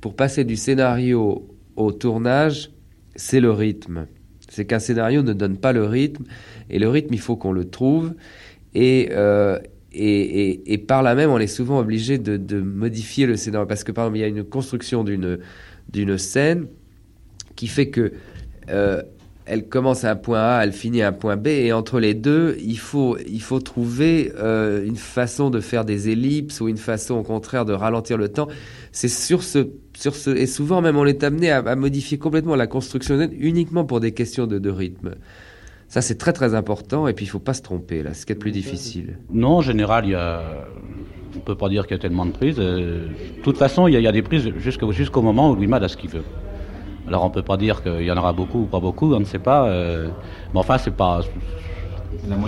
pour 0.00 0.14
passer 0.14 0.44
du 0.44 0.56
scénario 0.56 1.46
au 1.76 1.92
tournage, 1.92 2.70
c'est 3.16 3.40
le 3.40 3.50
rythme. 3.50 4.06
C'est 4.48 4.64
qu'un 4.64 4.78
scénario 4.78 5.22
ne 5.22 5.34
donne 5.34 5.58
pas 5.58 5.72
le 5.72 5.84
rythme, 5.84 6.24
et 6.70 6.78
le 6.78 6.88
rythme, 6.88 7.12
il 7.12 7.20
faut 7.20 7.36
qu'on 7.36 7.52
le 7.52 7.68
trouve. 7.68 8.14
Et, 8.74 9.10
euh, 9.12 9.58
et, 9.98 10.78
par 10.78 11.02
là 11.02 11.14
même, 11.14 11.30
on 11.30 11.38
est 11.38 11.46
souvent 11.46 11.78
obligé 11.78 12.18
de, 12.18 12.60
modifier 12.60 13.26
le 13.26 13.36
scénario. 13.36 13.66
Parce 13.66 13.84
que, 13.84 13.92
par 13.92 14.04
exemple, 14.04 14.18
il 14.18 14.20
y 14.20 14.24
a 14.24 14.28
une 14.28 14.44
construction 14.44 15.04
d'une 15.04 16.18
scène 16.18 16.66
qui 17.56 17.66
fait 17.66 17.88
que 17.88 18.12
euh, 18.70 19.02
elle 19.46 19.66
commence 19.68 20.04
à 20.04 20.10
un 20.10 20.16
point 20.16 20.40
A, 20.40 20.64
elle 20.64 20.72
finit 20.72 21.02
à 21.02 21.08
un 21.08 21.12
point 21.12 21.36
B, 21.36 21.48
et 21.48 21.72
entre 21.72 22.00
les 22.00 22.14
deux, 22.14 22.56
il 22.60 22.78
faut, 22.78 23.16
il 23.26 23.40
faut 23.40 23.60
trouver 23.60 24.30
euh, 24.36 24.84
une 24.84 24.96
façon 24.96 25.48
de 25.48 25.60
faire 25.60 25.84
des 25.84 26.10
ellipses 26.10 26.60
ou 26.60 26.68
une 26.68 26.76
façon, 26.76 27.14
au 27.14 27.22
contraire, 27.22 27.64
de 27.64 27.72
ralentir 27.72 28.18
le 28.18 28.28
temps. 28.28 28.48
C'est 28.92 29.08
sur 29.08 29.42
ce, 29.42 29.70
sur 29.96 30.14
ce, 30.14 30.30
et 30.30 30.46
souvent 30.46 30.82
même 30.82 30.96
on 30.96 31.06
est 31.06 31.24
amené 31.24 31.50
à, 31.50 31.76
modifier 31.76 32.18
complètement 32.18 32.56
la 32.56 32.66
construction 32.66 33.18
uniquement 33.38 33.84
pour 33.84 34.00
des 34.00 34.12
questions 34.12 34.46
de 34.46 34.70
rythme. 34.70 35.14
Ça, 35.88 36.02
c'est 36.02 36.16
très 36.18 36.32
très 36.34 36.54
important, 36.54 37.08
et 37.08 37.14
puis 37.14 37.24
il 37.24 37.28
faut 37.28 37.38
pas 37.38 37.54
se 37.54 37.62
tromper, 37.62 38.02
là, 38.02 38.10
c'est 38.12 38.20
ce 38.20 38.26
qui 38.26 38.32
est 38.32 38.34
le 38.34 38.40
plus 38.40 38.50
difficile. 38.50 39.18
Non, 39.32 39.56
en 39.56 39.60
général, 39.62 40.04
il 40.04 40.10
y 40.10 40.14
a. 40.14 40.42
On 41.36 41.40
peut 41.40 41.54
pas 41.56 41.68
dire 41.68 41.86
qu'il 41.86 41.96
y 41.96 42.00
a 42.00 42.02
tellement 42.02 42.26
de 42.26 42.32
prises. 42.32 42.56
euh, 42.58 43.06
De 43.36 43.42
toute 43.42 43.56
façon, 43.58 43.86
il 43.86 43.92
y 43.94 43.96
a, 43.96 44.00
il 44.00 44.02
y 44.02 44.08
a 44.08 44.12
des 44.12 44.22
prises 44.22 44.50
jusqu'au 44.58 44.92
jusqu'au 44.92 45.22
moment 45.22 45.50
où 45.50 45.54
Louis 45.54 45.72
a 45.72 45.88
ce 45.88 45.96
qu'il 45.96 46.10
veut. 46.10 46.24
Alors 47.06 47.24
on 47.24 47.30
peut 47.30 47.42
pas 47.42 47.56
dire 47.56 47.82
qu'il 47.82 48.02
y 48.02 48.10
en 48.10 48.16
aura 48.18 48.32
beaucoup 48.34 48.62
ou 48.62 48.66
pas 48.66 48.80
beaucoup, 48.80 49.14
on 49.14 49.20
ne 49.20 49.24
sait 49.24 49.38
pas. 49.38 49.66
euh, 49.68 50.08
mais 50.52 50.60
enfin, 50.60 50.76
c'est 50.78 50.94
pas. 50.94 51.20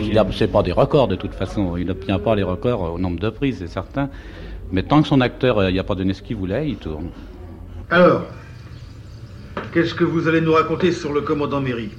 il 0.02 0.18
a- 0.18 0.26
C'est 0.32 0.48
pas 0.48 0.62
des 0.62 0.72
records 0.72 1.08
de 1.08 1.16
toute 1.16 1.34
façon. 1.34 1.76
Il 1.78 1.86
n'obtient 1.86 2.18
pas 2.18 2.34
les 2.34 2.42
records 2.42 2.92
au 2.94 2.98
nombre 2.98 3.20
de 3.20 3.30
prises, 3.30 3.58
c'est 3.60 3.68
certain. 3.68 4.10
Mais 4.72 4.82
tant 4.82 5.00
que 5.02 5.08
son 5.08 5.20
acteur, 5.22 5.58
euh, 5.58 5.70
il 5.70 5.72
n'y 5.72 5.78
a 5.80 5.84
pas 5.84 5.94
donné 5.94 6.12
ce 6.12 6.20
qu'il 6.22 6.36
voulait, 6.36 6.68
il 6.68 6.76
tourne. 6.76 7.08
Alors, 7.90 8.22
qu'est-ce 9.72 9.94
que 9.94 10.04
vous 10.04 10.28
allez 10.28 10.40
nous 10.42 10.52
raconter 10.52 10.92
sur 10.92 11.12
le 11.12 11.22
commandant 11.22 11.60
Méry? 11.60 11.90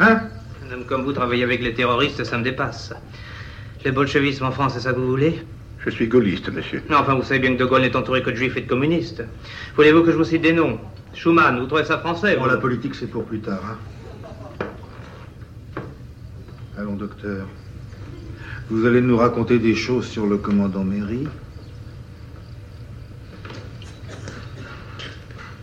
Hein? 0.00 0.20
Un 0.68 0.72
homme 0.72 0.84
comme 0.84 1.02
vous 1.02 1.12
travailler 1.12 1.44
avec 1.44 1.62
les 1.62 1.74
terroristes, 1.74 2.24
ça 2.24 2.38
me 2.38 2.42
dépasse. 2.42 2.92
Le 3.84 3.92
bolchevisme 3.92 4.44
en 4.44 4.50
France, 4.50 4.74
c'est 4.74 4.80
ça 4.80 4.92
que 4.92 4.98
vous 4.98 5.08
voulez? 5.08 5.44
Je 5.84 5.90
suis 5.90 6.08
gaulliste, 6.08 6.48
monsieur. 6.50 6.82
Non, 6.90 6.96
enfin, 6.98 7.14
vous 7.14 7.22
savez 7.22 7.38
bien 7.38 7.52
que 7.54 7.58
De 7.58 7.64
Gaulle 7.64 7.82
n'est 7.82 7.94
entouré 7.94 8.22
que 8.22 8.30
de 8.30 8.36
juifs 8.36 8.56
et 8.56 8.62
de 8.62 8.68
communistes. 8.68 9.22
Voulez-vous 9.76 10.02
que 10.02 10.10
je 10.10 10.16
vous 10.16 10.24
cite 10.24 10.42
des 10.42 10.52
noms? 10.52 10.80
Schumann, 11.14 11.60
vous 11.60 11.66
trouvez 11.66 11.84
ça 11.84 11.98
français 11.98 12.36
Bon, 12.36 12.46
la? 12.46 12.56
politique, 12.56 12.96
c'est 12.96 13.06
pour 13.06 13.24
plus 13.24 13.38
tard, 13.40 13.60
hein. 13.64 14.66
Allons, 16.76 16.94
docteur. 16.94 17.46
Vous 18.68 18.84
allez 18.86 19.00
nous 19.00 19.16
raconter 19.16 19.60
des 19.60 19.76
choses 19.76 20.06
sur 20.06 20.26
le 20.26 20.36
commandant 20.38 20.82
Méry 20.82 21.28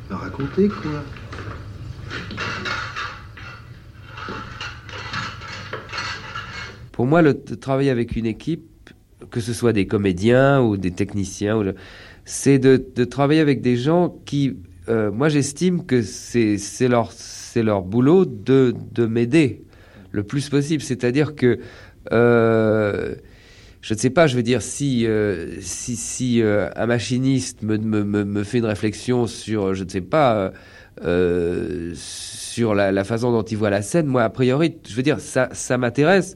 Me 0.09 0.15
raconter, 0.15 0.69
quoi? 0.69 1.03
Pour 7.03 7.09
moi, 7.09 7.21
le 7.21 7.33
de 7.33 7.55
travailler 7.55 7.89
avec 7.89 8.15
une 8.15 8.25
équipe, 8.25 8.89
que 9.29 9.41
ce 9.41 9.51
soit 9.51 9.73
des 9.73 9.87
comédiens 9.87 10.61
ou 10.61 10.77
des 10.77 10.91
techniciens, 10.91 11.61
c'est 12.23 12.59
de, 12.59 12.77
travailler 13.03 13.41
avec 13.41 13.59
des 13.59 13.75
gens 13.75 14.15
qui, 14.23 14.55
euh, 14.87 15.11
moi, 15.11 15.27
j'estime 15.27 15.85
que 15.85 16.01
c'est 16.01 16.87
leur 16.87 17.11
leur 17.57 17.81
boulot 17.81 18.23
de 18.23 18.73
de 18.93 19.05
m'aider 19.05 19.65
le 20.11 20.23
plus 20.23 20.47
possible. 20.47 20.81
C'est-à-dire 20.81 21.35
que 21.35 21.59
euh, 22.13 23.15
je 23.81 23.93
ne 23.93 23.99
sais 23.99 24.09
pas, 24.09 24.25
je 24.25 24.37
veux 24.37 24.43
dire, 24.43 24.61
si, 24.61 25.05
euh, 25.05 25.57
si, 25.59 26.41
un 26.41 26.85
machiniste 26.85 27.63
me, 27.63 27.77
me, 27.77 28.23
me, 28.23 28.43
fait 28.45 28.59
une 28.59 28.65
réflexion 28.65 29.27
sur, 29.27 29.73
je 29.73 29.83
ne 29.83 29.89
sais 29.89 29.99
pas, 29.99 30.53
sur 31.95 32.75
la, 32.75 32.93
la 32.93 33.03
façon 33.03 33.33
dont 33.33 33.43
il 33.43 33.57
voit 33.57 33.69
la 33.69 33.81
scène, 33.81 34.05
moi, 34.05 34.23
a 34.23 34.29
priori, 34.29 34.77
je 34.87 34.95
veux 34.95 35.03
dire, 35.03 35.19
ça, 35.19 35.49
ça 35.51 35.77
m'intéresse. 35.77 36.35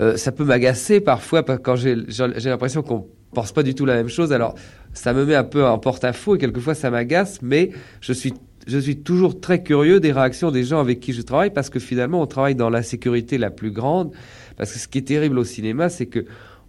Euh, 0.00 0.16
ça 0.16 0.32
peut 0.32 0.44
m'agacer 0.44 1.00
parfois 1.00 1.42
quand 1.42 1.76
j'ai 1.76 1.96
l'impression 2.44 2.82
qu'on 2.82 3.06
pense 3.34 3.52
pas 3.52 3.62
du 3.62 3.74
tout 3.74 3.84
la 3.84 3.94
même 3.94 4.08
chose. 4.08 4.32
Alors, 4.32 4.54
ça 4.92 5.12
me 5.12 5.24
met 5.24 5.34
un 5.34 5.44
peu 5.44 5.64
en 5.64 5.78
porte-à-faux 5.78 6.36
et 6.36 6.38
quelquefois 6.38 6.74
ça 6.74 6.90
m'agace, 6.90 7.40
mais 7.42 7.70
je 8.00 8.12
suis 8.12 8.34
je 8.66 8.78
suis 8.78 8.96
toujours 8.96 9.40
très 9.40 9.62
curieux 9.62 10.00
des 10.00 10.10
réactions 10.10 10.50
des 10.50 10.64
gens 10.64 10.80
avec 10.80 10.98
qui 10.98 11.12
je 11.12 11.22
travaille 11.22 11.50
parce 11.50 11.70
que 11.70 11.78
finalement 11.78 12.20
on 12.20 12.26
travaille 12.26 12.56
dans 12.56 12.68
l'insécurité 12.68 13.38
la 13.38 13.50
plus 13.50 13.70
grande. 13.70 14.10
Parce 14.56 14.72
que 14.72 14.78
ce 14.80 14.88
qui 14.88 14.98
est 14.98 15.06
terrible 15.06 15.38
au 15.38 15.44
cinéma, 15.44 15.88
c'est 15.88 16.06
que 16.06 16.24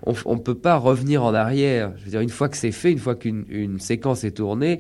on 0.05 0.36
ne 0.36 0.39
peut 0.39 0.55
pas 0.55 0.75
revenir 0.75 1.23
en 1.23 1.34
arrière. 1.34 1.91
Je 1.97 2.05
veux 2.05 2.11
dire, 2.11 2.21
une 2.21 2.30
fois 2.30 2.49
que 2.49 2.57
c'est 2.57 2.71
fait, 2.71 2.91
une 2.91 2.99
fois 2.99 3.15
qu'une 3.15 3.45
une 3.49 3.80
séquence 3.80 4.23
est 4.23 4.32
tournée, 4.32 4.80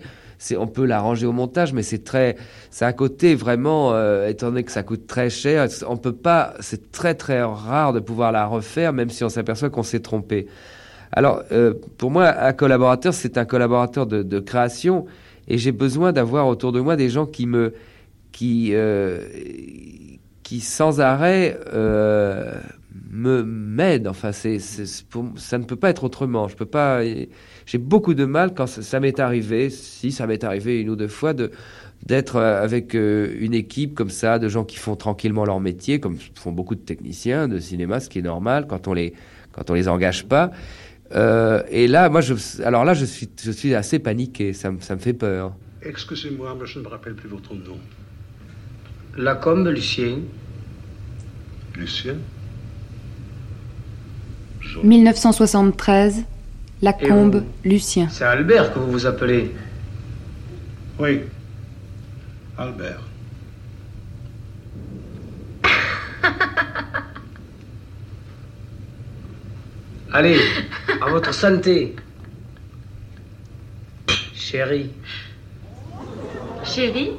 on 0.57 0.67
peut 0.67 0.85
l'arranger 0.85 1.25
au 1.25 1.31
montage, 1.31 1.73
mais 1.73 1.83
c'est 1.83 2.03
très, 2.03 2.35
c'est 2.69 2.85
un 2.85 2.93
côté 2.93 3.35
vraiment, 3.35 3.93
euh, 3.93 4.27
étant 4.27 4.47
donné 4.47 4.63
que 4.63 4.71
ça 4.71 4.83
coûte 4.83 5.07
très 5.07 5.29
cher, 5.29 5.67
on 5.87 5.97
peut 5.97 6.15
pas, 6.15 6.53
c'est 6.59 6.91
très 6.91 7.15
très 7.15 7.41
rare 7.41 7.93
de 7.93 7.99
pouvoir 7.99 8.31
la 8.31 8.45
refaire, 8.45 8.93
même 8.93 9.09
si 9.09 9.23
on 9.23 9.29
s'aperçoit 9.29 9.69
qu'on 9.69 9.83
s'est 9.83 9.99
trompé. 9.99 10.47
Alors, 11.11 11.43
euh, 11.51 11.73
pour 11.97 12.11
moi, 12.11 12.27
un 12.39 12.53
collaborateur, 12.53 13.13
c'est 13.13 13.37
un 13.37 13.45
collaborateur 13.45 14.05
de, 14.05 14.39
création, 14.39 15.05
et 15.47 15.57
j'ai 15.57 15.71
besoin 15.71 16.11
d'avoir 16.11 16.47
autour 16.47 16.71
de 16.71 16.79
moi 16.79 16.95
des 16.95 17.09
gens 17.09 17.25
qui 17.25 17.47
me, 17.47 17.73
qui, 18.31 18.71
euh, 18.73 19.21
qui 20.43 20.59
sans 20.59 20.99
arrêt 20.99 21.57
me 23.09 23.43
m'aident. 23.43 24.07
Enfin, 24.07 24.31
c'est, 24.31 24.59
ça 24.59 25.57
ne 25.57 25.63
peut 25.63 25.75
pas 25.75 25.89
être 25.89 26.03
autrement. 26.03 26.47
Je 26.47 26.55
peux 26.55 26.65
pas. 26.65 27.01
J'ai 27.67 27.77
beaucoup 27.77 28.15
de 28.15 28.25
mal 28.25 28.55
quand 28.55 28.65
ça, 28.65 28.81
ça 28.81 28.99
m'est 28.99 29.19
arrivé, 29.19 29.69
si 29.69 30.11
ça 30.11 30.25
m'est 30.25 30.43
arrivé 30.43 30.81
une 30.81 30.89
ou 30.89 30.95
deux 30.95 31.07
fois, 31.07 31.33
de 31.33 31.51
d'être 32.05 32.37
euh, 32.37 32.63
avec 32.63 32.95
euh, 32.95 33.35
une 33.39 33.53
équipe 33.53 33.93
comme 33.93 34.09
ça, 34.11 34.39
de 34.39 34.47
gens 34.49 34.63
qui 34.63 34.77
font 34.77 34.95
tranquillement 34.95 35.45
leur 35.45 35.59
métier, 35.59 35.99
comme 35.99 36.17
font 36.35 36.51
beaucoup 36.51 36.75
de 36.75 36.79
techniciens 36.81 37.47
de 37.47 37.59
cinéma, 37.59 37.99
ce 37.99 38.07
qui 38.09 38.19
est 38.19 38.23
normal 38.23 38.65
quand 38.67 38.87
on 38.87 38.93
les 38.93 39.13
quand 39.51 39.69
on 39.69 39.73
les 39.75 39.87
engage 39.87 40.25
pas. 40.25 40.51
Euh, 41.15 41.61
et 41.69 41.87
là, 41.87 42.09
moi, 42.09 42.21
je, 42.21 42.33
alors 42.63 42.83
là, 42.85 42.93
je 42.93 43.05
suis, 43.05 43.29
je 43.41 43.51
suis 43.51 43.73
assez 43.75 43.97
paniqué. 43.99 44.53
Ça, 44.53 44.71
me- 44.71 44.79
ça 44.81 44.95
me 44.95 44.99
fait 44.99 45.13
peur. 45.13 45.53
Excusez-moi, 45.81 46.55
mais 46.59 46.65
je 46.65 46.79
ne 46.79 46.83
me 46.83 46.89
rappelle 46.89 47.15
plus 47.15 47.29
votre 47.29 47.53
nom. 47.53 47.77
Lacombe, 49.17 49.67
Lucien. 49.67 50.19
Lucien? 51.75 52.15
1973, 54.83 56.23
Lacombe, 56.81 57.43
Lucien. 57.65 58.07
C'est 58.09 58.23
Albert 58.25 58.73
que 58.73 58.79
vous 58.79 58.91
vous 58.91 59.05
appelez. 59.05 59.55
Oui. 60.99 61.21
Albert. 62.57 63.01
Allez, 70.13 70.39
à 71.01 71.09
votre 71.09 71.33
santé. 71.33 71.95
Chérie. 74.35 74.91
Chérie? 76.63 77.11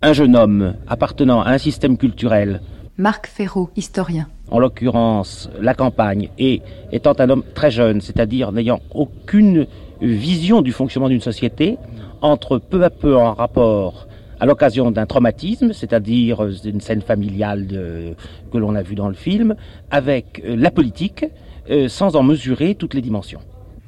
Un 0.00 0.12
jeune 0.12 0.36
homme 0.36 0.74
appartenant 0.86 1.40
à 1.42 1.50
un 1.50 1.58
système 1.58 1.96
culturel, 1.98 2.60
Marc 2.98 3.26
Ferraud, 3.26 3.70
historien. 3.76 4.28
en 4.50 4.58
l'occurrence 4.60 5.50
la 5.60 5.74
campagne, 5.74 6.30
et 6.38 6.62
étant 6.92 7.14
un 7.18 7.30
homme 7.30 7.42
très 7.54 7.70
jeune, 7.70 8.00
c'est-à-dire 8.00 8.52
n'ayant 8.52 8.80
aucune 8.92 9.66
vision 10.00 10.62
du 10.62 10.72
fonctionnement 10.72 11.08
d'une 11.08 11.20
société, 11.20 11.78
entre 12.22 12.58
peu 12.58 12.84
à 12.84 12.90
peu 12.90 13.16
en 13.16 13.34
rapport 13.34 14.06
à 14.40 14.46
l'occasion 14.46 14.90
d'un 14.92 15.06
traumatisme, 15.06 15.72
c'est-à-dire 15.72 16.46
une 16.64 16.80
scène 16.80 17.02
familiale 17.02 17.66
de- 17.66 18.14
que 18.52 18.58
l'on 18.58 18.76
a 18.76 18.82
vue 18.82 18.94
dans 18.94 19.08
le 19.08 19.14
film, 19.14 19.56
avec 19.90 20.40
euh, 20.44 20.54
la 20.56 20.70
politique, 20.70 21.24
euh, 21.70 21.88
sans 21.88 22.14
en 22.14 22.22
mesurer 22.22 22.76
toutes 22.76 22.94
les 22.94 23.02
dimensions. 23.02 23.40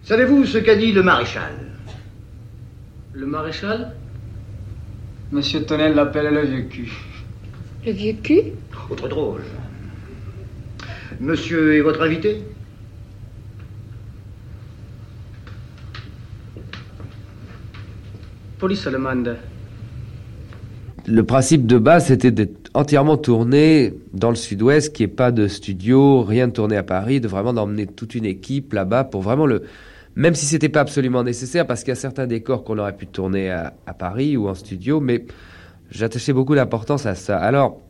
Savez-vous 0.02 0.44
ce 0.44 0.58
qu'a 0.58 0.74
dit 0.74 0.90
le 0.92 1.04
maréchal? 1.04 1.52
Le 3.12 3.26
maréchal? 3.26 3.92
Monsieur 5.32 5.62
Tonnel 5.62 5.94
l'appelle 5.94 6.34
le 6.34 6.44
vieux 6.44 6.62
cul. 6.62 6.92
Le 7.86 7.92
vieux 7.92 8.14
cul? 8.14 8.52
Autre 8.90 9.08
drôle. 9.08 9.42
Monsieur 11.20 11.76
est 11.76 11.82
votre 11.82 12.02
invité? 12.02 12.42
Police 18.58 18.84
allemande. 18.88 19.36
Le 21.06 21.22
principe 21.22 21.64
de 21.64 21.78
base, 21.78 22.06
c'était 22.06 22.32
d'être 22.32 22.68
entièrement 22.74 23.16
tourné 23.16 23.94
dans 24.12 24.30
le 24.30 24.36
sud-ouest, 24.36 24.92
qu'il 24.92 25.06
n'y 25.06 25.12
ait 25.12 25.14
pas 25.14 25.30
de 25.30 25.46
studio, 25.46 26.22
rien 26.22 26.48
de 26.48 26.52
tourné 26.52 26.76
à 26.76 26.82
Paris, 26.82 27.20
de 27.20 27.28
vraiment 27.28 27.52
d'emmener 27.52 27.86
toute 27.86 28.16
une 28.16 28.24
équipe 28.24 28.72
là-bas 28.72 29.04
pour 29.04 29.22
vraiment 29.22 29.46
le. 29.46 29.62
Même 30.20 30.34
si 30.34 30.44
c'était 30.44 30.68
pas 30.68 30.80
absolument 30.80 31.24
nécessaire, 31.24 31.66
parce 31.66 31.80
qu'il 31.80 31.92
y 31.92 31.92
a 31.92 31.94
certains 31.94 32.26
décors 32.26 32.62
qu'on 32.62 32.76
aurait 32.76 32.94
pu 32.94 33.06
tourner 33.06 33.48
à, 33.48 33.72
Paris 33.98 34.36
ou 34.36 34.50
en 34.50 34.54
studio, 34.54 35.00
mais 35.00 35.24
j'attachais 35.90 36.34
beaucoup 36.34 36.54
d'importance 36.54 37.06
à 37.06 37.14
ça. 37.14 37.38
Alors, 37.38 37.80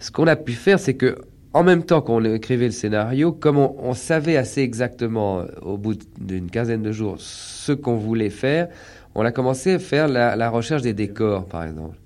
ce 0.00 0.10
qu'on 0.10 0.26
a 0.26 0.34
pu 0.34 0.50
faire, 0.54 0.80
c'est 0.80 0.94
que 0.94 1.16
en 1.52 1.62
même 1.62 1.84
temps 1.84 2.00
qu'on 2.00 2.24
écrivait 2.24 2.64
le 2.64 2.72
scénario, 2.72 3.30
comme 3.30 3.56
on, 3.56 3.94
savait 3.94 4.36
assez 4.36 4.62
exactement, 4.62 5.42
euh, 5.42 5.46
au 5.62 5.78
bout 5.78 5.96
d'une 6.18 6.50
quinzaine 6.50 6.82
de 6.82 6.90
jours, 6.90 7.14
ce 7.20 7.70
qu'on 7.70 7.98
voulait 7.98 8.28
faire, 8.28 8.66
on 9.14 9.24
a 9.24 9.30
commencé 9.30 9.74
à 9.74 9.78
faire 9.78 10.08
la, 10.08 10.34
la 10.34 10.50
recherche 10.50 10.82
des 10.82 10.92
décors, 10.92 11.46
par 11.46 11.62
exemple. 11.62 11.96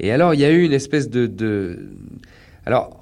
Et 0.00 0.10
alors, 0.10 0.34
il 0.34 0.40
y 0.40 0.44
a 0.44 0.50
eu 0.50 0.64
une 0.64 0.72
espèce 0.72 1.08
de... 1.08 1.28
de... 1.28 1.88
Alors, 2.66 2.99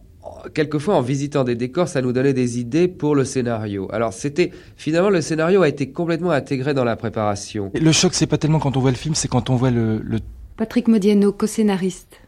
quelquefois, 0.54 0.96
en 0.96 1.00
visitant 1.00 1.44
des 1.44 1.54
décors, 1.54 1.88
ça 1.88 2.00
nous 2.02 2.12
donnait 2.12 2.32
des 2.32 2.58
idées 2.58 2.88
pour 2.88 3.14
le 3.14 3.24
scénario. 3.24 3.88
Alors, 3.92 4.12
c'était... 4.12 4.52
Finalement, 4.76 5.10
le 5.10 5.20
scénario 5.20 5.62
a 5.62 5.68
été 5.68 5.90
complètement 5.90 6.30
intégré 6.30 6.74
dans 6.74 6.84
la 6.84 6.96
préparation. 6.96 7.70
Et 7.74 7.80
le 7.80 7.92
choc, 7.92 8.14
c'est 8.14 8.26
pas 8.26 8.38
tellement 8.38 8.58
quand 8.58 8.76
on 8.76 8.80
voit 8.80 8.90
le 8.90 8.96
film, 8.96 9.14
c'est 9.14 9.28
quand 9.28 9.50
on 9.50 9.56
voit 9.56 9.70
le, 9.70 9.98
le- 9.98 10.20
Patrick 10.56 10.88
Modiano, 10.88 11.32
co-scénariste. 11.32 12.20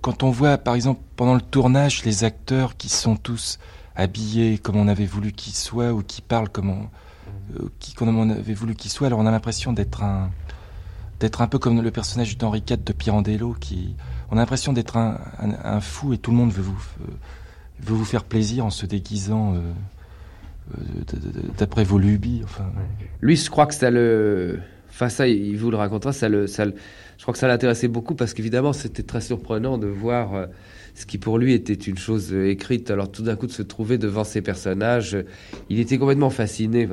quand 0.00 0.22
on 0.22 0.30
voit, 0.30 0.58
par 0.58 0.74
exemple, 0.74 1.00
pendant 1.14 1.34
le 1.34 1.40
tournage, 1.40 2.04
les 2.04 2.24
acteurs 2.24 2.76
qui 2.76 2.88
sont 2.88 3.16
tous 3.16 3.58
habillés 3.94 4.58
comme 4.58 4.76
on 4.76 4.88
avait 4.88 5.06
voulu 5.06 5.32
qu'ils 5.32 5.54
soient 5.54 5.92
ou 5.92 6.02
qui 6.02 6.20
parlent 6.20 6.48
comme 6.48 6.70
on, 6.70 6.82
euh, 7.60 7.68
qui, 7.78 7.94
comme 7.94 8.16
on 8.18 8.28
avait 8.30 8.54
voulu 8.54 8.74
qu'ils 8.74 8.90
soient. 8.90 9.06
Alors, 9.06 9.20
on 9.20 9.26
a 9.26 9.30
l'impression 9.30 9.72
d'être 9.72 10.02
un, 10.02 10.30
d'être 11.20 11.40
un 11.42 11.46
peu 11.46 11.58
comme 11.58 11.80
le 11.80 11.90
personnage 11.92 12.36
d'Henri 12.36 12.62
IV 12.68 12.82
de 12.84 12.92
Pirandello, 12.92 13.54
qui, 13.60 13.94
on 14.30 14.36
a 14.36 14.40
l'impression 14.40 14.72
d'être 14.72 14.96
un, 14.96 15.18
un, 15.38 15.76
un 15.76 15.80
fou 15.80 16.12
et 16.12 16.18
tout 16.18 16.32
le 16.32 16.36
monde 16.36 16.50
veut 16.52 16.62
vous, 16.62 16.84
euh, 17.02 17.12
veut 17.80 17.94
vous 17.94 18.04
faire 18.04 18.24
plaisir 18.24 18.64
en 18.66 18.70
se 18.70 18.86
déguisant. 18.86 19.54
euh, 19.54 19.58
euh, 20.78 20.78
d'après 21.58 21.84
vos 21.84 21.98
lubies, 21.98 22.40
enfin. 22.44 22.70
Lui, 23.20 23.36
je 23.36 23.48
crois 23.50 23.66
que 23.66 23.74
ça 23.74 23.90
le. 23.90 24.58
Enfin, 24.90 25.08
ça, 25.08 25.28
il 25.28 25.56
vous 25.56 25.70
le 25.70 25.76
racontera. 25.76 26.12
Ça 26.12 26.28
le, 26.28 26.46
ça 26.46 26.64
le- 26.64 26.74
Je 27.18 27.22
crois 27.22 27.32
que 27.32 27.38
ça 27.38 27.46
l'intéressait 27.48 27.88
beaucoup 27.88 28.14
parce 28.14 28.34
qu'évidemment, 28.34 28.72
c'était 28.72 29.02
très 29.02 29.20
surprenant 29.20 29.78
de 29.78 29.86
voir 29.86 30.34
euh, 30.34 30.46
ce 30.94 31.06
qui 31.06 31.18
pour 31.18 31.38
lui 31.38 31.52
était 31.52 31.74
une 31.74 31.98
chose 31.98 32.32
écrite. 32.32 32.90
Alors, 32.90 33.10
tout 33.12 33.22
d'un 33.22 33.36
coup, 33.36 33.46
de 33.46 33.52
se 33.52 33.62
trouver 33.62 33.98
devant 33.98 34.24
ces 34.24 34.40
personnages, 34.42 35.16
il 35.70 35.78
était 35.78 35.98
complètement 35.98 36.30
fasciné. 36.30 36.88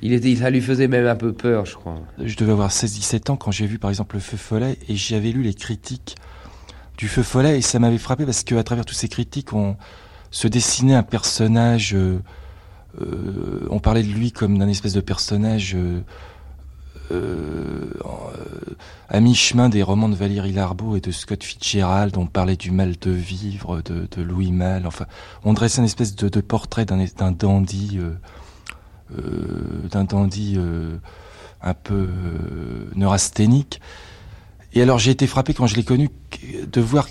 Il 0.00 0.12
était, 0.12 0.34
ça 0.36 0.50
lui 0.50 0.60
faisait 0.60 0.88
même 0.88 1.06
un 1.06 1.14
peu 1.16 1.32
peur, 1.32 1.66
je 1.66 1.74
crois. 1.74 2.00
Je 2.24 2.36
devais 2.36 2.52
avoir 2.52 2.70
16-17 2.70 3.30
ans 3.32 3.36
quand 3.36 3.50
j'ai 3.50 3.66
vu 3.66 3.78
par 3.78 3.90
exemple 3.90 4.16
Le 4.16 4.20
Feu 4.20 4.36
Follet 4.36 4.76
et 4.88 4.96
j'avais 4.96 5.30
lu 5.30 5.42
les 5.42 5.54
critiques 5.54 6.16
du 6.98 7.08
feu 7.08 7.22
follet 7.22 7.58
et 7.58 7.62
ça 7.62 7.78
m'avait 7.78 7.98
frappé 7.98 8.24
parce 8.24 8.42
qu'à 8.42 8.62
travers 8.62 8.84
tous 8.84 8.94
ces 8.94 9.08
critiques, 9.08 9.52
on 9.52 9.76
se 10.30 10.48
dessinait 10.48 10.94
un 10.94 11.02
personnage. 11.02 11.94
Euh, 11.94 12.20
euh, 13.00 13.66
on 13.70 13.78
parlait 13.78 14.02
de 14.02 14.10
lui 14.10 14.32
comme 14.32 14.58
d'un 14.58 14.68
espèce 14.68 14.92
de 14.94 15.00
personnage 15.00 15.76
euh, 17.10 17.90
à 19.08 19.20
mi-chemin 19.20 19.68
des 19.68 19.82
romans 19.82 20.08
de 20.08 20.14
Valérie 20.14 20.52
Larbeau 20.52 20.96
et 20.96 21.00
de 21.00 21.10
Scott 21.10 21.44
Fitzgerald. 21.44 22.16
On 22.16 22.26
parlait 22.26 22.56
du 22.56 22.70
mal 22.70 22.96
de 22.98 23.10
vivre 23.10 23.82
de, 23.82 24.22
Louis 24.22 24.52
Malle. 24.52 24.86
Enfin, 24.86 25.06
on 25.44 25.52
dressait 25.52 25.78
une 25.78 25.84
espèce 25.84 26.16
de, 26.16 26.40
portrait 26.40 26.86
d'un 26.86 27.32
dandy, 27.32 27.98
d'un 29.90 30.04
dandy 30.04 30.58
un 31.62 31.74
peu 31.74 32.08
neurasthénique. 32.94 33.80
Et 34.74 34.82
alors 34.82 34.98
j'ai 34.98 35.10
été 35.10 35.26
frappé 35.26 35.54
quand 35.54 35.66
je 35.66 35.76
l'ai 35.76 35.84
connu 35.84 36.10
de 36.66 36.80
voir 36.80 37.08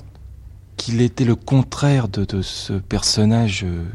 qu'il 0.78 1.02
était 1.02 1.26
le 1.26 1.36
contraire 1.36 2.08
de, 2.08 2.42
ce 2.42 2.74
personnage. 2.74 3.64
Euh, 3.64 3.86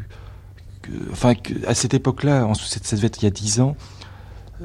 enfin, 1.10 1.34
à 1.66 1.74
cette 1.74 1.94
époque-là, 1.94 2.46
en 2.46 2.54
cette, 2.54 2.86
cette 2.86 3.22
il 3.22 3.24
y 3.24 3.26
a 3.26 3.30
dix 3.30 3.60
ans, 3.60 3.76
euh, 4.60 4.64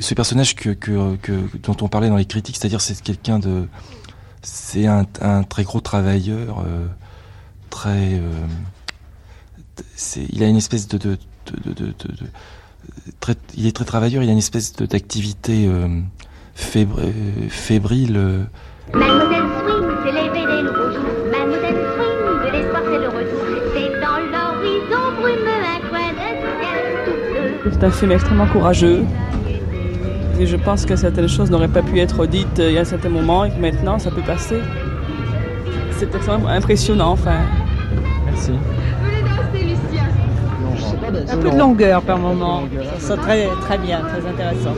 ce 0.00 0.14
personnage 0.14 0.54
que, 0.54 0.76
dont 1.62 1.76
on 1.80 1.88
parlait 1.88 2.10
dans 2.10 2.16
les 2.16 2.26
critiques, 2.26 2.56
c'est-à-dire 2.56 2.82
c'est 2.82 3.00
quelqu'un 3.00 3.38
de, 3.38 3.68
c'est 4.42 4.86
un, 4.86 5.04
très 5.44 5.64
gros 5.64 5.80
travailleur, 5.80 6.62
euh, 6.66 6.86
très, 7.70 8.20
il 10.30 10.42
a 10.42 10.46
une 10.46 10.56
espèce 10.56 10.88
de, 10.88 10.98
de, 10.98 11.18
très, 13.18 13.36
il 13.56 13.66
est 13.66 13.74
très 13.74 13.86
travailleur, 13.86 14.22
il 14.22 14.28
a 14.28 14.32
une 14.32 14.38
espèce 14.38 14.74
d'activité 14.74 15.68
fébrile. 16.56 18.16
Euh. 18.16 18.44
Mademoiselle 18.94 19.44
Swing, 19.60 19.84
c'est 20.04 20.12
l'éveil 20.12 20.46
des 20.46 20.62
nouveaux 20.62 20.90
jours. 20.90 21.12
Mademoiselle 21.30 21.80
Swing, 21.94 22.18
de 22.44 22.52
l'espoir, 22.52 22.82
c'est 22.84 22.98
le 22.98 23.08
retour. 23.08 23.42
C'est 23.74 23.90
dans 24.00 24.18
l'horizon 24.32 25.04
brumeux 25.20 25.62
un 25.64 25.80
coin 25.88 26.08
de 26.12 26.26
ciel 26.60 26.76
tout 27.04 27.18
bleu. 27.62 27.70
C'est 27.72 27.84
un 27.84 27.90
film 27.90 28.12
extrêmement 28.12 28.46
courageux. 28.46 29.04
Et 30.38 30.46
je 30.46 30.56
pense 30.56 30.84
que 30.84 30.96
certaines 30.96 31.28
choses 31.28 31.50
n'auraient 31.50 31.68
pas 31.68 31.82
pu 31.82 31.98
être 31.98 32.26
dites 32.26 32.58
euh, 32.58 32.68
il 32.68 32.74
y 32.74 32.78
a 32.78 32.82
un 32.82 32.84
certain 32.84 33.08
moment 33.08 33.44
et 33.44 33.50
que 33.50 33.58
maintenant 33.58 33.98
ça 33.98 34.10
peut 34.10 34.22
passer. 34.22 34.60
C'est 35.92 36.14
extrêmement 36.14 36.48
impressionnant, 36.48 37.12
enfin. 37.12 37.38
Merci. 38.26 38.52
Un 41.30 41.36
peu 41.38 41.50
de 41.50 41.56
longueur 41.56 42.02
par 42.02 42.18
moment. 42.18 42.64
Ça 42.98 43.16
très, 43.16 43.48
très 43.62 43.78
bien, 43.78 44.00
très 44.00 44.28
intéressant. 44.28 44.74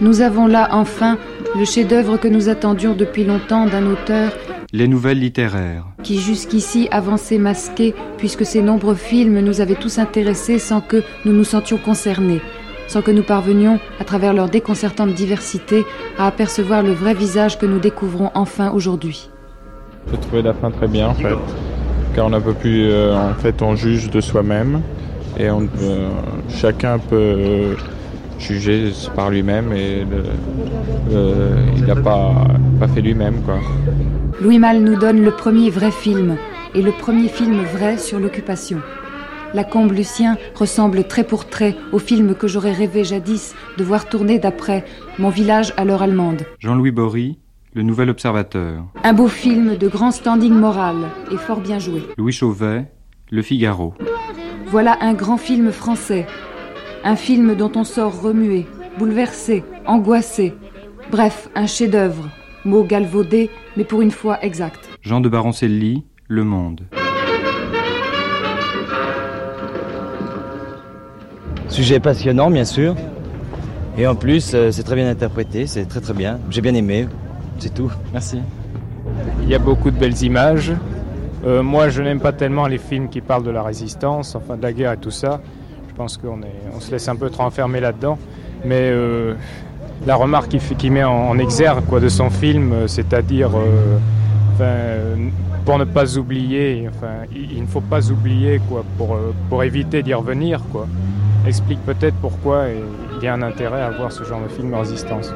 Nous 0.00 0.20
avons 0.20 0.46
là 0.46 0.68
enfin 0.72 1.18
le 1.56 1.64
chef-d'œuvre 1.64 2.18
que 2.18 2.28
nous 2.28 2.48
attendions 2.48 2.94
depuis 2.94 3.24
longtemps 3.24 3.66
d'un 3.66 3.86
auteur 3.86 4.32
les 4.72 4.86
nouvelles 4.86 5.18
littéraires. 5.20 5.84
Qui 6.02 6.20
jusqu'ici 6.20 6.88
avançait 6.90 7.38
masqué, 7.38 7.94
puisque 8.18 8.44
ces 8.44 8.60
nombreux 8.60 8.94
films 8.94 9.40
nous 9.40 9.62
avaient 9.62 9.74
tous 9.74 9.98
intéressés 9.98 10.58
sans 10.58 10.82
que 10.82 11.02
nous 11.24 11.32
nous 11.32 11.44
sentions 11.44 11.78
concernés, 11.78 12.42
sans 12.86 13.00
que 13.00 13.10
nous 13.10 13.22
parvenions, 13.22 13.80
à 13.98 14.04
travers 14.04 14.34
leur 14.34 14.50
déconcertante 14.50 15.14
diversité, 15.14 15.84
à 16.18 16.26
apercevoir 16.26 16.82
le 16.82 16.92
vrai 16.92 17.14
visage 17.14 17.58
que 17.58 17.64
nous 17.64 17.78
découvrons 17.78 18.30
enfin 18.34 18.70
aujourd'hui. 18.70 19.30
J'ai 20.12 20.18
trouvé 20.18 20.42
la 20.42 20.52
fin 20.52 20.70
très 20.70 20.86
bien 20.86 21.08
en 21.08 21.14
fait, 21.14 21.36
car 22.14 22.26
on 22.26 22.30
n'a 22.30 22.40
pas 22.40 22.52
pu, 22.52 22.88
euh, 22.90 23.16
en 23.16 23.34
fait, 23.34 23.62
on 23.62 23.74
juge 23.74 24.10
de 24.10 24.20
soi-même 24.20 24.82
et 25.38 25.50
on, 25.50 25.62
euh, 25.80 26.10
chacun 26.50 26.98
peut 26.98 27.74
juger 28.38 28.92
par 29.14 29.30
lui-même 29.30 29.72
et 29.72 30.04
il 31.76 31.84
n'a 31.84 31.96
pas, 31.96 32.32
pas 32.78 32.88
fait 32.88 33.00
lui-même. 33.00 33.42
quoi. 33.42 33.58
Louis 34.40 34.58
Malle 34.58 34.82
nous 34.82 34.96
donne 34.96 35.22
le 35.22 35.30
premier 35.30 35.70
vrai 35.70 35.90
film 35.90 36.36
et 36.74 36.82
le 36.82 36.92
premier 36.92 37.28
film 37.28 37.62
vrai 37.64 37.98
sur 37.98 38.18
l'occupation. 38.20 38.80
La 39.54 39.64
combe 39.64 39.92
Lucien 39.92 40.36
ressemble 40.54 41.04
trait 41.04 41.24
pour 41.24 41.46
trait 41.48 41.74
au 41.92 41.98
film 41.98 42.34
que 42.34 42.46
j'aurais 42.46 42.72
rêvé 42.72 43.02
jadis 43.02 43.54
de 43.78 43.84
voir 43.84 44.06
tourner 44.08 44.38
d'après 44.38 44.84
Mon 45.18 45.30
village 45.30 45.72
à 45.78 45.84
l'heure 45.84 46.02
allemande. 46.02 46.42
Jean-Louis 46.58 46.90
Bory, 46.90 47.38
Le 47.72 47.82
Nouvel 47.82 48.10
Observateur. 48.10 48.84
Un 49.02 49.12
beau 49.14 49.26
film 49.28 49.76
de 49.76 49.88
grand 49.88 50.10
standing 50.10 50.52
moral 50.52 50.96
et 51.32 51.38
fort 51.38 51.60
bien 51.60 51.78
joué. 51.78 52.02
Louis 52.18 52.32
Chauvet, 52.32 52.84
Le 53.30 53.40
Figaro. 53.40 53.94
Voilà 54.66 54.98
un 55.00 55.14
grand 55.14 55.38
film 55.38 55.72
français 55.72 56.26
un 57.04 57.16
film 57.16 57.54
dont 57.54 57.72
on 57.74 57.84
sort 57.84 58.20
remué, 58.20 58.66
bouleversé, 58.98 59.64
angoissé. 59.86 60.54
Bref, 61.10 61.48
un 61.54 61.66
chef-d'œuvre. 61.66 62.28
Mot 62.64 62.82
galvaudé, 62.84 63.50
mais 63.76 63.84
pour 63.84 64.02
une 64.02 64.10
fois 64.10 64.42
exact. 64.42 64.80
Jean 65.00 65.20
de 65.20 65.28
Baroncelli, 65.28 66.04
Le 66.26 66.44
Monde. 66.44 66.82
Sujet 71.68 72.00
passionnant, 72.00 72.50
bien 72.50 72.64
sûr. 72.64 72.94
Et 73.96 74.06
en 74.06 74.14
plus, 74.14 74.52
euh, 74.54 74.70
c'est 74.70 74.82
très 74.82 74.96
bien 74.96 75.08
interprété, 75.08 75.66
c'est 75.66 75.84
très 75.86 76.00
très 76.00 76.14
bien. 76.14 76.40
J'ai 76.50 76.60
bien 76.60 76.74
aimé, 76.74 77.06
c'est 77.58 77.72
tout. 77.72 77.90
Merci. 78.12 78.40
Il 79.42 79.48
y 79.48 79.54
a 79.54 79.58
beaucoup 79.58 79.90
de 79.90 79.96
belles 79.96 80.22
images. 80.22 80.72
Euh, 81.44 81.62
moi, 81.62 81.88
je 81.88 82.02
n'aime 82.02 82.20
pas 82.20 82.32
tellement 82.32 82.66
les 82.66 82.78
films 82.78 83.08
qui 83.08 83.20
parlent 83.20 83.44
de 83.44 83.50
la 83.50 83.62
résistance, 83.62 84.34
enfin 84.34 84.56
de 84.56 84.62
la 84.62 84.72
guerre 84.72 84.92
et 84.92 84.98
tout 84.98 85.10
ça. 85.10 85.40
Je 85.98 86.04
pense 86.04 86.16
qu'on 86.16 86.38
on 86.76 86.78
se 86.78 86.92
laisse 86.92 87.08
un 87.08 87.16
peu 87.16 87.28
trop 87.28 87.42
enfermer 87.42 87.80
là-dedans. 87.80 88.20
Mais 88.64 88.88
euh, 88.92 89.34
la 90.06 90.14
remarque 90.14 90.56
qu'il 90.78 90.92
met 90.92 91.02
en, 91.02 91.36
exergue 91.40 91.84
quoi, 91.86 91.98
de 91.98 92.08
son 92.08 92.30
film, 92.30 92.72
euh, 92.72 92.86
c'est-à-dire 92.86 93.50
euh, 94.60 95.16
pour 95.64 95.76
ne 95.76 95.82
pas 95.82 96.16
oublier, 96.16 96.88
enfin, 96.88 97.26
il, 97.34 97.60
ne 97.60 97.66
faut 97.66 97.80
pas 97.80 98.12
oublier 98.12 98.60
quoi, 98.68 98.84
pour, 98.96 99.18
pour 99.48 99.64
éviter 99.64 100.04
d'y 100.04 100.14
revenir, 100.14 100.60
quoi, 100.70 100.86
explique 101.48 101.84
peut-être 101.84 102.14
pourquoi 102.20 102.66
il 103.16 103.24
y 103.24 103.26
a 103.26 103.34
un 103.34 103.42
intérêt 103.42 103.82
à 103.82 103.90
voir 103.90 104.12
ce 104.12 104.22
genre 104.22 104.40
de 104.40 104.46
film 104.46 104.72
résistance. 104.74 105.34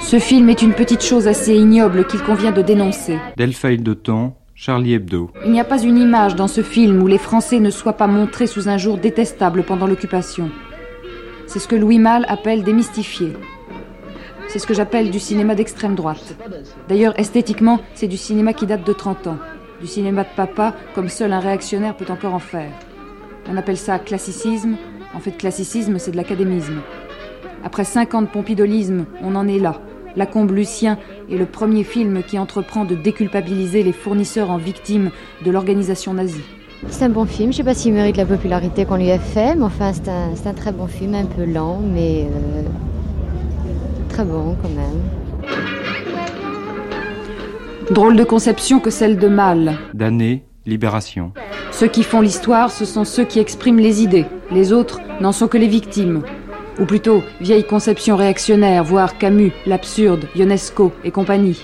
Ce 0.00 0.18
film 0.18 0.50
est 0.50 0.60
une 0.60 0.74
petite 0.74 1.02
chose 1.02 1.26
assez 1.26 1.54
ignoble 1.54 2.06
qu'il 2.06 2.20
convient 2.22 2.52
de 2.52 2.60
dénoncer. 2.60 3.18
De 3.38 3.94
Thon, 3.94 4.34
Charlie 4.64 4.94
Hebdo. 4.94 5.28
Il 5.44 5.50
n'y 5.50 5.58
a 5.58 5.64
pas 5.64 5.82
une 5.82 5.98
image 5.98 6.36
dans 6.36 6.46
ce 6.46 6.62
film 6.62 7.02
où 7.02 7.08
les 7.08 7.18
Français 7.18 7.58
ne 7.58 7.68
soient 7.68 7.94
pas 7.94 8.06
montrés 8.06 8.46
sous 8.46 8.68
un 8.68 8.78
jour 8.78 8.96
détestable 8.96 9.64
pendant 9.64 9.88
l'occupation. 9.88 10.52
C'est 11.48 11.58
ce 11.58 11.66
que 11.66 11.74
Louis 11.74 11.98
Malle 11.98 12.24
appelle 12.28 12.62
démystifier. 12.62 13.32
C'est 14.46 14.60
ce 14.60 14.66
que 14.68 14.72
j'appelle 14.72 15.10
du 15.10 15.18
cinéma 15.18 15.56
d'extrême 15.56 15.96
droite. 15.96 16.36
D'ailleurs, 16.88 17.18
esthétiquement, 17.18 17.80
c'est 17.94 18.06
du 18.06 18.16
cinéma 18.16 18.52
qui 18.52 18.66
date 18.66 18.86
de 18.86 18.92
30 18.92 19.26
ans. 19.26 19.38
Du 19.80 19.88
cinéma 19.88 20.22
de 20.22 20.28
papa, 20.36 20.76
comme 20.94 21.08
seul 21.08 21.32
un 21.32 21.40
réactionnaire 21.40 21.96
peut 21.96 22.12
encore 22.12 22.34
en 22.34 22.38
faire. 22.38 22.70
On 23.50 23.56
appelle 23.56 23.76
ça 23.76 23.98
classicisme. 23.98 24.76
En 25.12 25.18
fait, 25.18 25.32
classicisme, 25.32 25.98
c'est 25.98 26.12
de 26.12 26.16
l'académisme. 26.16 26.82
Après 27.64 27.82
50 27.82 28.30
pompidolisme, 28.30 29.06
on 29.24 29.34
en 29.34 29.48
est 29.48 29.58
là. 29.58 29.80
La 30.16 30.26
Combe 30.26 30.50
Lucien 30.50 30.98
est 31.30 31.36
le 31.36 31.46
premier 31.46 31.84
film 31.84 32.22
qui 32.22 32.38
entreprend 32.38 32.84
de 32.84 32.94
déculpabiliser 32.94 33.82
les 33.82 33.92
fournisseurs 33.92 34.50
en 34.50 34.58
victimes 34.58 35.10
de 35.44 35.50
l'organisation 35.50 36.14
nazie. 36.14 36.44
C'est 36.88 37.04
un 37.04 37.08
bon 37.08 37.24
film, 37.24 37.52
je 37.52 37.58
ne 37.58 37.62
sais 37.62 37.64
pas 37.64 37.74
s'il 37.74 37.94
mérite 37.94 38.16
la 38.16 38.26
popularité 38.26 38.84
qu'on 38.84 38.96
lui 38.96 39.10
a 39.10 39.18
fait, 39.18 39.54
mais 39.54 39.62
enfin 39.62 39.92
c'est 39.92 40.08
un, 40.48 40.54
très 40.54 40.72
bon 40.72 40.86
film, 40.86 41.14
un 41.14 41.24
peu 41.24 41.44
lent, 41.44 41.80
mais 41.82 42.24
euh, 42.24 42.62
très 44.08 44.24
bon 44.24 44.56
quand 44.60 44.68
même. 44.68 45.00
Drôle 47.90 48.16
de 48.16 48.24
conception 48.24 48.80
que 48.80 48.90
celle 48.90 49.16
de 49.16 49.28
Mal. 49.28 49.78
D'année, 49.94 50.44
libération. 50.66 51.32
Ceux 51.70 51.88
qui 51.88 52.02
font 52.02 52.20
l'histoire, 52.20 52.70
ce 52.70 52.84
sont 52.84 53.04
ceux 53.04 53.24
qui 53.24 53.38
expriment 53.38 53.78
les 53.78 54.02
idées. 54.02 54.26
Les 54.50 54.72
autres 54.72 55.00
n'en 55.20 55.32
sont 55.32 55.48
que 55.48 55.58
les 55.58 55.68
victimes 55.68 56.22
ou 56.78 56.84
plutôt 56.84 57.22
vieille 57.40 57.64
conception 57.64 58.16
réactionnaire, 58.16 58.84
voire 58.84 59.18
Camus, 59.18 59.52
l'absurde, 59.66 60.26
Ionesco 60.34 60.92
et 61.04 61.10
compagnie. 61.10 61.62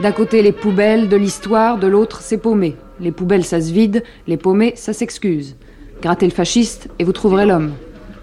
D'un 0.00 0.12
côté 0.12 0.42
les 0.42 0.52
poubelles 0.52 1.08
de 1.08 1.16
l'histoire, 1.16 1.78
de 1.78 1.86
l'autre 1.86 2.20
c'est 2.22 2.38
paumé. 2.38 2.76
Les 3.00 3.12
poubelles 3.12 3.44
ça 3.44 3.60
se 3.60 3.72
vide, 3.72 4.02
les 4.26 4.36
paumés 4.36 4.72
ça 4.76 4.92
s'excuse. 4.92 5.56
Grattez 6.00 6.26
le 6.26 6.32
fasciste 6.32 6.88
et 6.98 7.04
vous 7.04 7.12
trouverez 7.12 7.46
l'homme. 7.46 7.72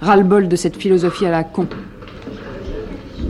Ras-le-bol 0.02 0.48
de 0.48 0.56
cette 0.56 0.78
philosophie 0.78 1.26
à 1.26 1.32
la 1.32 1.44
con. 1.44 1.68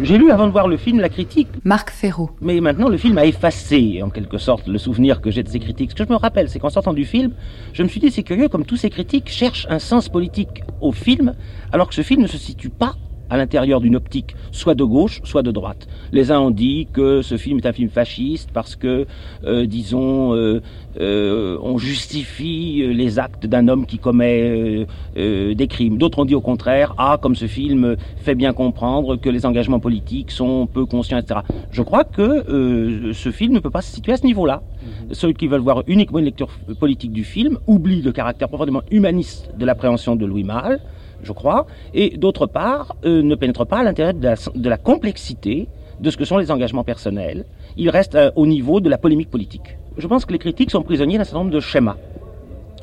J'ai 0.02 0.18
lu 0.18 0.32
avant 0.32 0.48
de 0.48 0.52
voir 0.52 0.70
le 0.70 0.78
film 0.78 1.02
la 1.02 1.10
critique. 1.10 1.50
Marc 1.66 1.90
Ferraud. 1.92 2.30
Mais 2.40 2.62
maintenant, 2.62 2.88
le 2.88 2.96
film 2.96 3.18
a 3.18 3.26
effacé, 3.26 4.02
en 4.02 4.10
quelque 4.10 4.38
sorte, 4.38 4.68
le 4.68 4.78
souvenir 4.78 5.20
que 5.20 5.30
j'ai 5.30 5.44
de 5.44 5.50
ces 5.50 5.60
critiques. 5.60 5.92
Ce 5.92 5.96
que 5.96 6.06
je 6.06 6.10
me 6.14 6.18
rappelle, 6.18 6.50
c'est 6.50 6.58
qu'en 6.58 6.70
sortant 6.70 6.94
du 6.94 7.04
film, 7.04 7.34
je 7.74 7.84
me 7.84 7.90
suis 7.90 8.00
dit, 8.00 8.10
c'est 8.10 8.24
curieux, 8.24 8.48
comme 8.48 8.66
tous 8.66 8.78
ces 8.78 8.90
critiques 8.90 9.28
cherchent 9.28 9.68
un 9.70 9.80
sens 9.80 10.08
politique 10.08 10.64
au 10.80 10.94
film, 10.94 11.34
alors 11.74 11.90
que 11.90 11.96
ce 11.96 12.02
film 12.02 12.22
ne 12.22 12.28
se 12.28 12.38
situe 12.38 12.70
pas 12.70 12.96
à 13.30 13.38
l'intérieur 13.38 13.80
d'une 13.80 13.96
optique 13.96 14.36
soit 14.52 14.74
de 14.74 14.84
gauche, 14.84 15.22
soit 15.24 15.44
de 15.44 15.52
droite. 15.52 15.88
Les 16.12 16.32
uns 16.32 16.40
ont 16.40 16.52
dit 16.52 16.88
que 16.92 17.22
ce 17.22 17.38
film 17.38 17.60
est 17.60 17.66
un 17.66 17.74
film 17.74 17.90
fasciste 17.90 18.50
parce 18.54 18.76
que, 18.76 19.06
euh, 19.44 19.66
disons, 19.66 20.34
euh, 20.34 20.62
euh, 21.00 21.58
on 21.62 21.78
justifie 21.78 22.84
les 22.94 23.20
actes 23.20 23.46
d'un 23.46 23.68
homme 23.68 23.86
qui 23.86 24.00
commet 24.00 24.86
des 25.16 25.68
crimes. 25.68 25.98
D'autres 25.98 26.20
ont 26.20 26.26
dit 26.26 26.36
au 26.36 26.42
contraire, 26.42 26.94
ah, 26.98 27.18
comme 27.22 27.36
ce 27.36 27.46
film 27.46 27.96
fait 28.18 28.36
bien 28.36 28.54
comprendre 28.54 29.16
que 29.16 29.30
les 29.30 29.46
engagements 29.46 29.80
politiques 29.80 30.32
sont 30.32 30.68
peu 30.68 30.86
conscients, 30.86 31.18
etc. 31.18 31.42
Je 31.72 31.82
crois 31.82 32.04
que 32.04 33.12
ce 33.14 33.32
film 33.32 33.54
ne 33.54 33.60
peut 33.60 33.70
pas 33.70 33.82
se 33.82 33.94
situer 33.94 34.14
à 34.14 34.18
ce 34.18 34.26
niveau-là. 34.26 34.62
Mhm. 34.82 35.14
Ceux 35.14 35.34
qui 35.34 35.48
veulent 35.48 35.62
voir 35.62 35.84
uniquement 35.88 36.20
une 36.20 36.26
lecture 36.26 36.50
politique 36.80 37.12
du 37.12 37.24
film 37.24 37.58
oublient 37.68 38.02
le 38.02 38.12
caractère 38.12 38.48
profondément 38.48 38.82
humaniste 38.92 39.52
de 39.58 39.66
l'appréhension 39.66 40.16
de 40.16 40.26
Louis 40.26 40.44
Malle 40.44 40.80
je 41.24 41.32
crois, 41.32 41.68
et 41.94 42.18
d'autre 42.18 42.46
part, 42.46 42.96
euh, 43.06 43.22
ne 43.22 43.36
pénètre 43.36 43.66
pas 43.66 43.80
à 43.80 43.84
l'intérieur 43.84 44.14
de, 44.14 44.70
la, 44.70 44.78
complexité 44.78 45.68
de 46.00 46.10
ce 46.10 46.18
que 46.18 46.26
sont 46.26 46.38
les 46.38 46.52
engagements 46.52 46.84
personnels. 46.84 47.46
Il 47.78 47.90
reste 47.90 48.16
euh, 48.16 48.32
au 48.36 48.46
niveau 48.46 48.80
de 48.80 48.90
la 48.90 48.98
polémique 48.98 49.30
politique. 49.30 49.78
Je 50.00 50.08
pense 50.08 50.24
que 50.24 50.32
les 50.32 50.40
critiques 50.40 50.72
sont 50.72 50.82
prisonniers 50.82 51.18
d'un 51.18 51.26
certain 51.26 51.40
nombre 51.40 51.52
de 51.52 51.60
schémas. 51.60 51.98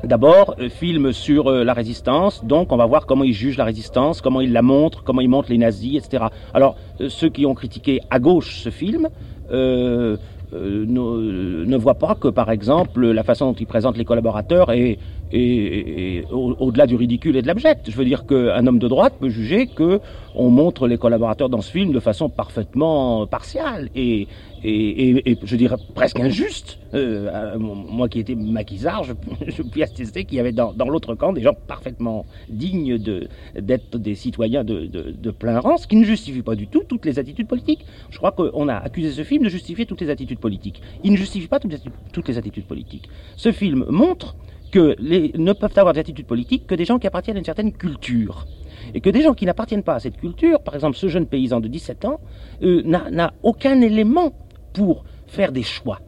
D'abord, 0.03 0.53
euh, 0.59 0.69
film 0.69 1.11
sur 1.11 1.49
la 1.49 1.73
résistance, 1.73 2.45
donc 2.45 2.71
on 2.71 2.77
va 2.77 2.85
voir 2.85 3.07
comment 3.07 3.23
ils 3.23 3.33
jugent 3.33 3.57
la 3.57 3.65
résistance, 3.65 4.21
comment 4.21 4.39
ils 4.39 4.53
la 4.53 4.61
montrent, 4.61 5.03
comment 5.03 5.21
ils 5.21 5.27
montrent 5.27 5.49
les 5.49 5.57
nazis, 5.57 5.97
etc. 5.97 6.25
Alors, 6.53 6.75
ceux 7.07 7.29
qui 7.29 7.47
ont 7.47 7.55
critiqué 7.55 8.01
à 8.11 8.19
gauche 8.19 8.59
ce 8.61 8.69
film, 8.69 9.09
euh, 9.51 10.17
ne, 10.53 11.65
ne, 11.65 11.77
voit 11.77 11.95
pas 11.95 12.13
que, 12.13 12.27
par 12.27 12.51
exemple, 12.51 13.07
la 13.07 13.23
façon 13.23 13.47
dont 13.47 13.57
il 13.59 13.65
présente 13.65 13.97
les 13.97 14.05
collaborateurs 14.05 14.71
est, 14.71 14.99
est, 15.31 16.25
au-delà 16.31 16.87
du 16.87 16.95
ridicule 16.95 17.35
et 17.35 17.41
de 17.41 17.47
l'abject. 17.47 17.89
Je 17.89 17.95
veux 17.95 18.05
dire 18.05 18.25
qu'un 18.25 18.65
homme 18.67 18.79
de 18.79 18.87
droite 18.87 19.15
peut 19.19 19.29
juger 19.29 19.67
que 19.67 19.99
on 20.35 20.49
montre 20.49 20.87
les 20.87 20.97
collaborateurs 20.97 21.49
dans 21.49 21.61
ce 21.61 21.71
film 21.71 21.91
de 21.91 21.99
façon 21.99 22.29
parfaitement 22.29 23.25
partiale 23.25 23.89
et, 23.95 24.27
et, 24.63 25.31
et, 25.31 25.37
je 25.43 25.55
dirais 25.55 25.77
presque 25.95 26.19
injuste. 26.19 26.79
Euh, 26.93 27.57
moi 27.57 28.07
qui 28.07 28.19
étais 28.19 28.35
maquisard, 28.35 29.03
je, 29.03 29.13
je 29.47 29.61
puis 29.61 29.83
attester 29.83 30.25
qu'il 30.25 30.37
y 30.37 30.39
avait 30.39 30.51
dans, 30.51 30.73
l'autre 30.87 31.15
camp 31.15 31.33
des 31.33 31.41
gens 31.41 31.53
parfaitement 31.67 32.25
dignes 32.49 32.97
d'être 33.55 33.97
des 33.97 34.15
citoyens 34.15 34.63
de, 34.63 35.31
plein 35.31 35.59
rang, 35.59 35.77
ce 35.77 35.87
qui 35.87 35.95
ne 35.95 36.05
justifie 36.05 36.41
pas 36.41 36.55
du 36.55 36.67
tout 36.67 36.83
toutes 36.87 37.05
les 37.05 37.19
attitudes 37.19 37.47
politiques. 37.47 37.85
Je 38.09 38.17
crois 38.17 38.31
qu'on 38.31 38.67
a 38.67 38.75
accusé 38.75 39.11
ce 39.11 39.23
film 39.23 39.43
de 39.43 39.49
justifier 39.49 39.85
toutes 39.85 40.01
les 40.01 40.09
attitudes 40.09 40.39
politiques. 40.39 40.81
Il 41.03 41.11
ne 41.11 41.17
justifie 41.17 41.47
pas 41.47 41.59
toutes 41.59 42.27
les 42.27 42.37
attitudes 42.37 42.65
politiques. 42.65 43.09
Ce 43.35 43.51
film 43.51 43.85
montre 43.89 44.35
que 44.71 44.95
ne 45.01 45.53
peuvent 45.53 45.77
avoir 45.77 45.93
des 45.93 45.99
attitudes 45.99 46.25
politiques 46.25 46.67
que 46.67 46.75
des 46.75 46.85
gens 46.85 46.99
qui 46.99 47.07
appartiennent 47.07 47.37
à 47.37 47.39
une 47.39 47.45
certaine 47.45 47.71
culture. 47.71 48.45
Et 48.93 49.01
que 49.01 49.09
des 49.09 49.21
gens 49.21 49.33
qui 49.33 49.45
n'appartiennent 49.45 49.83
pas 49.83 49.95
à 49.95 49.99
cette 49.99 50.17
culture, 50.17 50.61
par 50.61 50.75
exemple 50.75 50.97
ce 50.97 51.07
jeune 51.07 51.25
paysan 51.25 51.59
de 51.59 51.67
17 51.67 52.05
ans, 52.05 52.19
euh, 52.63 52.81
n'a 52.83 53.33
aucun 53.43 53.81
élément 53.81 54.33
pour 54.73 55.03
faire 55.27 55.51
des 55.51 55.63
choix. 55.63 55.99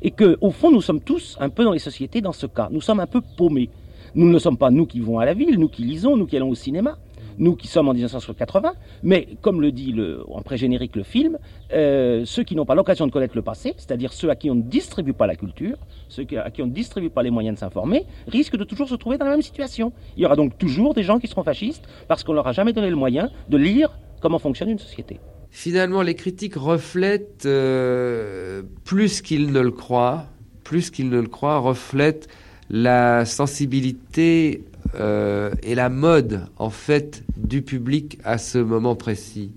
Et 0.00 0.10
que, 0.12 0.38
au 0.40 0.50
fond, 0.50 0.70
nous 0.70 0.80
sommes 0.80 1.00
tous 1.00 1.36
un 1.40 1.48
peu 1.48 1.64
dans 1.64 1.72
les 1.72 1.80
sociétés 1.80 2.20
dans 2.20 2.32
ce 2.32 2.46
cas. 2.46 2.68
Nous 2.70 2.80
sommes 2.80 3.00
un 3.00 3.06
peu 3.06 3.20
paumés. 3.36 3.68
Nous 4.14 4.28
ne 4.30 4.38
sommes 4.38 4.56
pas 4.56 4.70
nous 4.70 4.86
qui 4.86 5.00
vont 5.00 5.18
à 5.18 5.24
la 5.24 5.34
ville, 5.34 5.58
nous 5.58 5.68
qui 5.68 5.82
lisons, 5.82 6.16
nous 6.16 6.26
qui 6.26 6.36
allons 6.36 6.48
au 6.48 6.54
cinéma, 6.54 6.98
nous 7.38 7.56
qui 7.56 7.68
sommes 7.68 7.88
en 7.88 7.94
1980, 7.94 8.72
mais 9.02 9.28
comme 9.40 9.60
le 9.60 9.72
dit 9.72 9.94
en 10.28 10.42
pré-générique 10.42 10.96
le 10.96 11.02
film, 11.02 11.38
euh, 11.72 12.24
ceux 12.24 12.42
qui 12.42 12.54
n'ont 12.56 12.66
pas 12.66 12.74
l'occasion 12.74 13.06
de 13.06 13.12
connaître 13.12 13.36
le 13.36 13.42
passé, 13.42 13.74
c'est-à-dire 13.76 14.12
ceux 14.12 14.30
à 14.30 14.36
qui 14.36 14.50
on 14.50 14.54
ne 14.54 14.62
distribue 14.62 15.12
pas 15.12 15.26
la 15.26 15.36
culture, 15.36 15.76
ceux 16.08 16.26
à 16.36 16.50
qui 16.50 16.62
on 16.62 16.66
ne 16.66 16.72
distribue 16.72 17.10
pas 17.10 17.22
les 17.22 17.30
moyens 17.30 17.56
de 17.56 17.60
s'informer, 17.60 18.06
risquent 18.26 18.56
de 18.56 18.64
toujours 18.64 18.88
se 18.88 18.94
trouver 18.94 19.18
dans 19.18 19.24
la 19.24 19.32
même 19.32 19.42
situation. 19.42 19.92
Il 20.16 20.22
y 20.22 20.26
aura 20.26 20.36
donc 20.36 20.58
toujours 20.58 20.94
des 20.94 21.02
gens 21.02 21.18
qui 21.18 21.28
seront 21.28 21.44
fascistes 21.44 21.84
parce 22.08 22.24
qu'on 22.24 22.32
leur 22.32 22.46
a 22.46 22.52
jamais 22.52 22.72
donné 22.72 22.90
le 22.90 22.96
moyen 22.96 23.30
de 23.48 23.56
lire 23.56 23.98
comment 24.20 24.38
fonctionne 24.38 24.70
une 24.70 24.78
société. 24.78 25.20
Finalement, 25.50 26.02
les 26.02 26.14
critiques 26.14 26.56
reflètent, 26.56 27.46
euh, 27.46 28.62
plus 28.84 29.22
qu'ils 29.22 29.50
ne 29.50 29.60
le 29.60 29.70
croient, 29.70 30.26
plus 30.62 30.90
qu'ils 30.90 31.08
ne 31.08 31.20
le 31.20 31.28
croient, 31.28 31.58
reflètent 31.58 32.28
la 32.70 33.24
sensibilité 33.24 34.64
euh, 34.94 35.50
et 35.62 35.74
la 35.74 35.88
mode, 35.88 36.46
en 36.56 36.70
fait, 36.70 37.24
du 37.36 37.62
public 37.62 38.18
à 38.24 38.38
ce 38.38 38.58
moment 38.58 38.96
précis. 38.96 39.52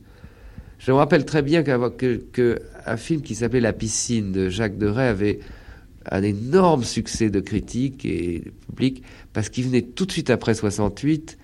Je 0.79 0.91
me 0.91 0.97
rappelle 0.97 1.25
très 1.25 1.41
bien 1.41 1.63
qu'un 1.63 2.97
film 2.97 3.21
qui 3.21 3.36
s'appelait 3.36 3.59
La 3.59 3.73
piscine 3.73 4.32
de 4.32 4.49
Jacques 4.49 4.77
Deray 4.77 5.07
avait 5.07 5.39
un 6.09 6.23
énorme 6.23 6.84
succès 6.84 7.29
de 7.29 7.39
critique 7.39 8.03
et 8.05 8.39
de 8.39 8.49
public 8.49 9.03
parce 9.34 9.49
qu'il 9.49 9.65
venait 9.65 9.84
tout 9.84 10.07
de 10.07 10.11
suite 10.11 10.32
après 10.32 10.55
68 10.55 11.38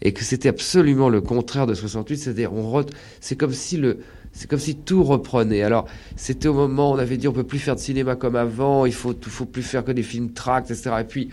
et 0.00 0.12
que 0.12 0.24
c'était 0.24 0.48
absolument 0.48 1.10
le 1.10 1.20
contraire 1.20 1.66
de 1.66 1.74
68, 1.74 2.16
c'est-à-dire 2.16 2.52
on 2.52 2.84
c'est 3.20 3.36
comme 3.36 3.52
si 3.52 3.76
le 3.76 3.98
c'est 4.32 4.48
comme 4.48 4.58
si 4.58 4.76
tout 4.76 5.02
reprenait. 5.02 5.62
Alors, 5.62 5.86
c'était 6.16 6.48
au 6.48 6.54
moment 6.54 6.92
où 6.92 6.94
on 6.94 6.98
avait 6.98 7.16
dit 7.16 7.28
on 7.28 7.32
peut 7.32 7.44
plus 7.44 7.58
faire 7.58 7.74
de 7.74 7.80
cinéma 7.80 8.14
comme 8.14 8.36
avant, 8.36 8.86
il 8.86 8.92
faut, 8.92 9.14
faut 9.20 9.46
plus 9.46 9.62
faire 9.62 9.84
que 9.84 9.92
des 9.92 10.02
films 10.02 10.32
tracts, 10.32 10.70
etc. 10.70 10.90
Et 11.00 11.04
puis, 11.04 11.30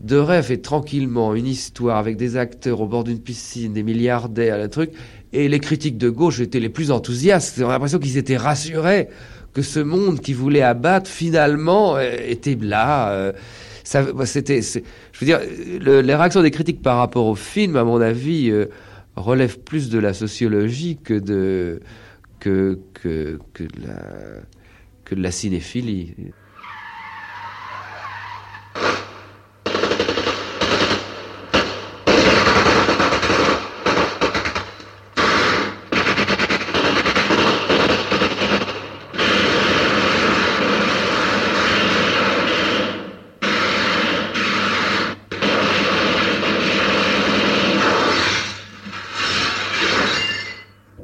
de 0.00 0.16
rêve 0.16 0.44
fait 0.44 0.58
tranquillement 0.58 1.34
une 1.34 1.46
histoire 1.46 1.96
avec 1.96 2.16
des 2.16 2.36
acteurs 2.36 2.80
au 2.80 2.86
bord 2.86 3.04
d'une 3.04 3.18
piscine, 3.18 3.72
des 3.72 3.82
milliardaires, 3.82 4.60
un 4.60 4.68
truc. 4.68 4.90
Et 5.32 5.48
les 5.48 5.60
critiques 5.60 5.98
de 5.98 6.08
gauche 6.08 6.40
étaient 6.40 6.60
les 6.60 6.68
plus 6.68 6.90
enthousiastes. 6.90 7.60
On 7.60 7.68
a 7.68 7.72
l'impression 7.72 7.98
qu'ils 7.98 8.16
étaient 8.16 8.36
rassurés 8.36 9.08
que 9.52 9.62
ce 9.62 9.80
monde 9.80 10.20
qui 10.20 10.32
voulait 10.32 10.62
abattre 10.62 11.10
finalement 11.10 11.96
euh, 11.96 12.16
était 12.26 12.56
là. 12.60 13.10
Euh, 13.10 13.32
ça, 13.82 14.04
c'était, 14.24 14.60
je 14.60 14.80
veux 15.18 15.26
dire, 15.26 15.40
les 15.80 16.14
réactions 16.14 16.42
des 16.42 16.50
critiques 16.50 16.82
par 16.82 16.98
rapport 16.98 17.26
au 17.26 17.34
film, 17.34 17.76
à 17.76 17.84
mon 17.84 18.00
avis, 18.00 18.50
euh, 18.50 18.66
relèvent 19.16 19.58
plus 19.58 19.88
de 19.88 19.98
la 19.98 20.12
sociologie 20.12 20.98
que 21.02 21.14
de 21.14 21.80
que 22.38 22.78
que, 22.92 23.38
que 23.54 25.14
de 25.14 25.22
la 25.22 25.30
cinéphilie. 25.30 26.14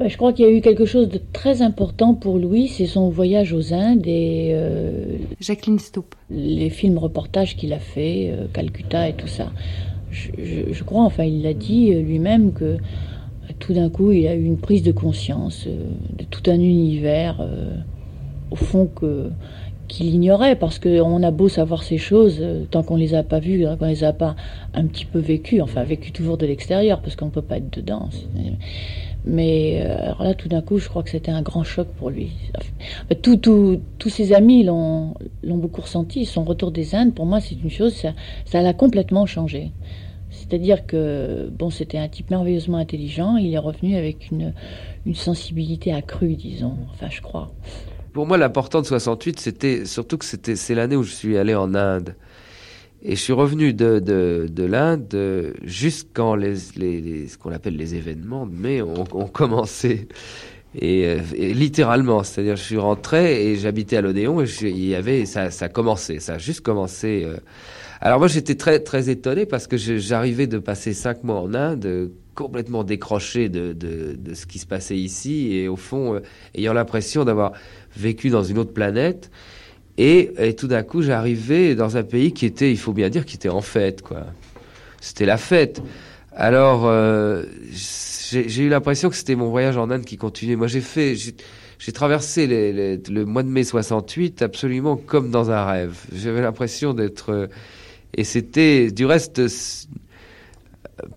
Je 0.09 0.14
crois 0.25 0.33
qu'il 0.33 0.47
y 0.47 0.49
a 0.49 0.53
eu 0.53 0.63
quelque 0.63 0.87
chose 0.87 1.11
de 1.11 1.21
très 1.35 1.61
important 1.61 2.15
pour 2.15 2.39
Louis, 2.39 2.69
c'est 2.69 2.87
son 2.87 3.11
voyage 3.11 3.53
aux 3.53 3.75
Indes 3.75 4.07
et 4.07 4.53
euh, 4.55 5.19
Jacqueline 5.39 5.79
Stoup. 5.79 6.15
Les 6.31 6.71
films 6.71 6.97
reportages 6.97 7.57
qu'il 7.57 7.75
a 7.75 7.79
fait, 7.79 8.31
euh, 8.33 8.47
Calcutta 8.51 9.07
et 9.07 9.13
tout 9.13 9.27
ça. 9.27 9.53
Je, 10.11 10.83
crois, 10.83 11.03
enfin, 11.03 11.25
il 11.25 11.43
l'a 11.43 11.53
dit 11.53 11.93
euh, 11.93 12.01
lui-même 12.01 12.55
que 12.55 12.79
tout 13.59 13.75
d'un 13.75 13.91
coup, 13.91 14.13
il 14.13 14.27
a 14.27 14.35
eu 14.35 14.45
une 14.45 14.57
prise 14.57 14.83
de 14.83 14.93
conscience 14.93 15.67
de 15.67 16.25
tout 16.25 16.51
un 16.51 16.59
univers, 16.59 17.47
au 18.51 18.57
fond 18.57 18.87
que 18.87 19.29
qu'il 19.87 20.07
ignorait 20.07 20.57
parce 20.57 20.79
qu'on 20.79 21.23
a 21.23 21.31
beau 21.31 21.51
savoir 21.51 21.83
ces 21.83 21.99
choses 21.99 22.43
tant 22.71 22.83
qu'on 22.83 22.97
les 22.97 23.15
a 23.15 23.23
pas 23.23 23.41
vues, 23.41 23.65
tant 23.65 23.77
qu'on 23.77 23.87
les 23.89 24.03
a 24.03 24.15
pas 24.15 24.35
un 24.73 24.87
petit 24.87 25.05
peu 25.05 25.19
vécues, 25.19 25.61
enfin 25.61 25.85
vécues 25.85 26.13
toujours 26.13 26.39
de 26.39 26.47
l'extérieur 26.47 27.03
parce 27.03 27.15
qu'on 27.15 27.27
ne 27.27 27.31
peut 27.31 27.43
pas 27.43 27.59
être 27.59 27.71
dedans. 27.71 28.09
Mais 29.27 29.81
euh, 29.83 30.03
alors 30.03 30.23
là, 30.23 30.35
tout 30.35 30.49
d'un 30.49 30.61
coup, 30.61 30.79
je 30.79 30.89
crois 30.89 31.03
que 31.03 31.11
c'était 31.11 31.31
un 31.31 31.43
grand 31.43 31.65
choc 31.65 31.89
pour 31.99 32.11
lui. 32.11 32.33
Tout, 33.23 33.37
tout, 33.37 33.81
tous 33.99 34.11
ses 34.11 34.33
amis 34.35 34.65
l'ont 34.65 35.15
beaucoup 35.43 35.81
ressenti. 35.81 36.27
Son 36.27 36.45
retour 36.45 36.71
des 36.71 36.95
Indes, 36.95 37.15
pour 37.15 37.25
moi, 37.27 37.41
c'est 37.41 37.55
une 37.55 37.71
chose, 37.71 37.95
ça, 38.45 38.63
l'a 38.63 38.75
complètement 38.75 39.25
changé. 39.27 39.73
C'est-à-dire 40.31 40.87
que, 40.87 41.49
bon, 41.51 41.71
c'était 41.71 41.99
un 41.99 42.09
type 42.09 42.31
merveilleusement 42.31 42.79
intelligent. 42.79 43.37
Il 43.37 43.55
est 43.55 43.59
revenu 43.59 43.97
avec 43.97 44.31
une, 44.31 44.53
une 45.07 45.15
sensibilité 45.15 45.93
accrue, 45.93 46.35
disons. 46.35 46.77
Enfin, 46.93 47.07
je 47.09 47.23
crois. 47.23 47.53
Pour 48.13 48.27
moi, 48.27 48.37
l'important 48.37 48.81
de 48.81 48.87
68, 48.87 49.41
c'était 49.41 49.85
surtout 49.87 50.19
que 50.19 50.25
c'était 50.25 50.57
c'est 50.57 50.75
l'année 50.75 50.97
où 50.97 51.03
je 51.03 51.13
suis 51.13 51.37
allé 51.37 51.55
en 51.55 51.75
Inde. 51.75 52.15
Et 53.05 53.17
je 53.17 53.21
suis 53.21 53.35
revenu 53.35 53.75
de, 53.75 53.99
de, 53.99 54.49
de 54.51 54.65
l'Inde 54.65 55.53
juste 55.63 56.09
quand 56.15 56.35
les, 56.35 56.55
les, 56.77 57.29
ce 57.29 57.37
qu'on 57.37 57.53
appelle 57.53 57.77
les 57.77 57.95
événements 57.95 58.47
de 58.47 58.55
mai 58.55 58.81
ont, 58.81 59.05
ont 59.13 59.29
commencé. 59.29 60.09
Et, 60.77 61.07
euh, 61.07 61.19
et, 61.35 61.55
littéralement, 61.55 62.25
c'est-à-dire 62.25 62.57
je 62.57 62.63
suis 62.63 62.79
rentré 62.79 63.47
et 63.47 63.57
j'habitais 63.57 63.97
à 63.97 64.01
l'Odéon 64.01 64.43
et 64.43 64.47
il 64.63 64.85
y 64.87 64.95
avait 64.95 65.25
ça, 65.25 65.51
ça 65.51 65.67
a 65.67 65.69
commencé, 65.69 66.19
ça 66.19 66.35
a 66.35 66.39
juste 66.39 66.63
commencé. 66.63 67.23
Euh. 67.25 67.37
Alors 68.01 68.19
moi 68.19 68.27
j'étais 68.27 68.57
très 68.57 68.81
très 68.81 69.09
étonné 69.09 69.47
parce 69.47 69.69
que 69.69 69.77
j'arrivais 69.77 70.47
de 70.47 70.59
passer 70.59 70.93
cinq 70.93 71.23
mois 71.23 71.41
en 71.41 71.55
Inde 71.55 72.11
complètement 72.35 72.83
décroché 72.83 73.49
de, 73.49 73.73
de, 73.73 74.17
de, 74.19 74.35
ce 74.35 74.47
qui 74.47 74.59
se 74.59 74.67
passait 74.67 74.97
ici 74.97 75.55
et 75.55 75.69
au 75.69 75.77
fond 75.77 76.17
euh, 76.17 76.21
ayant 76.57 76.73
l'impression 76.73 77.25
d'avoir 77.25 77.53
vécu 77.97 78.31
dans 78.31 78.43
une 78.43 78.59
autre 78.59 78.73
planète. 78.73 79.31
Et, 79.97 80.55
tout 80.59 80.67
d'un 80.67 80.83
coup, 80.83 81.03
j'arrivais 81.03 81.75
dans 81.75 81.97
un 81.97 82.03
pays 82.03 82.33
qui 82.33 82.47
était, 82.47 82.71
il 82.71 82.79
faut 82.79 82.93
bien 82.93 83.11
dire, 83.11 83.25
qui 83.25 83.37
était 83.37 83.49
en 83.49 83.61
fête, 83.61 84.03
quoi. 84.03 84.27
C'était 85.01 85.27
la 85.27 85.37
fête. 85.37 85.83
Alors, 86.33 86.87
euh, 86.87 87.45
j'ai 87.71 88.63
eu 88.63 88.69
l'impression 88.69 89.09
que 89.09 89.17
c'était 89.17 89.37
mon 89.37 89.51
voyage 89.51 89.77
en 89.77 89.91
Inde 89.91 90.05
qui 90.05 90.17
continuait. 90.17 90.57
Moi, 90.57 90.67
j'ai 90.67 90.81
fait, 90.81 91.15
j'ai 91.15 91.93
traversé 91.93 92.47
le 92.49 93.25
mois 93.25 93.43
de 93.45 93.49
mai 93.49 93.63
68 93.63 94.43
absolument 94.43 94.97
comme 94.97 95.31
dans 95.31 95.51
un 95.51 95.65
rêve. 95.65 95.97
J'avais 96.13 96.41
l'impression 96.41 96.93
d'être, 96.93 97.31
euh, 97.31 97.47
et 98.17 98.25
c'était, 98.25 98.91
du 98.91 99.07
reste, 99.07 99.41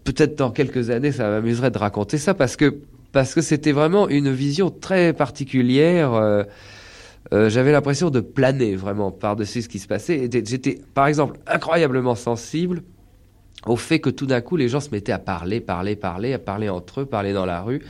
peut-être 0.04 0.36
dans 0.36 0.52
quelques 0.52 0.90
années, 0.90 1.12
ça 1.12 1.30
m'amuserait 1.30 1.72
de 1.72 1.78
raconter 1.78 2.18
ça 2.18 2.34
parce 2.34 2.56
que 2.56 2.76
parce 3.12 3.34
que 3.34 3.42
c'était 3.42 3.72
vraiment 3.72 4.10
une 4.10 4.32
vision 4.32 4.70
très 4.70 5.14
particulière. 5.14 6.14
Euh, 6.14 6.44
euh, 7.34 7.50
j'avais 7.50 7.72
l'impression 7.72 8.10
de 8.10 8.22
planer 8.22 8.76
vraiment 8.76 9.12
par-dessus 9.12 9.64
ce 9.64 9.70
qui 9.70 9.80
se 9.80 9.88
passait. 9.88 10.30
J'étais, 10.32 10.80
par 10.94 11.08
exemple, 11.08 11.40
incroyablement 11.46 12.16
sensible 12.16 12.84
au 13.66 13.76
fait 13.76 14.00
que 14.00 14.10
tout 14.10 14.26
d'un 14.26 14.42
coup, 14.42 14.56
les 14.56 14.70
gens 14.70 14.80
se 14.80 14.92
mettaient 14.92 15.12
à 15.12 15.20
parler, 15.20 15.60
parler, 15.60 15.96
parler, 15.96 16.34
à 16.34 16.40
parler 16.40 16.70
entre 16.70 17.02
eux, 17.02 17.06
parler 17.06 17.34
dans 17.34 17.46
la 17.46 17.62
rue. 17.62 17.82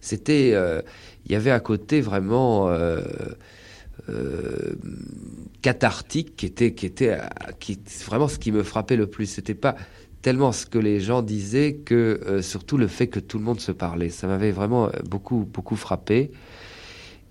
C'était, 0.00 0.52
euh, 0.54 0.80
il 1.26 1.32
y 1.32 1.34
avait 1.36 1.50
un 1.50 1.60
côté 1.60 2.00
vraiment 2.00 2.68
euh, 2.68 3.02
cathartique 5.62 6.34
qui 6.36 6.46
était, 6.46 6.74
qui 6.74 6.86
était, 6.86 7.18
qui, 7.60 7.78
vraiment 8.06 8.26
ce 8.26 8.38
qui 8.38 8.50
me 8.50 8.64
frappait 8.64 8.96
le 8.96 9.06
plus. 9.06 9.26
C'était 9.26 9.54
pas 9.54 9.76
tellement 10.22 10.52
ce 10.52 10.66
que 10.66 10.78
les 10.78 11.00
gens 11.00 11.22
disaient 11.22 11.74
que 11.76 12.40
surtout 12.42 12.76
le 12.76 12.88
fait 12.88 13.06
que 13.06 13.20
tout 13.20 13.38
le 13.38 13.44
monde 13.44 13.60
se 13.60 13.72
parlait. 13.72 14.08
Ça 14.08 14.26
m'avait 14.26 14.50
vraiment 14.50 14.90
beaucoup, 15.04 15.46
beaucoup 15.50 15.76
frappé. 15.76 16.32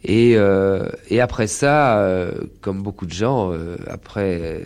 Et, 0.04 0.36
euh, 0.36 0.90
et 1.10 1.20
après 1.20 1.48
ça, 1.48 2.00
euh, 2.00 2.32
comme 2.62 2.82
beaucoup 2.82 3.06
de 3.06 3.12
gens, 3.12 3.52
euh, 3.52 3.76
après 3.88 4.64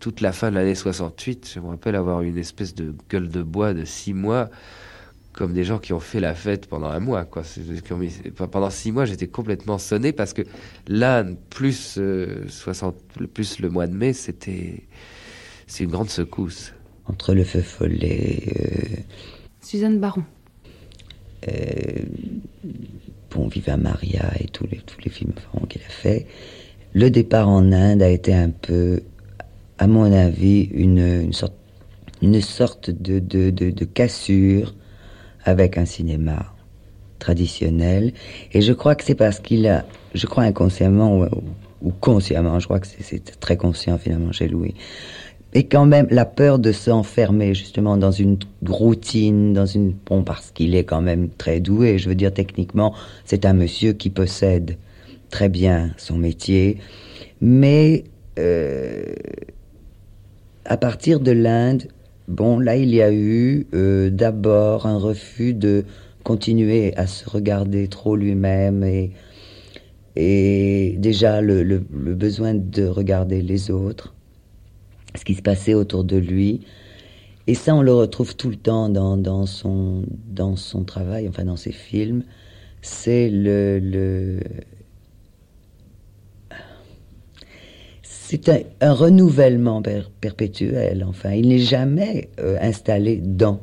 toute 0.00 0.20
la 0.20 0.32
fin 0.32 0.50
de 0.50 0.56
l'année 0.56 0.74
68, 0.74 1.50
je 1.54 1.60
me 1.60 1.68
rappelle 1.68 1.96
avoir 1.96 2.22
eu 2.22 2.28
une 2.28 2.38
espèce 2.38 2.74
de 2.74 2.94
gueule 3.10 3.28
de 3.28 3.42
bois 3.42 3.72
de 3.72 3.84
six 3.84 4.12
mois, 4.12 4.50
comme 5.32 5.52
des 5.54 5.64
gens 5.64 5.78
qui 5.78 5.92
ont 5.92 6.00
fait 6.00 6.20
la 6.20 6.34
fête 6.34 6.66
pendant 6.66 6.88
un 6.88 7.00
mois. 7.00 7.24
Quoi. 7.24 7.42
Pendant 8.50 8.70
six 8.70 8.92
mois, 8.92 9.06
j'étais 9.06 9.28
complètement 9.28 9.78
sonné 9.78 10.12
parce 10.12 10.32
que 10.32 10.42
là, 10.86 11.24
plus, 11.50 11.98
60, 12.48 12.96
plus 13.32 13.58
le 13.60 13.70
mois 13.70 13.86
de 13.86 13.94
mai, 13.94 14.12
c'était 14.12 14.84
c'est 15.66 15.84
une 15.84 15.90
grande 15.90 16.10
secousse. 16.10 16.72
Entre 17.06 17.34
le 17.34 17.44
feu 17.44 17.60
follet. 17.60 19.04
Suzanne 19.60 19.98
Baron. 19.98 20.24
Bon, 23.30 23.48
Viva 23.48 23.76
Maria 23.76 24.30
et 24.40 24.46
tous 24.46 24.66
les, 24.70 24.78
tous 24.78 25.00
les 25.04 25.10
films 25.10 25.32
qu'il 25.68 25.82
a 25.82 25.90
fait. 25.90 26.26
Le 26.94 27.10
départ 27.10 27.48
en 27.48 27.72
Inde 27.72 28.02
a 28.02 28.08
été 28.08 28.32
un 28.32 28.50
peu, 28.50 29.02
à 29.78 29.86
mon 29.86 30.10
avis, 30.12 30.62
une, 30.72 31.22
une 31.22 31.32
sorte, 31.32 31.54
une 32.22 32.40
sorte 32.40 32.90
de, 32.90 33.18
de, 33.18 33.50
de, 33.50 33.84
cassure 33.84 34.74
avec 35.44 35.76
un 35.76 35.84
cinéma 35.84 36.54
traditionnel. 37.18 38.12
Et 38.52 38.62
je 38.62 38.72
crois 38.72 38.94
que 38.94 39.04
c'est 39.04 39.14
parce 39.14 39.40
qu'il 39.40 39.66
a, 39.66 39.84
je 40.14 40.26
crois 40.26 40.44
inconsciemment 40.44 41.18
ou, 41.18 41.26
ou 41.82 41.90
consciemment, 41.90 42.58
je 42.58 42.64
crois 42.64 42.80
que 42.80 42.86
c'est 42.86 43.40
très 43.40 43.56
conscient 43.56 43.98
finalement 43.98 44.32
chez 44.32 44.48
Louis, 44.48 44.74
et 45.56 45.64
quand 45.64 45.86
même 45.86 46.06
la 46.10 46.26
peur 46.26 46.58
de 46.58 46.70
s'enfermer 46.70 47.54
justement 47.54 47.96
dans 47.96 48.10
une 48.10 48.36
routine, 48.66 49.54
dans 49.54 49.64
une 49.64 49.94
bon 50.04 50.22
parce 50.22 50.50
qu'il 50.50 50.74
est 50.74 50.84
quand 50.84 51.00
même 51.00 51.30
très 51.30 51.60
doué. 51.60 51.96
Je 51.96 52.10
veux 52.10 52.14
dire 52.14 52.30
techniquement, 52.30 52.94
c'est 53.24 53.46
un 53.46 53.54
monsieur 53.54 53.94
qui 53.94 54.10
possède 54.10 54.76
très 55.30 55.48
bien 55.48 55.92
son 55.96 56.18
métier, 56.18 56.76
mais 57.40 58.04
euh, 58.38 59.02
à 60.66 60.76
partir 60.76 61.20
de 61.20 61.32
l'Inde, 61.32 61.88
bon 62.28 62.58
là 62.58 62.76
il 62.76 62.94
y 62.94 63.00
a 63.00 63.10
eu 63.10 63.66
euh, 63.72 64.10
d'abord 64.10 64.84
un 64.84 64.98
refus 64.98 65.54
de 65.54 65.86
continuer 66.22 66.94
à 66.98 67.06
se 67.06 67.26
regarder 67.30 67.88
trop 67.88 68.14
lui-même 68.14 68.84
et 68.84 69.12
et 70.16 70.96
déjà 70.98 71.40
le, 71.40 71.62
le 71.62 71.78
besoin 72.14 72.52
de 72.52 72.86
regarder 72.86 73.40
les 73.40 73.70
autres 73.70 74.15
ce 75.16 75.24
qui 75.24 75.34
se 75.34 75.42
passait 75.42 75.74
autour 75.74 76.04
de 76.04 76.16
lui. 76.16 76.62
Et 77.46 77.54
ça, 77.54 77.74
on 77.74 77.82
le 77.82 77.94
retrouve 77.94 78.36
tout 78.36 78.50
le 78.50 78.56
temps 78.56 78.88
dans, 78.88 79.16
dans, 79.16 79.46
son, 79.46 80.02
dans 80.28 80.56
son 80.56 80.84
travail, 80.84 81.28
enfin 81.28 81.44
dans 81.44 81.56
ses 81.56 81.72
films. 81.72 82.22
C'est 82.82 83.30
le, 83.30 83.78
le... 83.78 84.40
C'est 88.02 88.48
un, 88.80 88.92
renouvellement 88.92 89.82
perpétuel. 90.20 91.04
Enfin, 91.08 91.32
il 91.32 91.48
n'est 91.48 91.58
jamais 91.58 92.28
euh, 92.40 92.58
installé 92.60 93.18
dans 93.18 93.60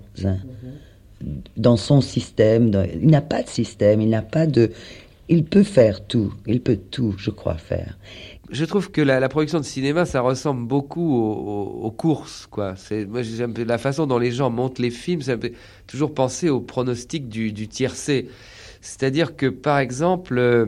dans 1.57 1.77
son 1.77 2.01
système. 2.01 2.71
il 3.01 3.07
n'a 3.07 3.21
pas 3.21 3.43
de 3.43 3.49
système. 3.49 4.01
Il 4.01 4.09
n'a 4.09 4.21
pas 4.21 4.47
de. 4.47 4.71
Il 5.29 5.45
peut 5.45 5.63
faire 5.63 6.05
tout. 6.05 6.33
Il 6.47 6.61
peut 6.61 6.79
tout, 6.91 7.15
je 7.17 7.29
crois, 7.29 7.57
faire 7.57 7.97
je 8.53 8.65
trouve 8.65 8.91
que 8.91 9.01
la, 9.01 9.27
production 9.29 9.59
de 9.59 9.65
cinéma, 9.65 10.05
ça 10.05 10.21
ressemble 10.21 10.67
beaucoup 10.67 11.17
aux, 11.17 11.91
courses, 11.91 12.47
quoi. 12.49 12.75
Moi, 13.07 13.21
la 13.65 13.77
façon 13.77 14.05
dont 14.05 14.19
les 14.19 14.31
gens 14.31 14.49
montent 14.49 14.79
les 14.79 14.91
films, 14.91 15.21
ça 15.21 15.35
me 15.35 15.41
fait 15.41 15.53
toujours 15.87 16.13
penser 16.13 16.49
au 16.49 16.61
pronostic 16.61 17.27
du, 17.27 17.51
du 17.51 17.67
tiercé. 17.67 18.29
C'est-à-dire 18.81 19.35
que, 19.35 19.47
par 19.47 19.79
exemple, 19.79 20.37
euh, 20.37 20.67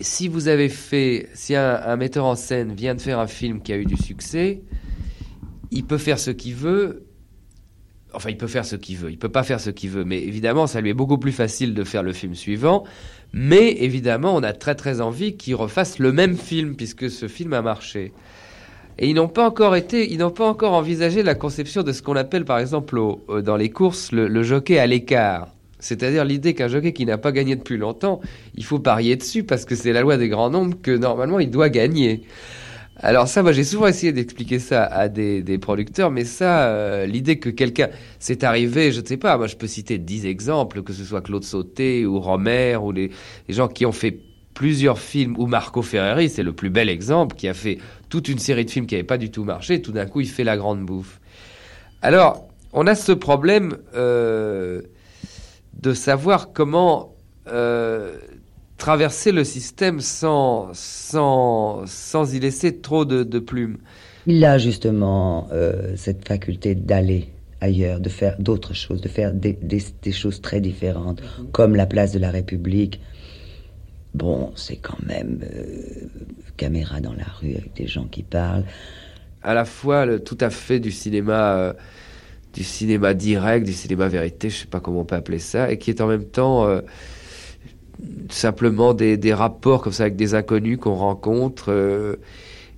si 0.00 0.26
vous 0.26 0.48
avez 0.48 0.68
fait, 0.68 1.28
si 1.34 1.54
un, 1.54 1.96
metteur 1.96 2.24
en 2.24 2.34
scène 2.34 2.72
vient 2.72 2.94
de 2.94 3.00
faire 3.00 3.18
un 3.18 3.26
film 3.26 3.60
qui 3.60 3.72
a 3.72 3.76
eu 3.76 3.84
du 3.84 3.96
succès, 3.96 4.62
il 5.70 5.84
peut 5.84 5.98
faire 5.98 6.18
ce 6.18 6.30
qu'il 6.30 6.54
veut. 6.54 7.04
Enfin, 8.14 8.30
il 8.30 8.36
peut 8.38 8.46
faire 8.46 8.64
ce 8.64 8.76
qu'il 8.76 8.96
veut. 8.96 9.10
Il 9.10 9.18
peut 9.18 9.28
pas 9.28 9.42
faire 9.42 9.60
ce 9.60 9.70
qu'il 9.70 9.90
veut, 9.90 10.04
mais 10.04 10.22
évidemment, 10.22 10.66
ça 10.66 10.80
lui 10.80 10.90
est 10.90 10.94
beaucoup 10.94 11.18
plus 11.18 11.32
facile 11.32 11.74
de 11.74 11.84
faire 11.84 12.02
le 12.02 12.12
film 12.12 12.34
suivant 12.34 12.84
mais 13.32 13.72
évidemment, 13.82 14.34
on 14.34 14.42
a 14.42 14.52
très 14.52 14.74
très 14.74 15.00
envie 15.00 15.36
qu'ils 15.36 15.54
refassent 15.54 15.98
le 15.98 16.12
même 16.12 16.36
film 16.36 16.74
puisque 16.76 17.10
ce 17.10 17.28
film 17.28 17.52
a 17.52 17.62
marché. 17.62 18.12
Et 18.98 19.08
ils 19.08 19.14
n'ont 19.14 19.28
pas 19.28 19.46
encore 19.46 19.76
été, 19.76 20.10
ils 20.10 20.18
n'ont 20.18 20.30
pas 20.30 20.46
encore 20.46 20.72
envisagé 20.72 21.22
la 21.22 21.34
conception 21.34 21.82
de 21.82 21.92
ce 21.92 22.02
qu'on 22.02 22.16
appelle 22.16 22.44
par 22.44 22.58
exemple 22.58 22.98
dans 23.44 23.56
les 23.56 23.70
courses 23.70 24.10
le, 24.12 24.42
jockey 24.42 24.78
à 24.78 24.86
l'écart. 24.86 25.48
C'est-à-dire 25.78 26.24
l'idée 26.24 26.54
qu'un 26.54 26.66
jockey 26.66 26.92
qui 26.92 27.06
n'a 27.06 27.18
pas 27.18 27.30
gagné 27.30 27.54
depuis 27.54 27.76
longtemps, 27.76 28.20
il 28.56 28.64
faut 28.64 28.80
parier 28.80 29.14
dessus 29.14 29.44
parce 29.44 29.64
que 29.64 29.76
c'est 29.76 29.92
la 29.92 30.00
loi 30.00 30.16
des 30.16 30.28
grands 30.28 30.50
nombres 30.50 30.76
que 30.82 30.90
normalement 30.90 31.38
il 31.38 31.50
doit 31.50 31.68
gagner. 31.68 32.22
Alors 33.00 33.28
ça, 33.28 33.42
moi 33.44 33.52
j'ai 33.52 33.62
souvent 33.62 33.86
essayé 33.86 34.12
d'expliquer 34.12 34.58
ça 34.58 34.84
à 34.84 35.08
des, 35.08 35.42
des, 35.42 35.58
producteurs, 35.58 36.10
mais 36.10 36.24
ça, 36.24 36.68
euh, 36.68 37.06
l'idée 37.06 37.38
que 37.38 37.48
quelqu'un 37.48 37.90
s'est 38.18 38.44
arrivé, 38.44 38.90
je 38.90 39.00
ne 39.00 39.06
sais 39.06 39.16
pas, 39.16 39.36
moi 39.38 39.46
je 39.46 39.54
peux 39.54 39.68
citer 39.68 39.98
dix 39.98 40.26
exemples, 40.26 40.82
que 40.82 40.92
ce 40.92 41.04
soit 41.04 41.20
Claude 41.20 41.44
Sauté 41.44 42.04
ou 42.06 42.18
Romer 42.18 42.76
ou 42.76 42.90
les, 42.90 43.10
les 43.46 43.54
gens 43.54 43.68
qui 43.68 43.86
ont 43.86 43.92
fait 43.92 44.18
plusieurs 44.52 44.98
films, 44.98 45.36
ou 45.38 45.46
Marco 45.46 45.82
Ferreri, 45.82 46.28
c'est 46.28 46.42
le 46.42 46.52
plus 46.52 46.70
bel 46.70 46.88
exemple, 46.88 47.36
qui 47.36 47.46
a 47.46 47.54
fait 47.54 47.78
toute 48.08 48.26
une 48.26 48.40
série 48.40 48.64
de 48.64 48.70
films 48.70 48.86
qui 48.86 48.96
n'avaient 48.96 49.06
pas 49.06 49.16
du 49.16 49.30
tout 49.30 49.44
marché, 49.44 49.80
tout 49.80 49.92
d'un 49.92 50.06
coup 50.06 50.20
il 50.20 50.28
fait 50.28 50.42
la 50.42 50.56
grande 50.56 50.84
bouffe. 50.84 51.20
Alors, 52.02 52.48
on 52.72 52.88
a 52.88 52.96
ce 52.96 53.12
problème 53.12 53.76
euh, 53.94 54.82
de 55.74 55.94
savoir 55.94 56.52
comment 56.52 57.14
euh, 57.46 58.16
traverser 58.78 59.32
le 59.32 59.44
système 59.44 60.00
sans, 60.00 60.70
sans, 60.72 61.82
sans 61.84 62.32
y 62.32 62.40
laisser 62.40 62.76
trop 62.76 63.04
de, 63.04 63.24
de 63.24 63.38
plumes. 63.38 63.78
Il 64.26 64.44
a 64.44 64.56
justement 64.56 65.48
euh, 65.52 65.94
cette 65.96 66.26
faculté 66.26 66.74
d'aller 66.74 67.28
ailleurs, 67.60 67.98
de 67.98 68.08
faire 68.08 68.36
d'autres 68.38 68.74
choses, 68.74 69.00
de 69.00 69.08
faire 69.08 69.34
des, 69.34 69.54
des, 69.54 69.82
des 70.00 70.12
choses 70.12 70.40
très 70.40 70.60
différentes, 70.60 71.20
mhm. 71.20 71.50
comme 71.50 71.74
la 71.74 71.86
place 71.86 72.12
de 72.12 72.20
la 72.20 72.30
République. 72.30 73.00
Bon, 74.14 74.52
c'est 74.54 74.76
quand 74.76 75.02
même 75.04 75.40
euh, 75.42 76.06
caméra 76.56 77.00
dans 77.00 77.14
la 77.14 77.26
rue 77.40 77.54
avec 77.56 77.74
des 77.74 77.88
gens 77.88 78.04
qui 78.04 78.22
parlent. 78.22 78.64
À 79.42 79.54
la 79.54 79.64
fois 79.64 80.06
le, 80.06 80.20
tout 80.20 80.38
à 80.40 80.50
fait 80.50 80.78
du 80.78 80.92
cinéma, 80.92 81.56
euh, 81.56 81.72
du 82.54 82.62
cinéma 82.62 83.12
direct, 83.14 83.66
du 83.66 83.72
cinéma 83.72 84.06
vérité, 84.08 84.50
je 84.50 84.58
sais 84.58 84.66
pas 84.66 84.78
comment 84.78 85.00
on 85.00 85.04
peut 85.04 85.16
appeler 85.16 85.40
ça, 85.40 85.70
et 85.70 85.78
qui 85.78 85.90
est 85.90 86.00
en 86.00 86.06
même 86.06 86.24
temps 86.24 86.68
simplement 88.30 88.94
des, 88.94 89.16
des, 89.16 89.34
rapports 89.34 89.82
comme 89.82 89.92
ça 89.92 90.04
avec 90.04 90.16
des 90.16 90.34
inconnus 90.34 90.78
qu'on 90.78 90.94
rencontre. 90.94 91.72
Euh, 91.72 92.16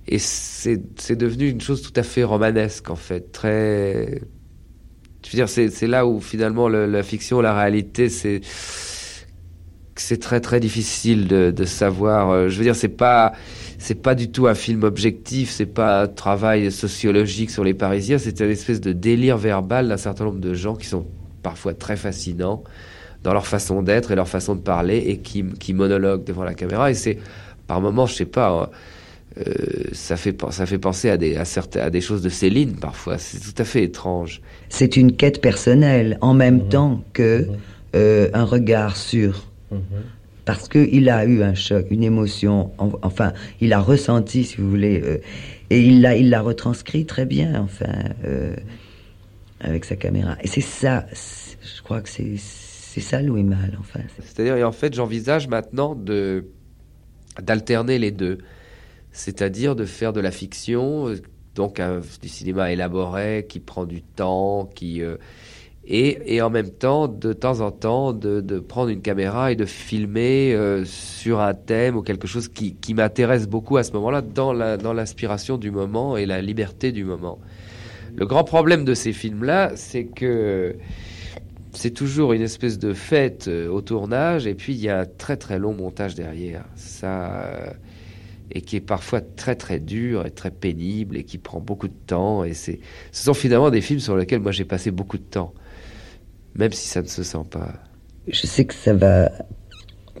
et 0.07 0.17
c'est 0.19 1.15
devenu 1.15 1.49
une 1.49 1.61
chose 1.61 1.81
tout 1.81 1.93
à 1.95 2.03
fait 2.03 2.23
romanesque, 2.23 2.89
en 2.89 2.95
fait. 2.95 3.31
Très. 3.31 4.21
Je 5.25 5.31
veux 5.31 5.45
dire, 5.45 5.49
c'est 5.49 5.87
là 5.87 6.07
où 6.07 6.19
finalement 6.19 6.67
la 6.67 7.03
fiction, 7.03 7.41
la 7.41 7.53
réalité, 7.53 8.09
c'est. 8.09 8.41
C'est 9.97 10.19
très 10.19 10.39
très 10.39 10.59
difficile 10.59 11.27
de, 11.27 11.65
savoir. 11.65 12.31
Euh, 12.31 12.49
je 12.49 12.57
veux 12.57 12.63
dire, 12.63 12.75
c'est 12.75 12.87
pas 12.87 13.33
c'est 13.77 14.01
pas 14.01 14.15
du 14.15 14.31
tout 14.31 14.47
un 14.47 14.55
film 14.55 14.83
objectif, 14.83 15.51
c'est 15.51 15.67
pas 15.67 16.03
un 16.03 16.07
travail 16.07 16.71
sociologique 16.71 17.51
sur 17.51 17.63
les 17.63 17.73
Parisiens, 17.73 18.17
c'est 18.17 18.39
une 18.39 18.49
espèce 18.49 18.81
de 18.81 18.93
délire 18.93 19.37
verbal 19.37 19.89
d'un 19.89 19.97
certain 19.97 20.25
nombre 20.25 20.39
de 20.39 20.53
gens 20.53 20.75
qui 20.75 20.87
sont 20.87 21.05
parfois 21.43 21.73
très 21.73 21.97
fascinants 21.97 22.63
dans 23.23 23.33
leur 23.33 23.45
façon 23.47 23.81
d'être 23.83 24.11
et 24.11 24.15
leur 24.15 24.27
façon 24.27 24.55
de 24.55 24.61
parler 24.61 24.97
et 24.97 25.17
qui, 25.17 25.43
qui 25.59 25.73
monologuent 25.73 26.23
devant 26.23 26.43
la 26.43 26.53
caméra. 26.53 26.89
Et 26.91 26.93
c'est 26.95 27.17
par 27.67 27.79
moments, 27.81 28.05
je 28.05 28.15
sais 28.15 28.25
pas, 28.25 28.71
euh, 29.37 29.43
ça, 29.93 30.17
fait, 30.17 30.35
ça 30.51 30.65
fait 30.65 30.77
penser 30.79 31.09
à 31.09 31.17
des, 31.17 31.37
à, 31.37 31.45
certains, 31.45 31.81
à 31.81 31.89
des 31.89 32.01
choses 32.01 32.21
de 32.21 32.29
Céline 32.29 32.75
parfois. 32.75 33.17
C'est 33.17 33.39
tout 33.39 33.61
à 33.61 33.63
fait 33.63 33.83
étrange. 33.83 34.41
C'est 34.69 34.97
une 34.97 35.15
quête 35.15 35.39
personnelle 35.41 36.17
en 36.21 36.33
même 36.33 36.67
temps 36.67 37.03
que 37.13 37.47
euh, 37.95 38.29
un 38.33 38.43
regard 38.43 38.97
sur. 38.97 39.47
Parce 40.43 40.67
qu'il 40.67 41.07
a 41.09 41.23
eu 41.25 41.43
un 41.43 41.53
choc, 41.53 41.85
une 41.91 42.03
émotion, 42.03 42.71
en- 42.79 42.91
enfin, 43.03 43.31
il 43.61 43.73
a 43.73 43.79
ressenti, 43.79 44.43
si 44.43 44.57
vous 44.57 44.69
voulez, 44.69 44.99
euh, 45.05 45.17
et 45.69 45.79
il 45.81 46.01
l'a, 46.01 46.15
il 46.17 46.29
l'a 46.31 46.41
retranscrit 46.41 47.05
très 47.05 47.25
bien, 47.25 47.61
enfin, 47.61 47.93
euh, 48.25 48.55
avec 49.61 49.85
sa 49.85 49.95
caméra. 49.95 50.35
Et 50.41 50.47
c'est 50.47 50.59
ça, 50.59 51.05
je 51.13 51.81
crois 51.83 52.01
que 52.01 52.09
c'est, 52.09 52.35
c'est 52.93 52.99
ça 53.01 53.21
Louis 53.21 53.43
Malle, 53.43 53.77
enfin. 53.79 54.01
C'est-à-dire, 54.19 54.57
et 54.57 54.63
en 54.65 54.73
fait, 54.73 54.93
j'envisage 54.93 55.47
maintenant 55.47 55.95
de 55.95 56.45
d'alterner 57.41 57.97
les 57.99 58.11
deux. 58.11 58.39
C'est-à-dire 59.13 59.75
de 59.77 59.85
faire 59.85 60.11
de 60.11 60.19
la 60.19 60.31
fiction, 60.31 61.07
euh, 61.07 61.15
donc 61.55 61.81
du 62.21 62.27
cinéma 62.27 62.71
élaboré, 62.73 63.45
qui 63.47 63.59
prend 63.61 63.85
du 63.85 64.01
temps, 64.01 64.69
qui... 64.75 65.01
euh, 65.01 65.15
et, 65.85 66.35
et 66.35 66.41
en 66.41 66.49
même 66.49 66.69
temps, 66.69 67.07
de 67.07 67.33
temps 67.33 67.61
en 67.61 67.71
temps, 67.71 68.11
de, 68.13 68.41
de 68.41 68.59
prendre 68.59 68.89
une 68.89 69.01
caméra 69.01 69.51
et 69.51 69.55
de 69.55 69.65
filmer 69.65 70.53
euh, 70.53 70.83
sur 70.85 71.39
un 71.39 71.53
thème 71.53 71.95
ou 71.95 72.01
quelque 72.03 72.27
chose 72.27 72.49
qui, 72.49 72.75
qui 72.75 72.93
m'intéresse 72.93 73.47
beaucoup 73.47 73.77
à 73.77 73.83
ce 73.83 73.91
moment-là, 73.93 74.21
dans 74.21 74.53
la- 74.53 74.77
dans 74.77 74.93
l'inspiration 74.93 75.57
du 75.57 75.71
moment 75.71 76.17
et 76.17 76.25
la 76.25 76.41
liberté 76.41 76.91
du 76.91 77.03
moment. 77.05 77.39
Le 78.15 78.25
grand 78.25 78.43
problème 78.43 78.83
de 78.85 78.93
ces 78.93 79.13
films-là, 79.13 79.71
c'est 79.75 80.05
que 80.05 80.75
c'est 81.73 81.91
toujours 81.91 82.33
une 82.33 82.41
espèce 82.41 82.79
de 82.79 82.93
fête 82.93 83.47
euh, 83.47 83.69
au 83.69 83.81
tournage 83.81 84.47
et 84.47 84.55
puis 84.55 84.73
il 84.73 84.79
y 84.79 84.89
a 84.89 84.99
un 84.99 85.05
très 85.05 85.37
très 85.37 85.59
long 85.59 85.73
montage 85.73 86.15
derrière. 86.15 86.65
Ça 86.75 87.43
euh, 87.43 87.71
et 88.51 88.61
qui 88.61 88.75
est 88.75 88.81
parfois 88.81 89.21
très 89.21 89.55
très 89.55 89.79
dur 89.79 90.25
et 90.25 90.31
très 90.31 90.51
pénible 90.51 91.15
et 91.15 91.23
qui 91.23 91.37
prend 91.37 91.59
beaucoup 91.59 91.87
de 91.87 91.93
temps 92.05 92.43
et 92.43 92.53
c'est 92.53 92.79
ce 93.11 93.23
sont 93.23 93.33
finalement 93.33 93.69
des 93.69 93.81
films 93.81 94.01
sur 94.01 94.17
lesquels 94.17 94.41
moi 94.41 94.51
j'ai 94.51 94.65
passé 94.65 94.91
beaucoup 94.91 95.17
de 95.17 95.23
temps 95.23 95.53
même 96.55 96.71
si 96.71 96.87
ça 96.87 97.01
ne 97.01 97.07
se 97.07 97.23
sent 97.23 97.45
pas. 97.49 97.73
Je 98.27 98.45
sais 98.45 98.65
que 98.65 98.73
ça 98.73 98.93
va, 98.93 99.31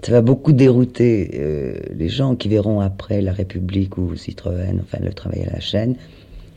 ça 0.01 0.11
va 0.11 0.21
beaucoup 0.21 0.53
dérouter 0.53 1.31
euh, 1.35 1.79
les 1.93 2.09
gens 2.09 2.35
qui 2.35 2.47
verront 2.47 2.79
après 2.79 3.21
La 3.21 3.33
République 3.33 3.97
ou 3.97 4.15
Citroën, 4.15 4.79
enfin 4.81 4.99
le 5.01 5.13
travail 5.13 5.43
à 5.43 5.53
la 5.53 5.59
chaîne, 5.59 5.95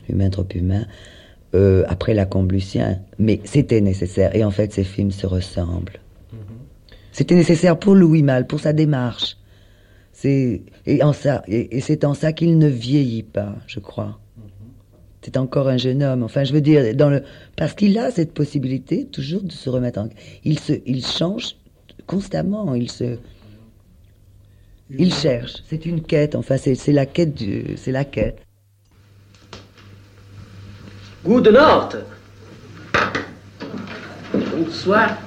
Humain 0.09 0.29
trop 0.29 0.47
humain, 0.53 0.85
euh, 1.55 1.83
après 1.87 2.13
La 2.13 2.25
Comblucien. 2.25 2.99
Mais 3.17 3.39
c'était 3.45 3.81
nécessaire. 3.81 4.35
Et 4.35 4.43
en 4.43 4.51
fait, 4.51 4.73
ces 4.73 4.83
films 4.83 5.11
se 5.11 5.25
ressemblent. 5.25 5.99
C'était 7.11 7.35
nécessaire 7.35 7.79
pour 7.79 7.95
Louis 7.95 8.23
Malle, 8.23 8.45
pour 8.45 8.59
sa 8.59 8.73
démarche. 8.73 9.37
C'est 10.11 10.63
et 10.85 11.01
en 11.01 11.13
ça 11.13 11.43
et, 11.47 11.77
et 11.77 11.81
c'est 11.81 12.03
en 12.03 12.13
ça 12.13 12.33
qu'il 12.33 12.57
ne 12.57 12.67
vieillit 12.67 13.23
pas, 13.23 13.55
je 13.67 13.79
crois. 13.79 14.19
C'est 15.21 15.37
encore 15.37 15.69
un 15.69 15.77
jeune 15.77 16.03
homme. 16.03 16.21
Enfin, 16.21 16.43
je 16.43 16.53
veux 16.53 16.61
dire, 16.61 16.93
dans 16.93 17.09
le 17.09 17.23
parce 17.55 17.73
qu'il 17.73 17.97
a 17.97 18.11
cette 18.11 18.33
possibilité 18.33 19.05
toujours 19.05 19.41
de 19.41 19.51
se 19.51 19.69
remettre 19.69 19.99
en. 19.99 20.09
Il 20.43 20.59
se, 20.59 20.73
il 20.85 21.03
change 21.03 21.55
constamment. 22.05 22.75
Il 22.75 22.91
se, 22.91 23.17
il 24.89 25.13
cherche. 25.13 25.63
C'est 25.67 25.85
une 25.85 26.01
quête. 26.01 26.35
Enfin, 26.35 26.57
c'est 26.57 26.75
c'est 26.75 26.91
la 26.91 27.05
quête 27.07 27.33
du, 27.33 27.75
c'est 27.75 27.91
la 27.91 28.05
quête. 28.05 28.44
Gute 31.25 31.51
Nacht. 31.51 31.97
Bonsoir. 34.31 35.17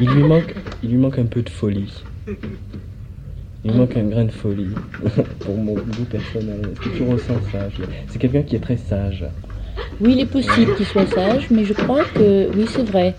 Il 0.00 0.10
lui 0.10 0.22
manque, 0.24 0.54
il 0.82 0.90
lui 0.90 0.96
manque 0.96 1.18
un 1.18 1.26
peu 1.26 1.42
de 1.42 1.48
folie. 1.48 2.02
Il 3.62 3.74
manque 3.74 3.96
un 3.96 4.08
grain 4.08 4.24
de 4.24 4.32
folie 4.32 4.74
pour 5.38 5.56
mon 5.56 5.74
goût 5.74 6.04
personnel. 6.10 6.62
Est-ce 6.72 6.80
que 6.80 6.96
tu 6.96 7.02
ressens 7.04 7.40
ça 7.52 7.68
C'est 8.08 8.18
quelqu'un 8.18 8.42
qui 8.42 8.56
est 8.56 8.60
très 8.60 8.76
sage. 8.76 9.24
Oui, 10.00 10.12
il 10.12 10.20
est 10.20 10.26
possible 10.26 10.74
qu'il 10.76 10.86
soit 10.86 11.06
sage, 11.06 11.48
mais 11.50 11.64
je 11.64 11.72
crois 11.72 12.04
que 12.04 12.50
oui, 12.54 12.66
c'est 12.68 12.88
vrai. 12.88 13.14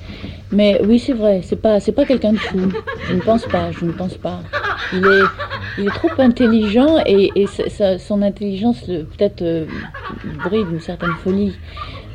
Mais 0.52 0.82
oui, 0.84 1.00
c'est 1.00 1.14
vrai. 1.14 1.42
C'est 1.44 1.62
pas, 1.62 1.80
c'est 1.80 1.92
pas 1.92 2.06
quelqu'un 2.06 2.34
de 2.34 2.38
fou. 2.38 2.60
Je 3.08 3.14
ne 3.14 3.22
pense 3.22 3.46
pas. 3.46 3.72
Je 3.72 3.86
ne 3.86 3.92
pense 3.92 4.16
pas. 4.16 4.40
Il 4.94 5.06
est, 5.06 5.24
il 5.78 5.88
est 5.88 5.92
trop 5.92 6.10
intelligent 6.18 6.98
et, 7.06 7.32
et 7.36 7.46
son 7.98 8.22
intelligence 8.22 8.82
peut-être 8.86 9.42
euh, 9.42 9.66
brille 10.44 10.66
d'une 10.66 10.82
certaine 10.82 11.14
folie. 11.24 11.56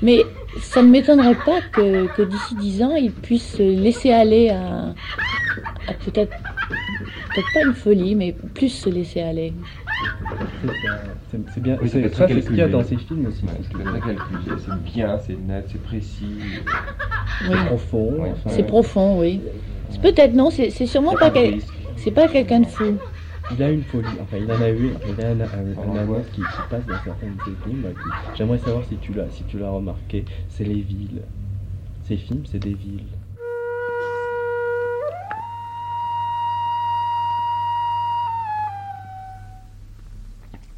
Mais 0.03 0.25
ça 0.61 0.83
ne 0.83 0.89
m'étonnerait 0.89 1.39
pas 1.47 1.61
que, 1.73 2.07
que 2.15 2.23
d'ici 2.23 2.55
dix 2.57 2.83
ans, 2.83 2.95
il 2.95 3.13
puisse 3.13 3.57
se 3.57 3.63
laisser 3.63 4.13
aller 4.13 4.51
à 4.51 4.95
peut-être, 6.05 6.37
peut-être 7.37 7.53
pas 7.55 7.63
une 7.65 7.75
folie, 7.75 8.15
mais 8.15 8.33
plus 8.55 8.71
se 8.71 8.89
laisser 8.91 9.21
aller. 9.21 9.53
C'est 11.55 11.63
bien. 11.63 11.79
Oui, 11.81 11.89
c'est- 11.89 12.09
ça, 12.15 12.29
ce 12.29 12.35
qu'il 12.35 12.57
y 12.57 12.61
a 12.63 12.69
dans 12.69 12.83
ces 12.83 12.97
films 12.97 13.27
aussi. 13.27 13.45
Ouais, 13.45 13.51
c'est 13.63 13.69
très 13.85 14.01
calculé, 14.01 14.57
c'est 14.59 14.83
bien, 14.95 15.19
c'est 15.19 15.37
net, 15.39 15.69
c'est 15.71 15.83
précis. 15.83 16.27
Oui. 17.49 17.57
C'est 17.57 17.67
profond. 17.67 18.15
enfin, 18.33 18.51
C'est 18.51 18.63
profond, 18.67 19.21
oui. 19.21 19.41
C'est 19.91 20.01
peut-être 20.01 20.35
non, 20.35 20.51
c'est 20.51 20.71
sûrement 20.87 21.15
pas 21.15 21.31
quel- 21.31 21.61
c'est 21.97 22.11
pas 22.11 22.29
quelqu'un 22.29 22.61
de 22.61 22.67
fou. 22.67 22.97
Il 23.53 23.63
a 23.63 23.71
une 23.71 23.83
folie, 23.85 24.09
enfin 24.21 24.39
il 24.39 24.51
en 24.51 24.61
a 24.61 24.71
eu, 24.71 24.91
il 25.09 25.25
a 25.25 25.29
un, 25.29 25.41
un, 25.41 25.45
un 25.95 25.97
amour 26.01 26.23
qui, 26.33 26.41
qui 26.41 26.47
passe 26.69 26.85
dans 26.87 26.99
certains 27.05 27.29
de 27.29 27.41
ses 27.45 27.53
films. 27.65 27.83
qui- 27.85 28.37
J'aimerais 28.37 28.59
savoir 28.59 28.85
si 28.89 28.97
tu 28.97 29.13
l'as 29.13 29.31
si 29.31 29.45
tu 29.45 29.59
l'as 29.59 29.71
remarqué, 29.71 30.25
c'est 30.49 30.65
les 30.65 30.81
villes. 30.81 31.23
Ces 32.03 32.17
films, 32.17 32.43
c'est 32.45 32.59
des 32.59 32.75
villes. 32.75 33.05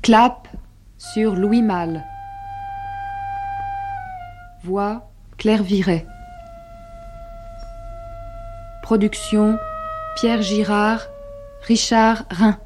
Clap 0.02 0.48
sur 0.96 1.34
Louis 1.34 1.62
Malle. 1.62 2.04
Voix 4.64 5.10
Claire 5.36 5.62
Viret. 5.62 6.06
Production 8.82 9.58
Pierre 10.16 10.42
Girard, 10.42 11.02
Richard 11.66 12.24
Rhin. 12.30 12.58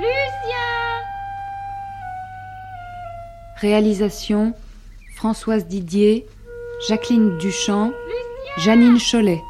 Lucien 0.00 0.16
Réalisation 3.60 4.54
Françoise 5.14 5.66
Didier, 5.66 6.26
Jacqueline 6.88 7.38
Duchamp, 7.38 7.92
Janine 8.58 8.98
Cholet. 8.98 9.40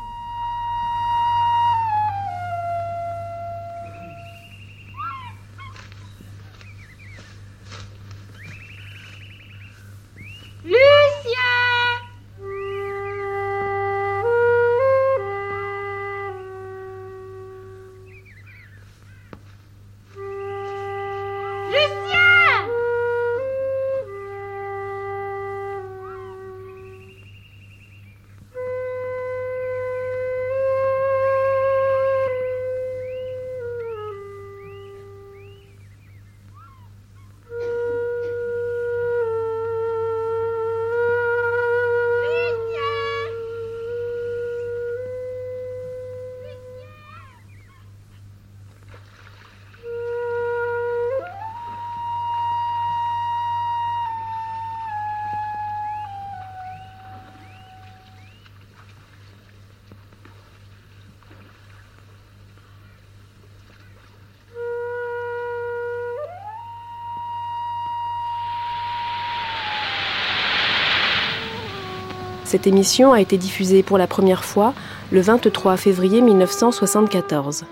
Cette 72.47 72.69
émission 72.69 73.13
a 73.13 73.21
été 73.21 73.39
diffusée 73.39 73.83
pour 73.83 73.99
la 73.99 74.07
première 74.07 74.45
fois 74.45 74.73
le 75.11 75.21
23 75.21 75.77
février 75.77 76.21
1974. 76.21 77.65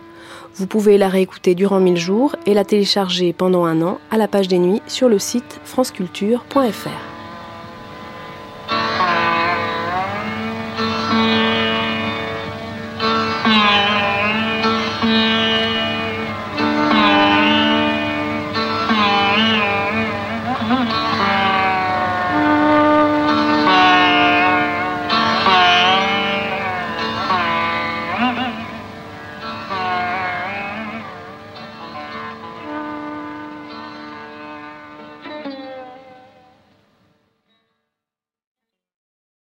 Vous 0.57 0.67
pouvez 0.67 0.99
la 0.99 1.09
réécouter 1.09 1.55
durant 1.55 1.79
1000 1.79 1.97
jours 1.97 2.35
et 2.45 2.55
la 2.55 2.65
télécharger 2.65 3.33
pendant 3.33 3.67
un 3.67 3.83
an 3.83 4.01
à 4.11 4.17
la 4.17 4.27
page 4.27 4.49
des 4.49 4.59
nuits 4.59 4.83
sur 4.89 5.09
le 5.09 5.21
site 5.21 5.61
franceculture.fr. 5.65 7.14